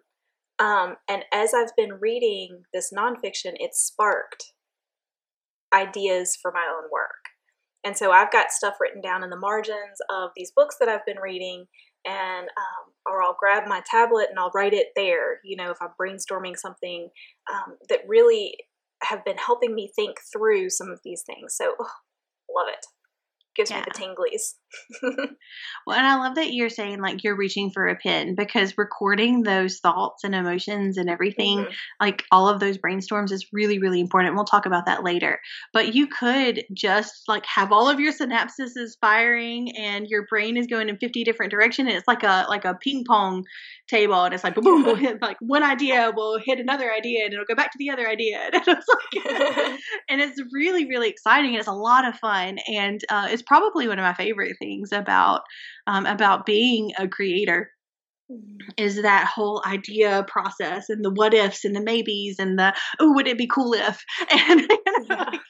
Um, 0.60 0.96
and 1.08 1.24
as 1.32 1.54
I've 1.54 1.76
been 1.76 2.00
reading 2.00 2.64
this 2.74 2.92
nonfiction, 2.96 3.54
it 3.56 3.76
sparked 3.76 4.54
ideas 5.74 6.38
for 6.42 6.52
my 6.52 6.66
own 6.70 6.90
work. 6.92 7.10
And 7.84 7.96
so 7.96 8.12
I've 8.12 8.32
got 8.32 8.52
stuff 8.52 8.76
written 8.82 9.02
down 9.02 9.24
in 9.24 9.30
the 9.30 9.38
margins 9.38 10.00
of 10.10 10.32
these 10.36 10.52
books 10.56 10.76
that 10.80 10.90
I've 10.90 11.06
been 11.06 11.20
reading, 11.20 11.66
and 12.06 12.48
um, 12.48 12.94
or 13.06 13.22
I'll 13.24 13.38
grab 13.40 13.64
my 13.68 13.82
tablet 13.90 14.28
and 14.30 14.40
I'll 14.40 14.52
write 14.54 14.74
it 14.74 14.88
there. 14.96 15.40
You 15.44 15.56
know, 15.58 15.72
if 15.72 15.78
I'm 15.82 15.90
brainstorming 16.00 16.58
something 16.58 17.10
um, 17.52 17.78
that 17.90 18.00
really 18.08 18.58
have 19.04 19.24
been 19.24 19.38
helping 19.38 19.76
me 19.76 19.92
think 19.96 20.18
through 20.34 20.70
some 20.70 20.90
of 20.90 21.00
these 21.04 21.24
things. 21.26 21.56
So, 21.56 21.76
oh, 21.80 21.92
love 22.54 22.68
it. 22.68 22.86
Gives 23.56 23.70
Yeah. 23.70 23.78
me 23.78 23.86
the 23.86 23.92
tinglies. 24.00 24.56
Well, 25.86 25.98
and 25.98 26.06
I 26.06 26.18
love 26.18 26.36
that 26.36 26.52
you're 26.54 26.70
saying 26.70 27.00
like 27.02 27.24
you're 27.24 27.36
reaching 27.38 27.72
for 27.72 27.88
a 27.88 27.96
pen 27.96 28.36
because 28.36 28.78
recording 28.78 29.44
those 29.44 29.80
thoughts 29.80 30.24
and 30.26 30.36
emotions 30.36 30.98
and 30.98 31.10
everything, 31.10 31.60
Mhm. 31.60 31.74
like 32.02 32.24
all 32.32 32.50
of 32.50 32.60
those 32.60 32.78
brainstorms 32.78 33.32
is 33.32 33.48
really, 33.54 33.80
really 33.80 34.02
important. 34.02 34.36
We'll 34.36 34.44
talk 34.44 34.66
about 34.66 34.86
that 34.86 35.04
later. 35.04 35.40
But 35.72 35.96
you 35.96 36.08
could 36.08 36.66
just 36.74 37.24
like 37.30 37.46
have 37.46 37.72
all 37.72 37.90
of 37.90 38.00
your 38.02 38.12
synapses 38.12 38.74
firing 39.00 39.76
and 39.78 40.08
your 40.08 40.26
brain 40.30 40.58
is 40.58 40.68
going 40.68 40.90
in 40.90 40.98
50 40.98 41.24
different 41.24 41.52
directions. 41.52 41.88
And 41.88 41.98
it's 41.98 42.08
like 42.08 42.24
a 42.24 42.46
like 42.50 42.66
a 42.66 42.76
ping 42.76 43.06
pong 43.08 43.46
table 43.88 44.24
and 44.26 44.34
it's 44.34 44.44
like 44.44 44.56
boom, 44.56 44.84
boom, 44.84 44.84
boom, 45.02 45.18
like 45.22 45.38
one 45.40 45.64
idea 45.64 46.12
will 46.16 46.38
hit 46.44 46.60
another 46.60 46.92
idea 46.92 47.24
and 47.24 47.34
it'll 47.34 47.46
go 47.46 47.56
back 47.56 47.72
to 47.72 47.78
the 47.80 47.90
other 47.90 48.08
idea. 48.08 48.50
And 48.54 48.64
it's 48.68 48.88
like 48.88 49.78
and 50.10 50.22
it's 50.22 50.42
really 50.52 50.86
really 50.88 51.10
exciting 51.10 51.52
and 51.52 51.60
it's 51.60 51.68
a 51.68 51.72
lot 51.74 52.06
of 52.08 52.16
fun 52.20 52.58
and 52.68 53.02
uh, 53.10 53.28
it's 53.32 53.42
probably 53.42 53.88
one 53.88 54.00
of 54.00 54.04
my 54.04 54.14
favorite 54.14 54.57
things 54.60 54.92
about 54.92 55.42
um, 55.88 56.06
about 56.06 56.46
being 56.46 56.92
a 57.00 57.08
creator 57.08 57.72
is 58.78 59.02
that 59.02 59.26
whole 59.28 59.62
idea 59.66 60.26
process 60.28 60.90
and 60.90 61.04
the 61.04 61.10
what 61.10 61.34
ifs 61.34 61.64
and 61.66 61.76
the 61.76 61.82
maybes 61.82 62.38
and 62.40 62.60
the 62.60 62.74
oh 63.00 63.14
would 63.14 63.28
it 63.28 63.38
be 63.38 63.48
cool 63.48 63.74
if 63.74 64.04
and 64.32 64.62
you 64.62 64.68
know, 64.68 65.06
Yeah. 65.10 65.24
like, 65.32 65.42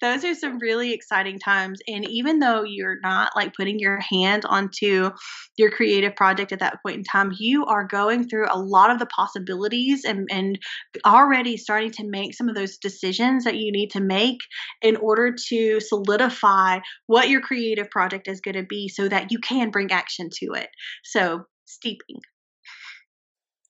those 0.00 0.24
are 0.24 0.34
some 0.34 0.58
really 0.58 0.92
exciting 0.92 1.38
times 1.38 1.80
and 1.88 2.08
even 2.08 2.38
though 2.38 2.62
you're 2.62 3.00
not 3.00 3.32
like 3.36 3.54
putting 3.54 3.78
your 3.78 4.00
hand 4.00 4.44
onto 4.44 5.10
your 5.56 5.70
creative 5.70 6.14
project 6.16 6.52
at 6.52 6.60
that 6.60 6.78
point 6.84 6.96
in 6.96 7.04
time 7.04 7.32
you 7.38 7.64
are 7.66 7.86
going 7.86 8.28
through 8.28 8.46
a 8.50 8.58
lot 8.58 8.90
of 8.90 8.98
the 8.98 9.06
possibilities 9.06 10.04
and 10.04 10.28
and 10.30 10.58
already 11.04 11.56
starting 11.56 11.90
to 11.90 12.06
make 12.06 12.34
some 12.34 12.48
of 12.48 12.54
those 12.54 12.78
decisions 12.78 13.44
that 13.44 13.56
you 13.56 13.72
need 13.72 13.90
to 13.90 14.00
make 14.00 14.38
in 14.82 14.96
order 14.96 15.34
to 15.48 15.80
solidify 15.80 16.78
what 17.06 17.28
your 17.28 17.40
creative 17.40 17.90
project 17.90 18.28
is 18.28 18.40
going 18.40 18.54
to 18.54 18.62
be 18.62 18.88
so 18.88 19.08
that 19.08 19.30
you 19.30 19.38
can 19.38 19.70
bring 19.70 19.90
action 19.90 20.28
to 20.32 20.52
it. 20.54 20.68
So 21.04 21.44
steeping. 21.64 22.20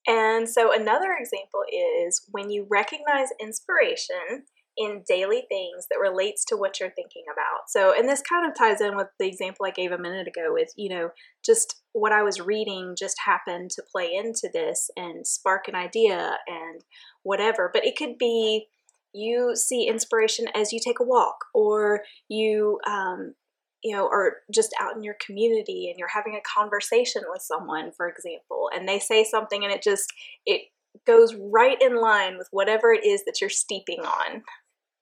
And 0.05 0.49
so 0.49 0.73
another 0.73 1.15
example 1.17 1.61
is 1.71 2.27
when 2.31 2.49
you 2.49 2.67
recognize 2.69 3.29
inspiration 3.39 4.43
in 4.77 5.03
daily 5.07 5.43
things 5.49 5.87
that 5.89 5.99
relates 5.99 6.43
to 6.45 6.57
what 6.57 6.79
you're 6.79 6.89
thinking 6.89 7.23
about. 7.31 7.69
So, 7.69 7.93
and 7.95 8.09
this 8.09 8.21
kind 8.21 8.49
of 8.49 8.57
ties 8.57 8.81
in 8.81 8.95
with 8.95 9.07
the 9.19 9.27
example 9.27 9.65
I 9.65 9.71
gave 9.71 9.91
a 9.91 9.97
minute 9.97 10.27
ago 10.27 10.47
with, 10.49 10.69
you 10.75 10.89
know, 10.89 11.11
just 11.45 11.81
what 11.93 12.11
I 12.11 12.23
was 12.23 12.41
reading 12.41 12.95
just 12.97 13.17
happened 13.25 13.69
to 13.71 13.83
play 13.83 14.11
into 14.13 14.49
this 14.51 14.89
and 14.97 15.27
spark 15.27 15.67
an 15.67 15.75
idea 15.75 16.37
and 16.47 16.81
whatever. 17.21 17.69
But 17.71 17.85
it 17.85 17.95
could 17.95 18.17
be 18.17 18.67
you 19.13 19.55
see 19.55 19.87
inspiration 19.87 20.47
as 20.55 20.73
you 20.73 20.79
take 20.83 20.99
a 20.99 21.03
walk 21.03 21.45
or 21.53 22.01
you 22.29 22.79
um, 22.87 23.35
you 23.83 23.93
know, 23.93 24.07
or 24.07 24.37
just 24.51 24.73
out 24.79 24.95
in 24.95 25.03
your 25.03 25.17
community 25.23 25.89
and 25.89 25.99
you're 25.99 26.07
having 26.07 26.35
a 26.35 26.59
conversation 26.59 27.21
with 27.27 27.41
someone, 27.41 27.91
for 27.91 28.07
example, 28.07 28.69
and 28.73 28.87
they 28.87 28.97
say 28.97 29.25
something 29.25 29.63
and 29.63 29.73
it 29.73 29.83
just 29.83 30.11
it 30.45 30.61
goes 31.05 31.35
right 31.35 31.81
in 31.81 31.99
line 31.99 32.37
with 32.37 32.47
whatever 32.51 32.93
it 32.93 33.05
is 33.05 33.25
that 33.25 33.41
you're 33.41 33.49
steeping 33.49 33.99
on. 33.99 34.43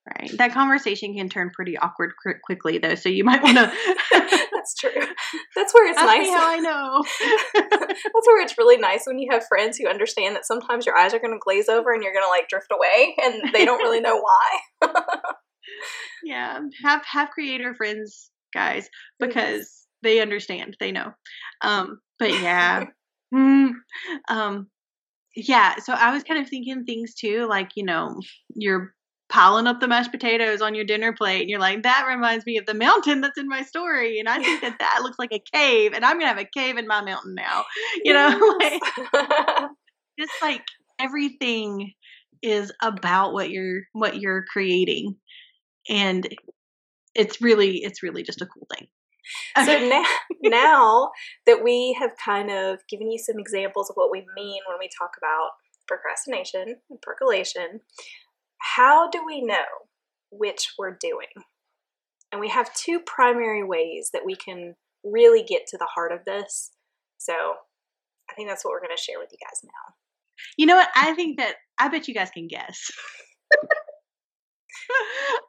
Right. 0.04 0.36
That 0.38 0.52
conversation 0.52 1.14
can 1.14 1.28
turn 1.28 1.50
pretty 1.54 1.78
awkward 1.78 2.12
quickly, 2.44 2.78
though. 2.78 2.96
So 2.96 3.08
you 3.08 3.22
might 3.22 3.42
want 3.42 3.56
to. 3.56 3.72
That's 4.12 4.74
true. 4.74 4.90
That's 5.54 5.72
where 5.72 5.88
it's 5.88 5.98
Ask 5.98 6.06
nice. 6.06 6.26
me 6.26 6.32
how 6.32 6.50
I 6.50 6.58
know. 6.58 7.04
That's 7.54 8.26
where 8.26 8.42
it's 8.42 8.58
really 8.58 8.78
nice 8.78 9.04
when 9.06 9.18
you 9.20 9.28
have 9.30 9.46
friends 9.46 9.78
who 9.78 9.88
understand 9.88 10.34
that 10.34 10.44
sometimes 10.44 10.86
your 10.86 10.96
eyes 10.96 11.14
are 11.14 11.20
going 11.20 11.32
to 11.32 11.38
glaze 11.40 11.68
over 11.68 11.92
and 11.92 12.02
you're 12.02 12.12
going 12.12 12.24
to 12.24 12.28
like 12.28 12.48
drift 12.48 12.72
away 12.72 13.14
and 13.22 13.52
they 13.54 13.64
don't 13.64 13.78
really 13.78 14.00
know 14.00 14.20
why. 14.20 14.90
yeah, 16.24 16.58
have 16.82 17.04
have 17.04 17.30
creator 17.30 17.74
friends, 17.74 18.30
guys, 18.52 18.88
because 19.20 19.86
they 20.02 20.20
understand. 20.20 20.76
They 20.80 20.90
know. 20.90 21.12
Um, 21.62 22.00
but 22.18 22.30
yeah, 22.40 22.84
Mm, 23.34 23.70
um, 24.28 24.66
yeah. 25.34 25.76
So 25.78 25.92
I 25.94 26.12
was 26.12 26.22
kind 26.22 26.40
of 26.42 26.48
thinking 26.48 26.84
things 26.84 27.14
too, 27.14 27.46
like 27.48 27.70
you 27.76 27.84
know, 27.84 28.20
you're 28.54 28.94
piling 29.32 29.66
up 29.66 29.80
the 29.80 29.88
mashed 29.88 30.10
potatoes 30.10 30.60
on 30.60 30.74
your 30.74 30.84
dinner 30.84 31.12
plate, 31.12 31.40
and 31.40 31.50
you're 31.50 31.58
like, 31.58 31.82
that 31.82 32.06
reminds 32.08 32.44
me 32.46 32.58
of 32.58 32.66
the 32.66 32.74
mountain 32.74 33.20
that's 33.20 33.38
in 33.38 33.48
my 33.48 33.62
story, 33.62 34.18
and 34.18 34.28
I 34.28 34.42
think 34.42 34.60
that 34.60 34.78
that 34.78 35.00
looks 35.02 35.18
like 35.18 35.32
a 35.32 35.42
cave, 35.52 35.92
and 35.94 36.04
I'm 36.04 36.18
gonna 36.18 36.28
have 36.28 36.38
a 36.38 36.44
cave 36.44 36.76
in 36.76 36.86
my 36.86 37.02
mountain 37.02 37.34
now. 37.34 37.64
You 38.04 38.12
know, 38.12 38.56
like 38.60 38.82
just 40.18 40.32
like 40.42 40.62
everything 40.98 41.92
is 42.42 42.72
about 42.82 43.32
what 43.32 43.50
you're 43.50 43.82
what 43.92 44.20
you're 44.20 44.44
creating 44.52 45.16
and 45.88 46.28
it's 47.14 47.40
really 47.40 47.78
it's 47.78 48.02
really 48.02 48.22
just 48.22 48.42
a 48.42 48.46
cool 48.46 48.66
thing. 48.74 48.88
So 49.64 49.88
now, 49.88 50.04
now 50.42 51.10
that 51.46 51.62
we 51.62 51.96
have 51.98 52.10
kind 52.22 52.50
of 52.50 52.80
given 52.88 53.10
you 53.10 53.18
some 53.18 53.38
examples 53.38 53.88
of 53.88 53.94
what 53.94 54.10
we 54.10 54.26
mean 54.34 54.60
when 54.68 54.78
we 54.80 54.88
talk 54.98 55.12
about 55.16 55.50
procrastination 55.86 56.76
and 56.90 57.00
percolation, 57.00 57.80
how 58.62 59.10
do 59.10 59.22
we 59.26 59.42
know 59.42 59.64
which 60.30 60.72
we're 60.78 60.96
doing? 61.00 61.28
And 62.30 62.40
we 62.40 62.48
have 62.48 62.72
two 62.74 63.00
primary 63.00 63.64
ways 63.64 64.10
that 64.12 64.24
we 64.24 64.36
can 64.36 64.74
really 65.04 65.42
get 65.42 65.66
to 65.68 65.78
the 65.78 65.88
heart 65.94 66.12
of 66.12 66.24
this. 66.24 66.70
So 67.18 67.32
I 68.30 68.34
think 68.34 68.48
that's 68.48 68.64
what 68.64 68.70
we're 68.72 68.80
going 68.80 68.96
to 68.96 69.02
share 69.02 69.18
with 69.18 69.28
you 69.32 69.38
guys 69.44 69.60
now. 69.64 69.94
you 70.56 70.66
know 70.66 70.76
what 70.76 70.88
i 70.96 71.14
think 71.14 71.38
that 71.38 71.54
i 71.78 71.88
bet 71.88 72.08
you 72.08 72.14
guys 72.14 72.30
can 72.30 72.48
guess 72.48 72.90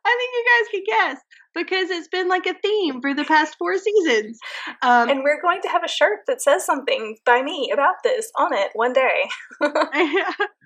i 0.05 0.15
think 0.17 0.31
you 0.33 0.45
guys 0.51 0.71
can 0.71 0.83
guess 0.85 1.21
because 1.55 1.89
it's 1.89 2.07
been 2.07 2.27
like 2.27 2.45
a 2.45 2.53
theme 2.63 3.01
for 3.01 3.13
the 3.13 3.23
past 3.25 3.55
four 3.57 3.77
seasons 3.77 4.39
um, 4.81 5.09
And 5.09 5.23
we're 5.23 5.41
going 5.41 5.61
to 5.61 5.69
have 5.69 5.83
a 5.83 5.87
shirt 5.87 6.19
that 6.27 6.41
says 6.41 6.65
something 6.65 7.17
by 7.25 7.41
me 7.41 7.71
about 7.73 7.95
this 8.03 8.31
on 8.37 8.53
it 8.53 8.69
one 8.73 8.93
day. 8.93 9.29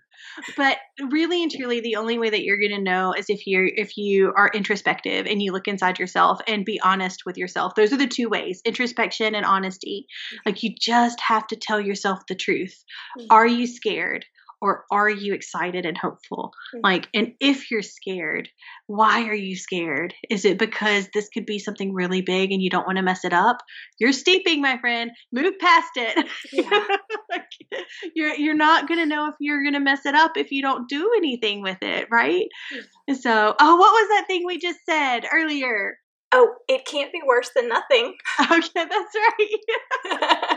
but 0.55 0.77
really 1.09 1.43
and 1.43 1.51
truly 1.51 1.79
the 1.79 1.95
only 1.95 2.17
way 2.17 2.29
that 2.29 2.43
you're 2.43 2.59
going 2.59 2.71
to 2.71 2.81
know 2.81 3.13
is 3.13 3.25
if 3.29 3.45
you're 3.47 3.65
if 3.65 3.97
you 3.97 4.33
are 4.35 4.51
introspective 4.53 5.25
and 5.25 5.41
you 5.41 5.51
look 5.51 5.67
inside 5.67 5.99
yourself 5.99 6.39
and 6.47 6.65
be 6.65 6.79
honest 6.83 7.23
with 7.25 7.37
yourself. 7.37 7.75
Those 7.75 7.93
are 7.93 7.97
the 7.97 8.07
two 8.07 8.29
ways 8.29 8.61
introspection 8.65 9.35
and 9.35 9.45
honesty. 9.45 10.07
Mm-hmm. 10.07 10.49
Like 10.49 10.63
you 10.63 10.73
just 10.79 11.19
have 11.21 11.47
to 11.47 11.55
tell 11.55 11.79
yourself 11.79 12.19
the 12.27 12.35
truth. 12.35 12.83
Mm-hmm. 13.19 13.27
Are 13.29 13.47
you 13.47 13.67
scared 13.67 14.25
or 14.61 14.85
are 14.91 15.09
you 15.09 15.33
excited 15.33 15.85
and 15.85 15.97
hopeful? 15.97 16.51
Mhm. 16.75 16.79
Like, 16.83 17.07
and 17.13 17.33
if 17.39 17.69
you're 17.69 17.81
scared, 17.81 18.49
why 18.87 19.23
are 19.27 19.33
you 19.35 19.55
scared? 19.55 20.13
Is 20.29 20.45
it 20.45 20.57
because 20.57 21.09
this 21.13 21.29
could 21.29 21.45
be 21.45 21.59
something 21.59 21.93
really 21.93 22.21
big 22.21 22.51
and 22.51 22.61
you 22.61 22.69
don't 22.69 22.85
want 22.85 22.97
to 22.97 23.03
mess 23.03 23.23
it 23.25 23.33
up? 23.33 23.57
You're 23.99 24.13
steeping, 24.13 24.61
my 24.61 24.77
friend. 24.79 25.11
Move 25.31 25.53
past 25.59 25.91
it. 25.95 26.27
Yeah. 26.51 26.69
like, 27.29 27.83
you're 28.15 28.33
you're 28.35 28.55
not 28.55 28.87
gonna 28.87 29.05
know 29.05 29.27
if 29.27 29.35
you're 29.39 29.63
gonna 29.63 29.79
mess 29.79 30.05
it 30.05 30.15
up 30.15 30.37
if 30.37 30.51
you 30.51 30.61
don't 30.61 30.89
do 30.89 31.11
anything 31.17 31.61
with 31.61 31.77
it, 31.81 32.07
right? 32.11 32.47
And 33.07 33.17
so, 33.17 33.55
oh, 33.59 33.75
what 33.75 33.91
was 33.91 34.09
that 34.09 34.25
thing 34.27 34.45
we 34.45 34.57
just 34.57 34.79
said 34.85 35.21
earlier? 35.31 35.97
Oh, 36.33 36.55
it 36.67 36.85
can't 36.85 37.11
be 37.13 37.21
worse 37.25 37.49
than 37.55 37.67
nothing. 37.69 38.15
Okay, 38.51 38.69
that's 38.75 39.15
right. 39.15 40.56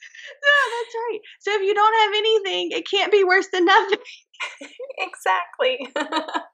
No, 0.42 0.76
that's 0.78 0.94
right. 0.94 1.20
So 1.40 1.52
if 1.54 1.62
you 1.62 1.74
don't 1.74 1.94
have 2.02 2.12
anything, 2.16 2.70
it 2.72 2.88
can't 2.90 3.12
be 3.12 3.24
worse 3.24 3.48
than 3.52 3.64
nothing. 3.64 3.98
exactly. 4.98 5.88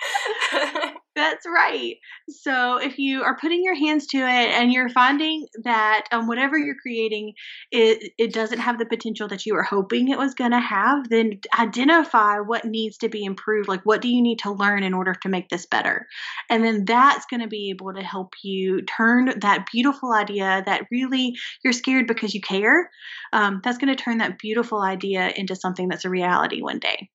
That's 1.16 1.46
right. 1.46 1.96
So 2.28 2.76
if 2.76 2.98
you 2.98 3.22
are 3.22 3.38
putting 3.38 3.64
your 3.64 3.74
hands 3.74 4.06
to 4.08 4.18
it 4.18 4.22
and 4.50 4.70
you're 4.70 4.90
finding 4.90 5.46
that 5.64 6.04
um, 6.12 6.26
whatever 6.26 6.58
you're 6.58 6.76
creating, 6.80 7.32
it, 7.72 8.12
it 8.18 8.34
doesn't 8.34 8.58
have 8.58 8.78
the 8.78 8.84
potential 8.84 9.26
that 9.28 9.46
you 9.46 9.54
were 9.54 9.62
hoping 9.62 10.08
it 10.08 10.18
was 10.18 10.34
going 10.34 10.50
to 10.50 10.60
have, 10.60 11.08
then 11.08 11.40
identify 11.58 12.40
what 12.40 12.66
needs 12.66 12.98
to 12.98 13.08
be 13.08 13.24
improved. 13.24 13.66
Like, 13.66 13.80
what 13.84 14.02
do 14.02 14.08
you 14.08 14.20
need 14.20 14.40
to 14.40 14.52
learn 14.52 14.82
in 14.82 14.92
order 14.92 15.14
to 15.22 15.28
make 15.30 15.48
this 15.48 15.64
better? 15.64 16.06
And 16.50 16.62
then 16.62 16.84
that's 16.84 17.24
going 17.24 17.40
to 17.40 17.48
be 17.48 17.70
able 17.70 17.94
to 17.94 18.02
help 18.02 18.34
you 18.42 18.82
turn 18.82 19.38
that 19.40 19.66
beautiful 19.72 20.12
idea 20.12 20.62
that 20.66 20.86
really 20.90 21.34
you're 21.64 21.72
scared 21.72 22.06
because 22.06 22.34
you 22.34 22.42
care. 22.42 22.90
Um, 23.32 23.62
that's 23.64 23.78
going 23.78 23.94
to 23.94 24.00
turn 24.02 24.18
that 24.18 24.38
beautiful 24.38 24.82
idea 24.82 25.32
into 25.34 25.56
something 25.56 25.88
that's 25.88 26.04
a 26.04 26.10
reality 26.10 26.60
one 26.60 26.78
day. 26.78 27.08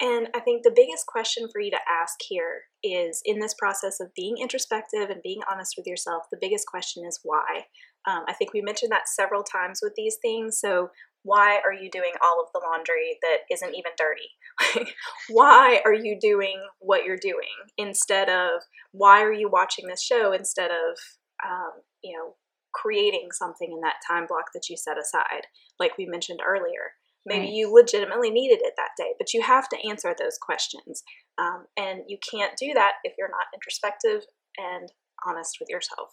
And 0.00 0.28
I 0.34 0.40
think 0.40 0.62
the 0.62 0.72
biggest 0.74 1.06
question 1.06 1.48
for 1.52 1.60
you 1.60 1.70
to 1.70 1.78
ask 1.88 2.16
here 2.20 2.62
is 2.82 3.22
in 3.24 3.38
this 3.38 3.54
process 3.54 4.00
of 4.00 4.14
being 4.14 4.36
introspective 4.38 5.08
and 5.08 5.22
being 5.22 5.40
honest 5.50 5.74
with 5.76 5.86
yourself, 5.86 6.24
the 6.30 6.38
biggest 6.40 6.66
question 6.66 7.04
is 7.06 7.20
why. 7.22 7.66
Um, 8.06 8.24
I 8.28 8.32
think 8.34 8.52
we 8.52 8.60
mentioned 8.60 8.92
that 8.92 9.08
several 9.08 9.42
times 9.42 9.80
with 9.82 9.94
these 9.96 10.16
things. 10.20 10.58
So, 10.58 10.90
why 11.22 11.58
are 11.64 11.72
you 11.72 11.90
doing 11.90 12.12
all 12.22 12.42
of 12.42 12.52
the 12.52 12.60
laundry 12.68 13.18
that 13.22 13.38
isn't 13.50 13.74
even 13.74 13.92
dirty? 13.96 14.90
why 15.30 15.80
are 15.86 15.94
you 15.94 16.18
doing 16.20 16.62
what 16.80 17.04
you're 17.04 17.16
doing 17.16 17.48
instead 17.78 18.28
of 18.28 18.60
why 18.92 19.22
are 19.22 19.32
you 19.32 19.48
watching 19.48 19.86
this 19.86 20.02
show 20.02 20.32
instead 20.32 20.70
of, 20.70 20.98
um, 21.42 21.70
you 22.02 22.14
know, 22.14 22.34
creating 22.74 23.28
something 23.32 23.72
in 23.72 23.80
that 23.80 24.02
time 24.06 24.26
block 24.26 24.46
that 24.52 24.68
you 24.68 24.76
set 24.76 24.98
aside, 24.98 25.46
like 25.80 25.96
we 25.96 26.04
mentioned 26.04 26.40
earlier? 26.46 26.92
Maybe 27.26 27.46
Right. 27.46 27.52
you 27.54 27.72
legitimately 27.72 28.30
needed 28.30 28.60
it 28.62 28.74
that 28.76 28.90
day, 28.98 29.14
but 29.18 29.32
you 29.32 29.42
have 29.42 29.68
to 29.70 29.88
answer 29.88 30.14
those 30.18 30.38
questions. 30.40 31.02
Um, 31.38 31.66
and 31.76 32.02
you 32.06 32.18
can't 32.30 32.56
do 32.56 32.72
that 32.74 32.92
if 33.04 33.14
you're 33.18 33.28
not 33.30 33.46
introspective 33.54 34.22
and 34.58 34.90
honest 35.26 35.56
with 35.60 35.68
yourself. 35.70 36.10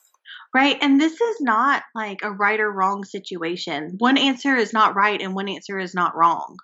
Right. 0.54 0.78
And 0.82 1.00
this 1.00 1.20
is 1.20 1.42
not 1.42 1.84
like 1.94 2.20
a 2.24 2.32
right 2.32 2.60
or 2.60 2.72
wrong 2.72 3.04
situation. 3.04 3.96
One 3.98 4.18
answer 4.18 4.56
is 4.56 4.72
not 4.74 4.96
right 4.96 5.22
and 5.22 5.36
one 5.36 5.50
answer 5.50 5.78
is 5.80 5.94
not 5.94 6.16
wrong. 6.16 6.58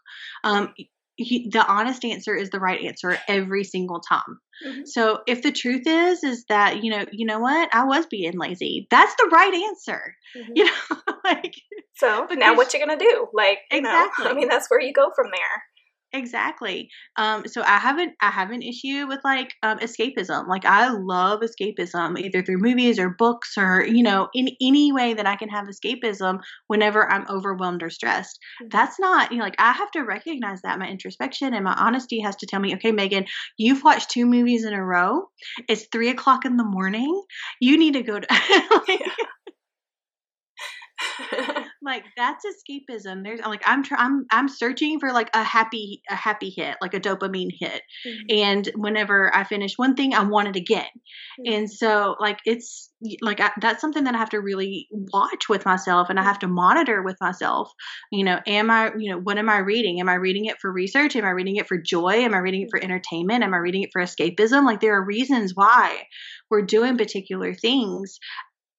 Um, 0.44 0.74
y- 1.20 1.48
the 1.52 1.66
honest 1.68 2.06
answer 2.06 2.34
is 2.36 2.50
the 2.50 2.60
right 2.60 2.82
answer 2.86 3.18
every 3.28 3.64
single 3.66 4.00
time. 4.00 4.40
Mhm. 4.66 4.88
So 4.88 5.22
if 5.28 5.42
the 5.42 5.52
truth 5.52 5.84
is 5.86 6.24
is 6.24 6.46
that 6.46 6.84
you 6.84 6.92
know 6.92 7.06
you 7.12 7.26
know 7.26 7.40
what 7.40 7.70
I 7.74 7.84
was 7.86 8.06
being 8.06 8.38
lazy, 8.38 8.88
that's 8.90 9.14
the 9.16 9.30
right 9.32 9.54
answer. 9.54 10.16
Mhm. 10.36 10.48
You 10.56 10.66
know, 10.66 10.72
like 11.26 11.56
So 12.00 12.26
but 12.28 12.38
now 12.38 12.56
what 12.56 12.74
you 12.74 12.80
gonna 12.80 12.98
do? 12.98 13.28
Like 13.34 13.60
you 13.72 13.82
know, 13.82 13.90
Exactly. 14.06 14.26
I 14.28 14.34
mean 14.34 14.48
that's 14.50 14.70
where 14.70 14.82
you 14.82 14.94
go 14.94 15.12
from 15.16 15.28
there. 15.32 15.64
Exactly. 16.14 16.90
Um, 17.18 17.46
so 17.48 17.62
I 17.64 17.78
haven't 17.80 18.14
I 18.22 18.30
have 18.32 18.52
an 18.52 18.62
issue 18.62 19.06
with 19.08 19.20
like 19.26 19.54
um, 19.62 19.78
escapism. 19.80 20.48
Like 20.48 20.64
I 20.64 20.90
love 20.90 21.42
escapism, 21.42 22.18
either 22.18 22.42
through 22.42 22.60
movies 22.60 22.98
or 22.98 23.10
books 23.10 23.56
or 23.58 23.86
you 23.86 24.04
know 24.04 24.30
in 24.34 24.48
any 24.62 24.94
way 24.94 25.14
that 25.14 25.28
I 25.28 25.36
can 25.36 25.50
have 25.50 25.68
escapism 25.68 26.40
whenever 26.68 27.12
I'm 27.12 27.26
overwhelmed 27.30 27.84
or 27.84 27.90
stressed. 27.90 28.40
Mhm. 28.64 28.72
That's 28.72 28.98
not 29.00 29.32
you 29.34 29.40
know 29.40 29.44
like 29.44 29.56
I 29.60 29.74
have 29.74 29.92
to 29.92 30.02
recognize 30.02 30.62
that 30.62 30.80
my 30.80 30.88
introspection 30.88 31.54
and 31.54 31.66
my 31.66 31.74
honesty 31.74 32.22
has 32.22 32.38
to 32.38 32.46
tell 32.48 32.62
me, 32.62 32.74
okay, 32.76 32.94
Megan, 32.94 33.26
you've 33.58 33.84
watched 33.84 34.10
two 34.10 34.26
movies 34.26 34.64
in 34.64 34.74
a 34.74 34.84
row. 34.84 35.30
It's 35.68 35.88
three 35.92 36.10
o'clock 36.10 36.46
in 36.46 36.56
the 36.56 36.64
morning. 36.64 37.22
You 37.60 37.78
need 37.78 37.94
to 37.96 38.04
go 38.04 38.20
to. 38.20 38.28
like, 38.88 39.02
like 41.88 42.04
that's 42.16 42.46
escapism. 42.46 43.24
There's 43.24 43.40
like 43.40 43.64
i'm 43.66 43.82
trying 43.82 44.02
I'm, 44.02 44.26
I'm 44.32 44.48
searching 44.50 45.00
for 45.00 45.12
like 45.12 45.30
a 45.34 45.42
happy 45.42 46.04
a 46.10 46.16
happy 46.16 46.54
hit 46.56 46.76
like 46.82 46.94
a 46.94 47.00
dopamine 47.00 47.50
hit. 47.60 47.82
Mhm. 48.06 48.26
and 48.30 48.70
whenever 48.76 49.36
i 49.36 49.44
finish 49.44 49.74
one 49.78 49.96
thing 49.96 50.14
i 50.14 50.24
want 50.24 50.50
it 50.50 50.56
again. 50.56 50.86
And 51.46 51.72
so 51.72 52.16
like 52.20 52.40
it's 52.46 52.92
like 53.22 53.40
I, 53.40 53.52
that's 53.62 53.82
something 53.82 54.04
that 54.04 54.14
i 54.16 54.18
have 54.18 54.30
to 54.32 54.42
really 54.42 54.88
watch 54.92 55.50
with 55.50 55.66
myself 55.66 56.10
and 56.10 56.20
i 56.20 56.24
have 56.24 56.40
to 56.40 56.48
monitor 56.48 57.02
with 57.02 57.18
myself. 57.22 57.72
You 58.12 58.26
know 58.26 58.40
am 58.46 58.70
i 58.70 58.92
you 58.98 59.10
know 59.12 59.20
what 59.20 59.38
am 59.38 59.50
i 59.50 59.58
reading? 59.60 60.00
Am 60.00 60.10
i 60.10 60.16
reading 60.16 60.46
it 60.46 60.60
for 60.60 60.72
research? 60.72 61.16
Am 61.16 61.26
i 61.26 61.30
reading 61.30 61.56
it 61.56 61.68
for 61.68 61.78
joy? 61.78 62.14
Am 62.14 62.34
i 62.34 62.38
reading 62.40 62.64
it 62.64 62.70
for 62.70 62.84
entertainment? 62.84 63.44
Am 63.44 63.54
i 63.54 63.58
reading 63.58 63.84
it 63.84 63.90
for 63.94 64.02
escapism? 64.02 64.66
Like 64.66 64.82
there 64.82 64.96
are 64.96 65.06
reasons 65.06 65.54
why 65.56 66.04
we're 66.50 66.62
doing 66.62 66.98
particular 66.98 67.54
things 67.54 68.20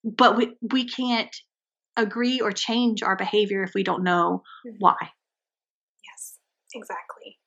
but 0.05 0.37
we 0.37 0.55
we 0.73 0.85
can't 0.85 1.35
agree 1.99 2.41
or 2.41 2.53
change 2.53 3.03
our 3.03 3.17
behavior 3.17 3.63
if 3.63 3.73
we 3.75 3.83
don't 3.83 4.03
know 4.03 4.43
Mhm. 4.67 4.77
why 4.79 4.97
yes, 6.07 6.39
exactly. 6.75 7.39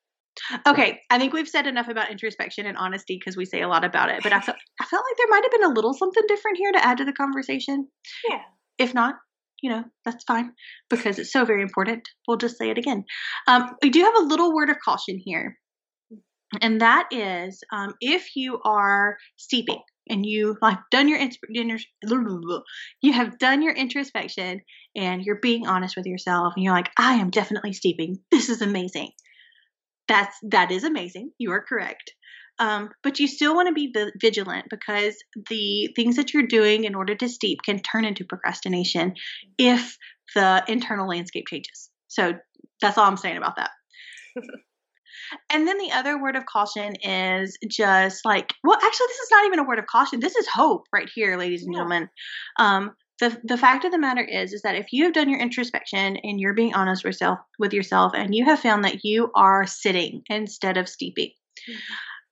Okay, 0.65 0.99
I 1.09 1.19
think 1.19 1.33
we've 1.33 1.47
said 1.47 1.67
enough 1.67 1.87
about 1.87 2.09
introspection 2.09 2.65
and 2.65 2.77
honesty 2.77 3.17
because 3.19 3.37
we 3.37 3.45
say 3.45 3.61
a 3.61 3.67
lot 3.67 3.83
about 3.83 4.09
it. 4.09 4.23
But 4.23 4.33
I 4.33 4.39
felt 4.39 4.57
I 4.81 4.85
felt 4.85 5.03
like 5.07 5.17
there 5.17 5.27
might 5.29 5.43
have 5.43 5.51
been 5.51 5.69
a 5.71 5.73
little 5.73 5.93
something 5.93 6.23
different 6.27 6.57
here 6.57 6.71
to 6.71 6.83
add 6.85 6.97
to 6.97 7.05
the 7.05 7.13
conversation. 7.13 7.87
Yeah. 8.29 8.41
If 8.77 8.93
not, 8.93 9.15
you 9.61 9.69
know 9.69 9.83
that's 10.05 10.23
fine 10.23 10.53
because 10.89 11.19
it's 11.19 11.31
so 11.33 11.45
very 11.45 11.61
important. 11.61 12.07
We'll 12.27 12.37
just 12.37 12.57
say 12.57 12.69
it 12.69 12.77
again. 12.77 13.03
Um, 13.47 13.69
we 13.83 13.89
do 13.89 14.03
have 14.03 14.15
a 14.15 14.25
little 14.25 14.53
word 14.53 14.69
of 14.69 14.77
caution 14.83 15.19
here, 15.23 15.57
and 16.61 16.81
that 16.81 17.07
is 17.11 17.61
um, 17.71 17.93
if 18.01 18.35
you 18.35 18.59
are 18.63 19.17
steeping 19.37 19.81
and 20.11 20.25
you 20.25 20.57
like 20.61 20.77
done 20.91 21.07
your 21.07 21.19
you 23.01 23.13
have 23.13 23.39
done 23.39 23.61
your 23.61 23.73
introspection 23.73 24.61
and 24.95 25.23
you're 25.23 25.39
being 25.41 25.65
honest 25.65 25.95
with 25.97 26.05
yourself 26.05 26.53
and 26.55 26.63
you're 26.63 26.73
like 26.73 26.91
i 26.97 27.15
am 27.15 27.29
definitely 27.29 27.73
steeping. 27.73 28.19
This 28.31 28.49
is 28.49 28.61
amazing. 28.61 29.09
That's 30.07 30.35
that 30.49 30.71
is 30.71 30.83
amazing. 30.83 31.31
You 31.37 31.51
are 31.51 31.63
correct. 31.67 32.13
Um, 32.59 32.89
but 33.01 33.19
you 33.19 33.27
still 33.27 33.55
want 33.55 33.69
to 33.69 33.73
be 33.73 33.93
vigilant 34.19 34.65
because 34.69 35.15
the 35.49 35.89
things 35.95 36.17
that 36.17 36.33
you're 36.33 36.45
doing 36.45 36.83
in 36.83 36.93
order 36.93 37.15
to 37.15 37.29
steep 37.29 37.59
can 37.65 37.79
turn 37.79 38.05
into 38.05 38.25
procrastination 38.25 39.15
if 39.57 39.97
the 40.35 40.63
internal 40.67 41.07
landscape 41.07 41.45
changes. 41.47 41.89
So 42.07 42.33
that's 42.81 42.97
all 42.97 43.05
i'm 43.05 43.17
saying 43.17 43.37
about 43.37 43.55
that 43.55 43.71
and 45.49 45.67
then 45.67 45.77
the 45.77 45.91
other 45.91 46.21
word 46.21 46.35
of 46.35 46.45
caution 46.45 46.95
is 47.03 47.57
just 47.67 48.25
like, 48.25 48.53
well, 48.63 48.77
actually, 48.77 49.07
this 49.07 49.19
is 49.19 49.31
not 49.31 49.45
even 49.45 49.59
a 49.59 49.63
word 49.63 49.79
of 49.79 49.87
caution. 49.87 50.19
This 50.19 50.35
is 50.35 50.47
hope 50.47 50.83
right 50.93 51.09
here, 51.13 51.37
ladies 51.37 51.63
and 51.63 51.73
Yeah. 51.73 51.79
gentlemen. 51.79 52.09
Um, 52.57 52.91
the 53.19 53.39
the 53.43 53.57
fact 53.57 53.85
of 53.85 53.91
the 53.91 53.99
matter 53.99 54.23
is, 54.23 54.51
is 54.51 54.63
that 54.63 54.75
if 54.75 54.87
you 54.91 55.03
have 55.05 55.13
done 55.13 55.29
your 55.29 55.39
introspection 55.39 56.17
and 56.17 56.39
you're 56.39 56.55
being 56.55 56.73
honest 56.73 57.03
with 57.03 57.11
yourself, 57.13 57.39
with 57.59 57.73
yourself, 57.73 58.13
and 58.15 58.33
you 58.33 58.45
have 58.45 58.59
found 58.59 58.83
that 58.83 59.03
you 59.03 59.31
are 59.35 59.67
sitting 59.67 60.23
instead 60.29 60.77
of 60.77 60.89
steeping, 60.89 61.31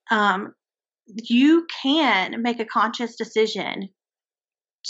um, 0.10 0.54
you 1.08 1.68
can 1.82 2.41
make 2.41 2.60
a 2.60 2.66
conscious 2.66 3.16
decision 3.16 3.89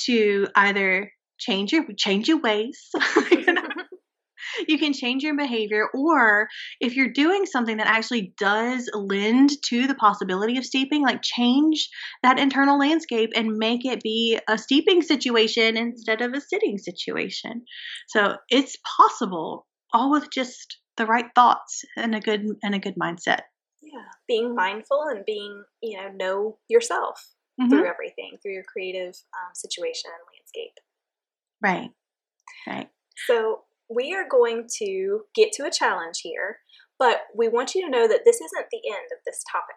to 0.05 0.47
either 0.55 1.11
change 1.37 1.71
your 1.73 1.85
change 1.97 2.27
your 2.27 2.39
ways. 2.39 2.89
you 4.67 4.77
can 4.77 4.93
change 4.93 5.23
your 5.23 5.35
behavior 5.35 5.87
or 5.93 6.47
if 6.79 6.95
you're 6.95 7.11
doing 7.11 7.45
something 7.45 7.77
that 7.77 7.87
actually 7.87 8.33
does 8.37 8.89
lend 8.93 9.49
to 9.65 9.87
the 9.87 9.95
possibility 9.95 10.57
of 10.57 10.65
steeping 10.65 11.01
like 11.01 11.21
change 11.21 11.89
that 12.23 12.39
internal 12.39 12.77
landscape 12.79 13.31
and 13.35 13.57
make 13.57 13.85
it 13.85 14.01
be 14.01 14.39
a 14.47 14.57
steeping 14.57 15.01
situation 15.01 15.77
instead 15.77 16.21
of 16.21 16.33
a 16.33 16.41
sitting 16.41 16.77
situation 16.77 17.63
so 18.07 18.35
it's 18.49 18.77
possible 18.97 19.65
all 19.93 20.11
with 20.11 20.29
just 20.31 20.79
the 20.97 21.05
right 21.05 21.27
thoughts 21.35 21.83
and 21.95 22.13
a 22.15 22.19
good 22.19 22.45
and 22.63 22.75
a 22.75 22.79
good 22.79 22.95
mindset 22.95 23.41
yeah, 23.81 24.03
being 24.27 24.55
mindful 24.55 25.03
and 25.09 25.23
being 25.25 25.63
you 25.81 25.97
know 25.97 26.09
know 26.11 26.57
yourself 26.67 27.33
Mhm. 27.59 27.69
through 27.69 27.87
everything 27.87 28.37
through 28.41 28.53
your 28.53 28.63
creative 28.63 29.15
um, 29.33 29.53
situation 29.53 30.11
and 30.13 30.21
landscape. 30.35 30.73
right 31.61 31.91
right 32.67 32.89
So, 33.27 33.63
we 33.89 34.13
are 34.13 34.27
going 34.29 34.67
to 34.79 35.21
get 35.35 35.51
to 35.53 35.65
a 35.65 35.71
challenge 35.71 36.19
here, 36.21 36.59
but 36.97 37.21
we 37.35 37.47
want 37.47 37.75
you 37.75 37.83
to 37.83 37.89
know 37.89 38.07
that 38.07 38.21
this 38.25 38.37
isn't 38.37 38.67
the 38.71 38.81
end 38.87 39.07
of 39.11 39.19
this 39.25 39.43
topic. 39.51 39.75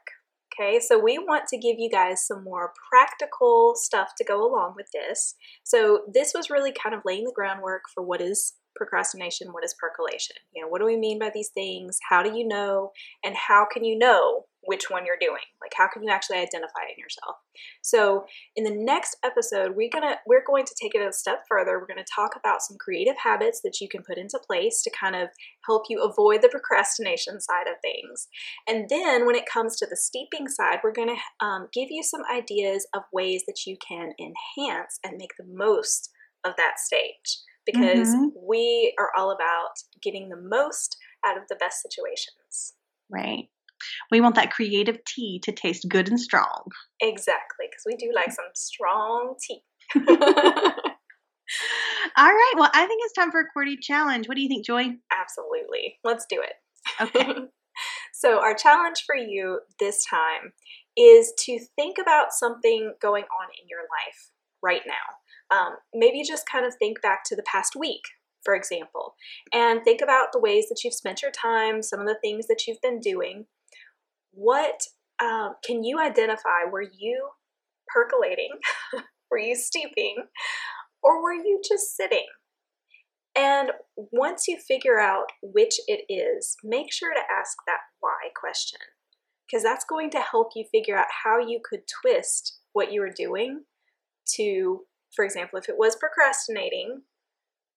Okay, 0.52 0.80
so 0.80 0.98
we 0.98 1.18
want 1.18 1.46
to 1.48 1.56
give 1.56 1.76
you 1.78 1.88
guys 1.88 2.26
some 2.26 2.44
more 2.44 2.74
practical 2.90 3.72
stuff 3.74 4.10
to 4.18 4.24
go 4.24 4.46
along 4.46 4.74
with 4.76 4.86
this. 4.92 5.34
So, 5.64 6.02
this 6.12 6.32
was 6.34 6.50
really 6.50 6.72
kind 6.72 6.94
of 6.94 7.00
laying 7.06 7.24
the 7.24 7.32
groundwork 7.34 7.84
for 7.94 8.02
what 8.02 8.20
is 8.20 8.52
procrastination? 8.76 9.52
What 9.52 9.64
is 9.64 9.74
percolation? 9.78 10.36
You 10.54 10.62
know, 10.62 10.68
what 10.68 10.80
do 10.80 10.84
we 10.84 10.96
mean 10.96 11.18
by 11.18 11.30
these 11.32 11.48
things? 11.48 11.98
How 12.08 12.22
do 12.22 12.36
you 12.36 12.46
know? 12.46 12.92
And 13.24 13.34
how 13.36 13.66
can 13.70 13.84
you 13.84 13.98
know 13.98 14.44
which 14.72 14.88
one 14.88 15.04
you're 15.04 15.20
doing? 15.20 15.44
Like 15.60 15.72
how 15.76 15.86
can 15.92 16.02
you 16.02 16.08
actually 16.10 16.38
identify 16.38 16.88
it 16.88 16.96
in 16.96 16.98
yourself? 16.98 17.36
So 17.82 18.24
in 18.56 18.64
the 18.64 18.74
next 18.74 19.18
episode, 19.22 19.76
we're 19.76 19.90
gonna 19.92 20.16
we're 20.26 20.44
going 20.46 20.64
to 20.64 20.74
take 20.80 20.94
it 20.94 21.06
a 21.06 21.12
step 21.12 21.44
further. 21.46 21.78
We're 21.78 21.86
gonna 21.86 22.06
talk 22.08 22.30
about 22.34 22.62
some 22.62 22.78
creative 22.78 23.16
habits 23.22 23.60
that 23.64 23.82
you 23.82 23.88
can 23.88 24.02
put 24.02 24.16
into 24.16 24.40
place 24.46 24.80
to 24.84 24.90
kind 24.98 25.14
of 25.14 25.28
help 25.66 25.82
you 25.90 26.02
avoid 26.02 26.40
the 26.40 26.48
procrastination 26.48 27.38
side 27.38 27.66
of 27.66 27.76
things. 27.82 28.28
And 28.66 28.88
then 28.88 29.26
when 29.26 29.36
it 29.36 29.44
comes 29.44 29.76
to 29.76 29.86
the 29.86 29.96
steeping 29.96 30.48
side, 30.48 30.78
we're 30.82 30.92
gonna 30.92 31.20
um, 31.40 31.68
give 31.74 31.88
you 31.90 32.02
some 32.02 32.22
ideas 32.34 32.88
of 32.94 33.02
ways 33.12 33.42
that 33.46 33.66
you 33.66 33.76
can 33.86 34.12
enhance 34.18 34.98
and 35.04 35.18
make 35.18 35.36
the 35.38 35.44
most 35.46 36.08
of 36.44 36.54
that 36.56 36.78
stage 36.78 37.42
because 37.66 38.08
mm-hmm. 38.08 38.28
we 38.48 38.94
are 38.98 39.10
all 39.18 39.32
about 39.32 39.74
getting 40.02 40.30
the 40.30 40.40
most 40.40 40.96
out 41.26 41.36
of 41.36 41.44
the 41.50 41.56
best 41.56 41.82
situations. 41.82 42.72
Right. 43.10 43.48
We 44.10 44.20
want 44.20 44.34
that 44.36 44.52
creative 44.52 44.98
tea 45.04 45.40
to 45.44 45.52
taste 45.52 45.86
good 45.88 46.08
and 46.08 46.20
strong. 46.20 46.64
Exactly, 47.00 47.66
because 47.70 47.84
we 47.86 47.96
do 47.96 48.12
like 48.14 48.32
some 48.32 48.46
strong 48.54 49.34
tea. 49.46 49.62
All 52.16 52.26
right. 52.26 52.52
Well, 52.56 52.70
I 52.72 52.86
think 52.86 53.02
it's 53.04 53.14
time 53.14 53.30
for 53.30 53.40
a 53.40 53.58
QWERTY 53.58 53.80
challenge. 53.80 54.28
What 54.28 54.36
do 54.36 54.42
you 54.42 54.48
think, 54.48 54.64
Joy? 54.64 54.96
Absolutely. 55.10 55.98
Let's 56.04 56.26
do 56.28 56.42
it. 56.42 56.54
Okay. 57.00 57.32
so, 58.12 58.40
our 58.40 58.54
challenge 58.54 59.04
for 59.06 59.16
you 59.16 59.60
this 59.78 60.04
time 60.04 60.52
is 60.96 61.32
to 61.38 61.58
think 61.76 61.96
about 62.00 62.32
something 62.32 62.94
going 63.00 63.24
on 63.24 63.48
in 63.60 63.68
your 63.68 63.80
life 63.80 64.30
right 64.62 64.82
now. 64.86 65.56
Um, 65.56 65.76
maybe 65.94 66.22
just 66.22 66.48
kind 66.48 66.64
of 66.64 66.74
think 66.78 67.02
back 67.02 67.24
to 67.24 67.36
the 67.36 67.42
past 67.42 67.76
week, 67.76 68.02
for 68.44 68.54
example, 68.54 69.14
and 69.52 69.82
think 69.82 70.00
about 70.00 70.32
the 70.32 70.40
ways 70.40 70.68
that 70.68 70.80
you've 70.82 70.94
spent 70.94 71.22
your 71.22 71.30
time, 71.30 71.82
some 71.82 72.00
of 72.00 72.06
the 72.06 72.18
things 72.22 72.46
that 72.46 72.66
you've 72.66 72.80
been 72.80 73.00
doing. 73.00 73.46
What 74.32 74.82
um, 75.22 75.54
can 75.64 75.84
you 75.84 76.00
identify? 76.00 76.64
Were 76.70 76.82
you 76.82 77.28
percolating? 77.88 78.50
were 79.30 79.38
you 79.38 79.54
steeping? 79.54 80.16
Or 81.02 81.22
were 81.22 81.34
you 81.34 81.60
just 81.66 81.96
sitting? 81.96 82.26
And 83.34 83.70
once 83.96 84.46
you 84.46 84.58
figure 84.58 85.00
out 85.00 85.26
which 85.42 85.80
it 85.86 86.04
is, 86.12 86.56
make 86.62 86.92
sure 86.92 87.14
to 87.14 87.20
ask 87.20 87.56
that 87.66 87.78
why 88.00 88.28
question 88.38 88.80
because 89.46 89.62
that's 89.62 89.84
going 89.84 90.08
to 90.10 90.18
help 90.18 90.52
you 90.54 90.64
figure 90.70 90.96
out 90.96 91.06
how 91.24 91.38
you 91.38 91.60
could 91.62 91.80
twist 92.02 92.60
what 92.72 92.90
you 92.90 93.00
were 93.00 93.12
doing 93.14 93.64
to 94.34 94.80
for 95.14 95.24
example, 95.24 95.58
if 95.58 95.68
it 95.68 95.76
was 95.78 95.96
procrastinating, 95.96 97.02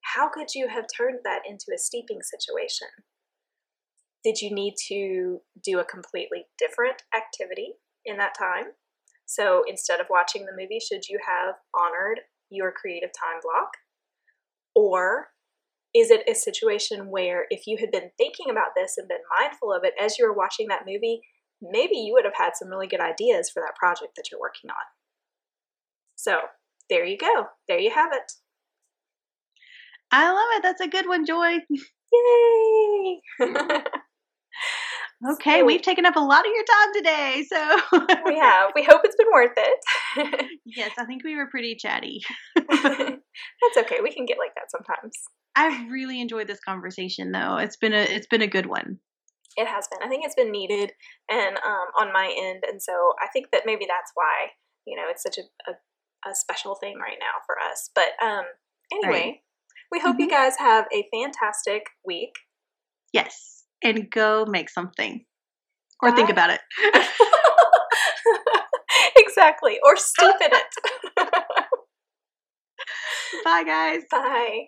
how 0.01 0.29
could 0.29 0.55
you 0.55 0.67
have 0.67 0.85
turned 0.95 1.19
that 1.23 1.41
into 1.47 1.65
a 1.73 1.77
steeping 1.77 2.21
situation? 2.21 2.87
Did 4.25 4.41
you 4.41 4.51
need 4.51 4.73
to 4.87 5.39
do 5.63 5.77
a 5.77 5.85
completely 5.85 6.47
different 6.57 7.03
activity 7.15 7.73
in 8.05 8.17
that 8.17 8.33
time? 8.35 8.71
So 9.27 9.61
instead 9.67 9.99
of 9.99 10.07
watching 10.09 10.47
the 10.47 10.51
movie, 10.51 10.79
should 10.79 11.07
you 11.07 11.19
have 11.27 11.53
honored 11.75 12.21
your 12.49 12.71
creative 12.71 13.11
time 13.11 13.39
block? 13.43 13.69
Or 14.73 15.27
is 15.93 16.09
it 16.09 16.27
a 16.27 16.33
situation 16.33 17.11
where 17.11 17.45
if 17.51 17.67
you 17.67 17.77
had 17.79 17.91
been 17.91 18.09
thinking 18.17 18.49
about 18.49 18.71
this 18.75 18.97
and 18.97 19.07
been 19.07 19.19
mindful 19.39 19.71
of 19.71 19.83
it 19.83 19.93
as 20.01 20.17
you 20.17 20.25
were 20.27 20.33
watching 20.33 20.69
that 20.69 20.87
movie, 20.87 21.21
maybe 21.61 21.95
you 21.95 22.13
would 22.13 22.25
have 22.25 22.33
had 22.35 22.55
some 22.55 22.69
really 22.69 22.87
good 22.87 23.01
ideas 23.01 23.51
for 23.53 23.61
that 23.61 23.75
project 23.75 24.15
that 24.15 24.31
you're 24.31 24.41
working 24.41 24.71
on? 24.71 24.85
So 26.15 26.39
there 26.89 27.05
you 27.05 27.19
go. 27.19 27.45
There 27.67 27.79
you 27.79 27.91
have 27.91 28.11
it. 28.11 28.31
I 30.11 30.31
love 30.31 30.47
it. 30.55 30.63
That's 30.63 30.81
a 30.81 30.87
good 30.87 31.07
one, 31.07 31.27
Joy. 31.27 31.59
Yay! 32.11 33.21
okay, 35.33 35.59
so, 35.59 35.65
we've 35.65 35.81
taken 35.81 36.05
up 36.05 36.15
a 36.15 36.19
lot 36.19 36.45
of 36.45 36.51
your 36.53 36.63
time 36.63 36.93
today. 36.93 37.45
So 37.49 37.99
we 38.25 38.37
have. 38.39 38.71
We 38.75 38.83
hope 38.83 39.01
it's 39.03 39.15
been 39.15 39.27
worth 39.33 39.57
it. 39.57 40.49
yes, 40.65 40.91
I 40.97 41.05
think 41.05 41.23
we 41.23 41.35
were 41.35 41.47
pretty 41.47 41.75
chatty. 41.75 42.21
That's 42.55 43.77
okay. 43.77 43.97
We 44.01 44.13
can 44.13 44.25
get 44.25 44.37
like 44.37 44.53
that 44.55 44.69
sometimes. 44.69 45.15
I've 45.55 45.89
really 45.89 46.19
enjoyed 46.19 46.47
this 46.47 46.59
conversation 46.59 47.31
though. 47.31 47.57
It's 47.57 47.77
been 47.77 47.93
a 47.93 48.01
it's 48.01 48.27
been 48.27 48.41
a 48.41 48.47
good 48.47 48.65
one. 48.65 48.99
It 49.57 49.67
has 49.67 49.87
been. 49.87 50.05
I 50.05 50.09
think 50.09 50.25
it's 50.25 50.35
been 50.35 50.51
needed 50.51 50.91
and 51.31 51.55
um, 51.57 51.87
on 52.07 52.11
my 52.11 52.33
end, 52.37 52.63
and 52.67 52.81
so 52.81 52.91
I 53.23 53.27
think 53.31 53.47
that 53.53 53.63
maybe 53.65 53.85
that's 53.87 54.11
why 54.13 54.51
you 54.85 54.97
know 54.97 55.03
it's 55.09 55.23
such 55.23 55.37
a, 55.37 55.71
a 55.71 55.75
a 56.29 56.35
special 56.35 56.75
thing 56.75 56.97
right 56.99 57.17
now 57.19 57.39
for 57.45 57.55
us. 57.59 57.89
But 57.95 58.11
um, 58.21 58.43
anyway, 58.91 59.11
right. 59.11 59.35
we 59.91 59.99
hope 59.99 60.13
mm-hmm. 60.13 60.23
you 60.23 60.29
guys 60.29 60.57
have 60.57 60.85
a 60.93 61.07
fantastic 61.13 61.83
week. 62.05 62.33
Yes, 63.13 63.54
and 63.83 64.09
go 64.09 64.45
make 64.45 64.69
something 64.69 65.25
or 66.01 66.15
think 66.15 66.29
about 66.29 66.49
it. 66.49 66.61
exactly, 69.17 69.77
or 69.83 69.97
steep 69.97 70.35
in 70.41 70.51
it. 70.51 71.17
Bye, 73.43 73.63
guys. 73.63 74.01
Bye. 74.11 74.67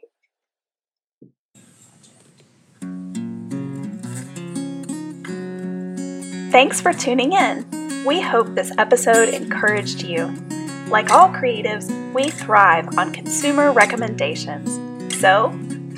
Thanks 6.52 6.80
for 6.80 6.94
tuning 6.94 7.34
in. 7.34 7.66
We 8.06 8.22
hope 8.22 8.56
this 8.56 8.72
episode 8.78 9.34
encouraged 9.34 10.04
you. 10.04 10.34
Like 10.90 11.12
all 11.12 11.28
creatives, 11.30 11.92
we 12.14 12.30
thrive 12.30 12.98
on 12.98 13.12
consumer 13.12 13.74
recommendations. 13.74 14.80
So, 15.20 15.50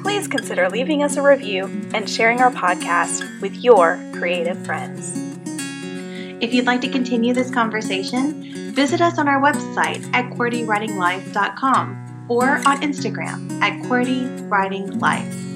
please 0.01 0.27
consider 0.27 0.69
leaving 0.69 1.03
us 1.03 1.17
a 1.17 1.21
review 1.21 1.65
and 1.93 2.09
sharing 2.09 2.39
our 2.41 2.51
podcast 2.51 3.41
with 3.41 3.55
your 3.63 3.99
creative 4.13 4.65
friends. 4.65 5.17
If 6.41 6.53
you'd 6.53 6.65
like 6.65 6.81
to 6.81 6.89
continue 6.89 7.33
this 7.33 7.51
conversation, 7.51 8.73
visit 8.73 9.01
us 9.01 9.17
on 9.17 9.27
our 9.27 9.41
website 9.41 10.09
at 10.13 10.31
QWERTYWritingLife.com 10.31 12.25
or 12.29 12.57
on 12.67 12.81
Instagram 12.81 13.61
at 13.61 13.81
QWERTYWritingLife. 13.83 15.48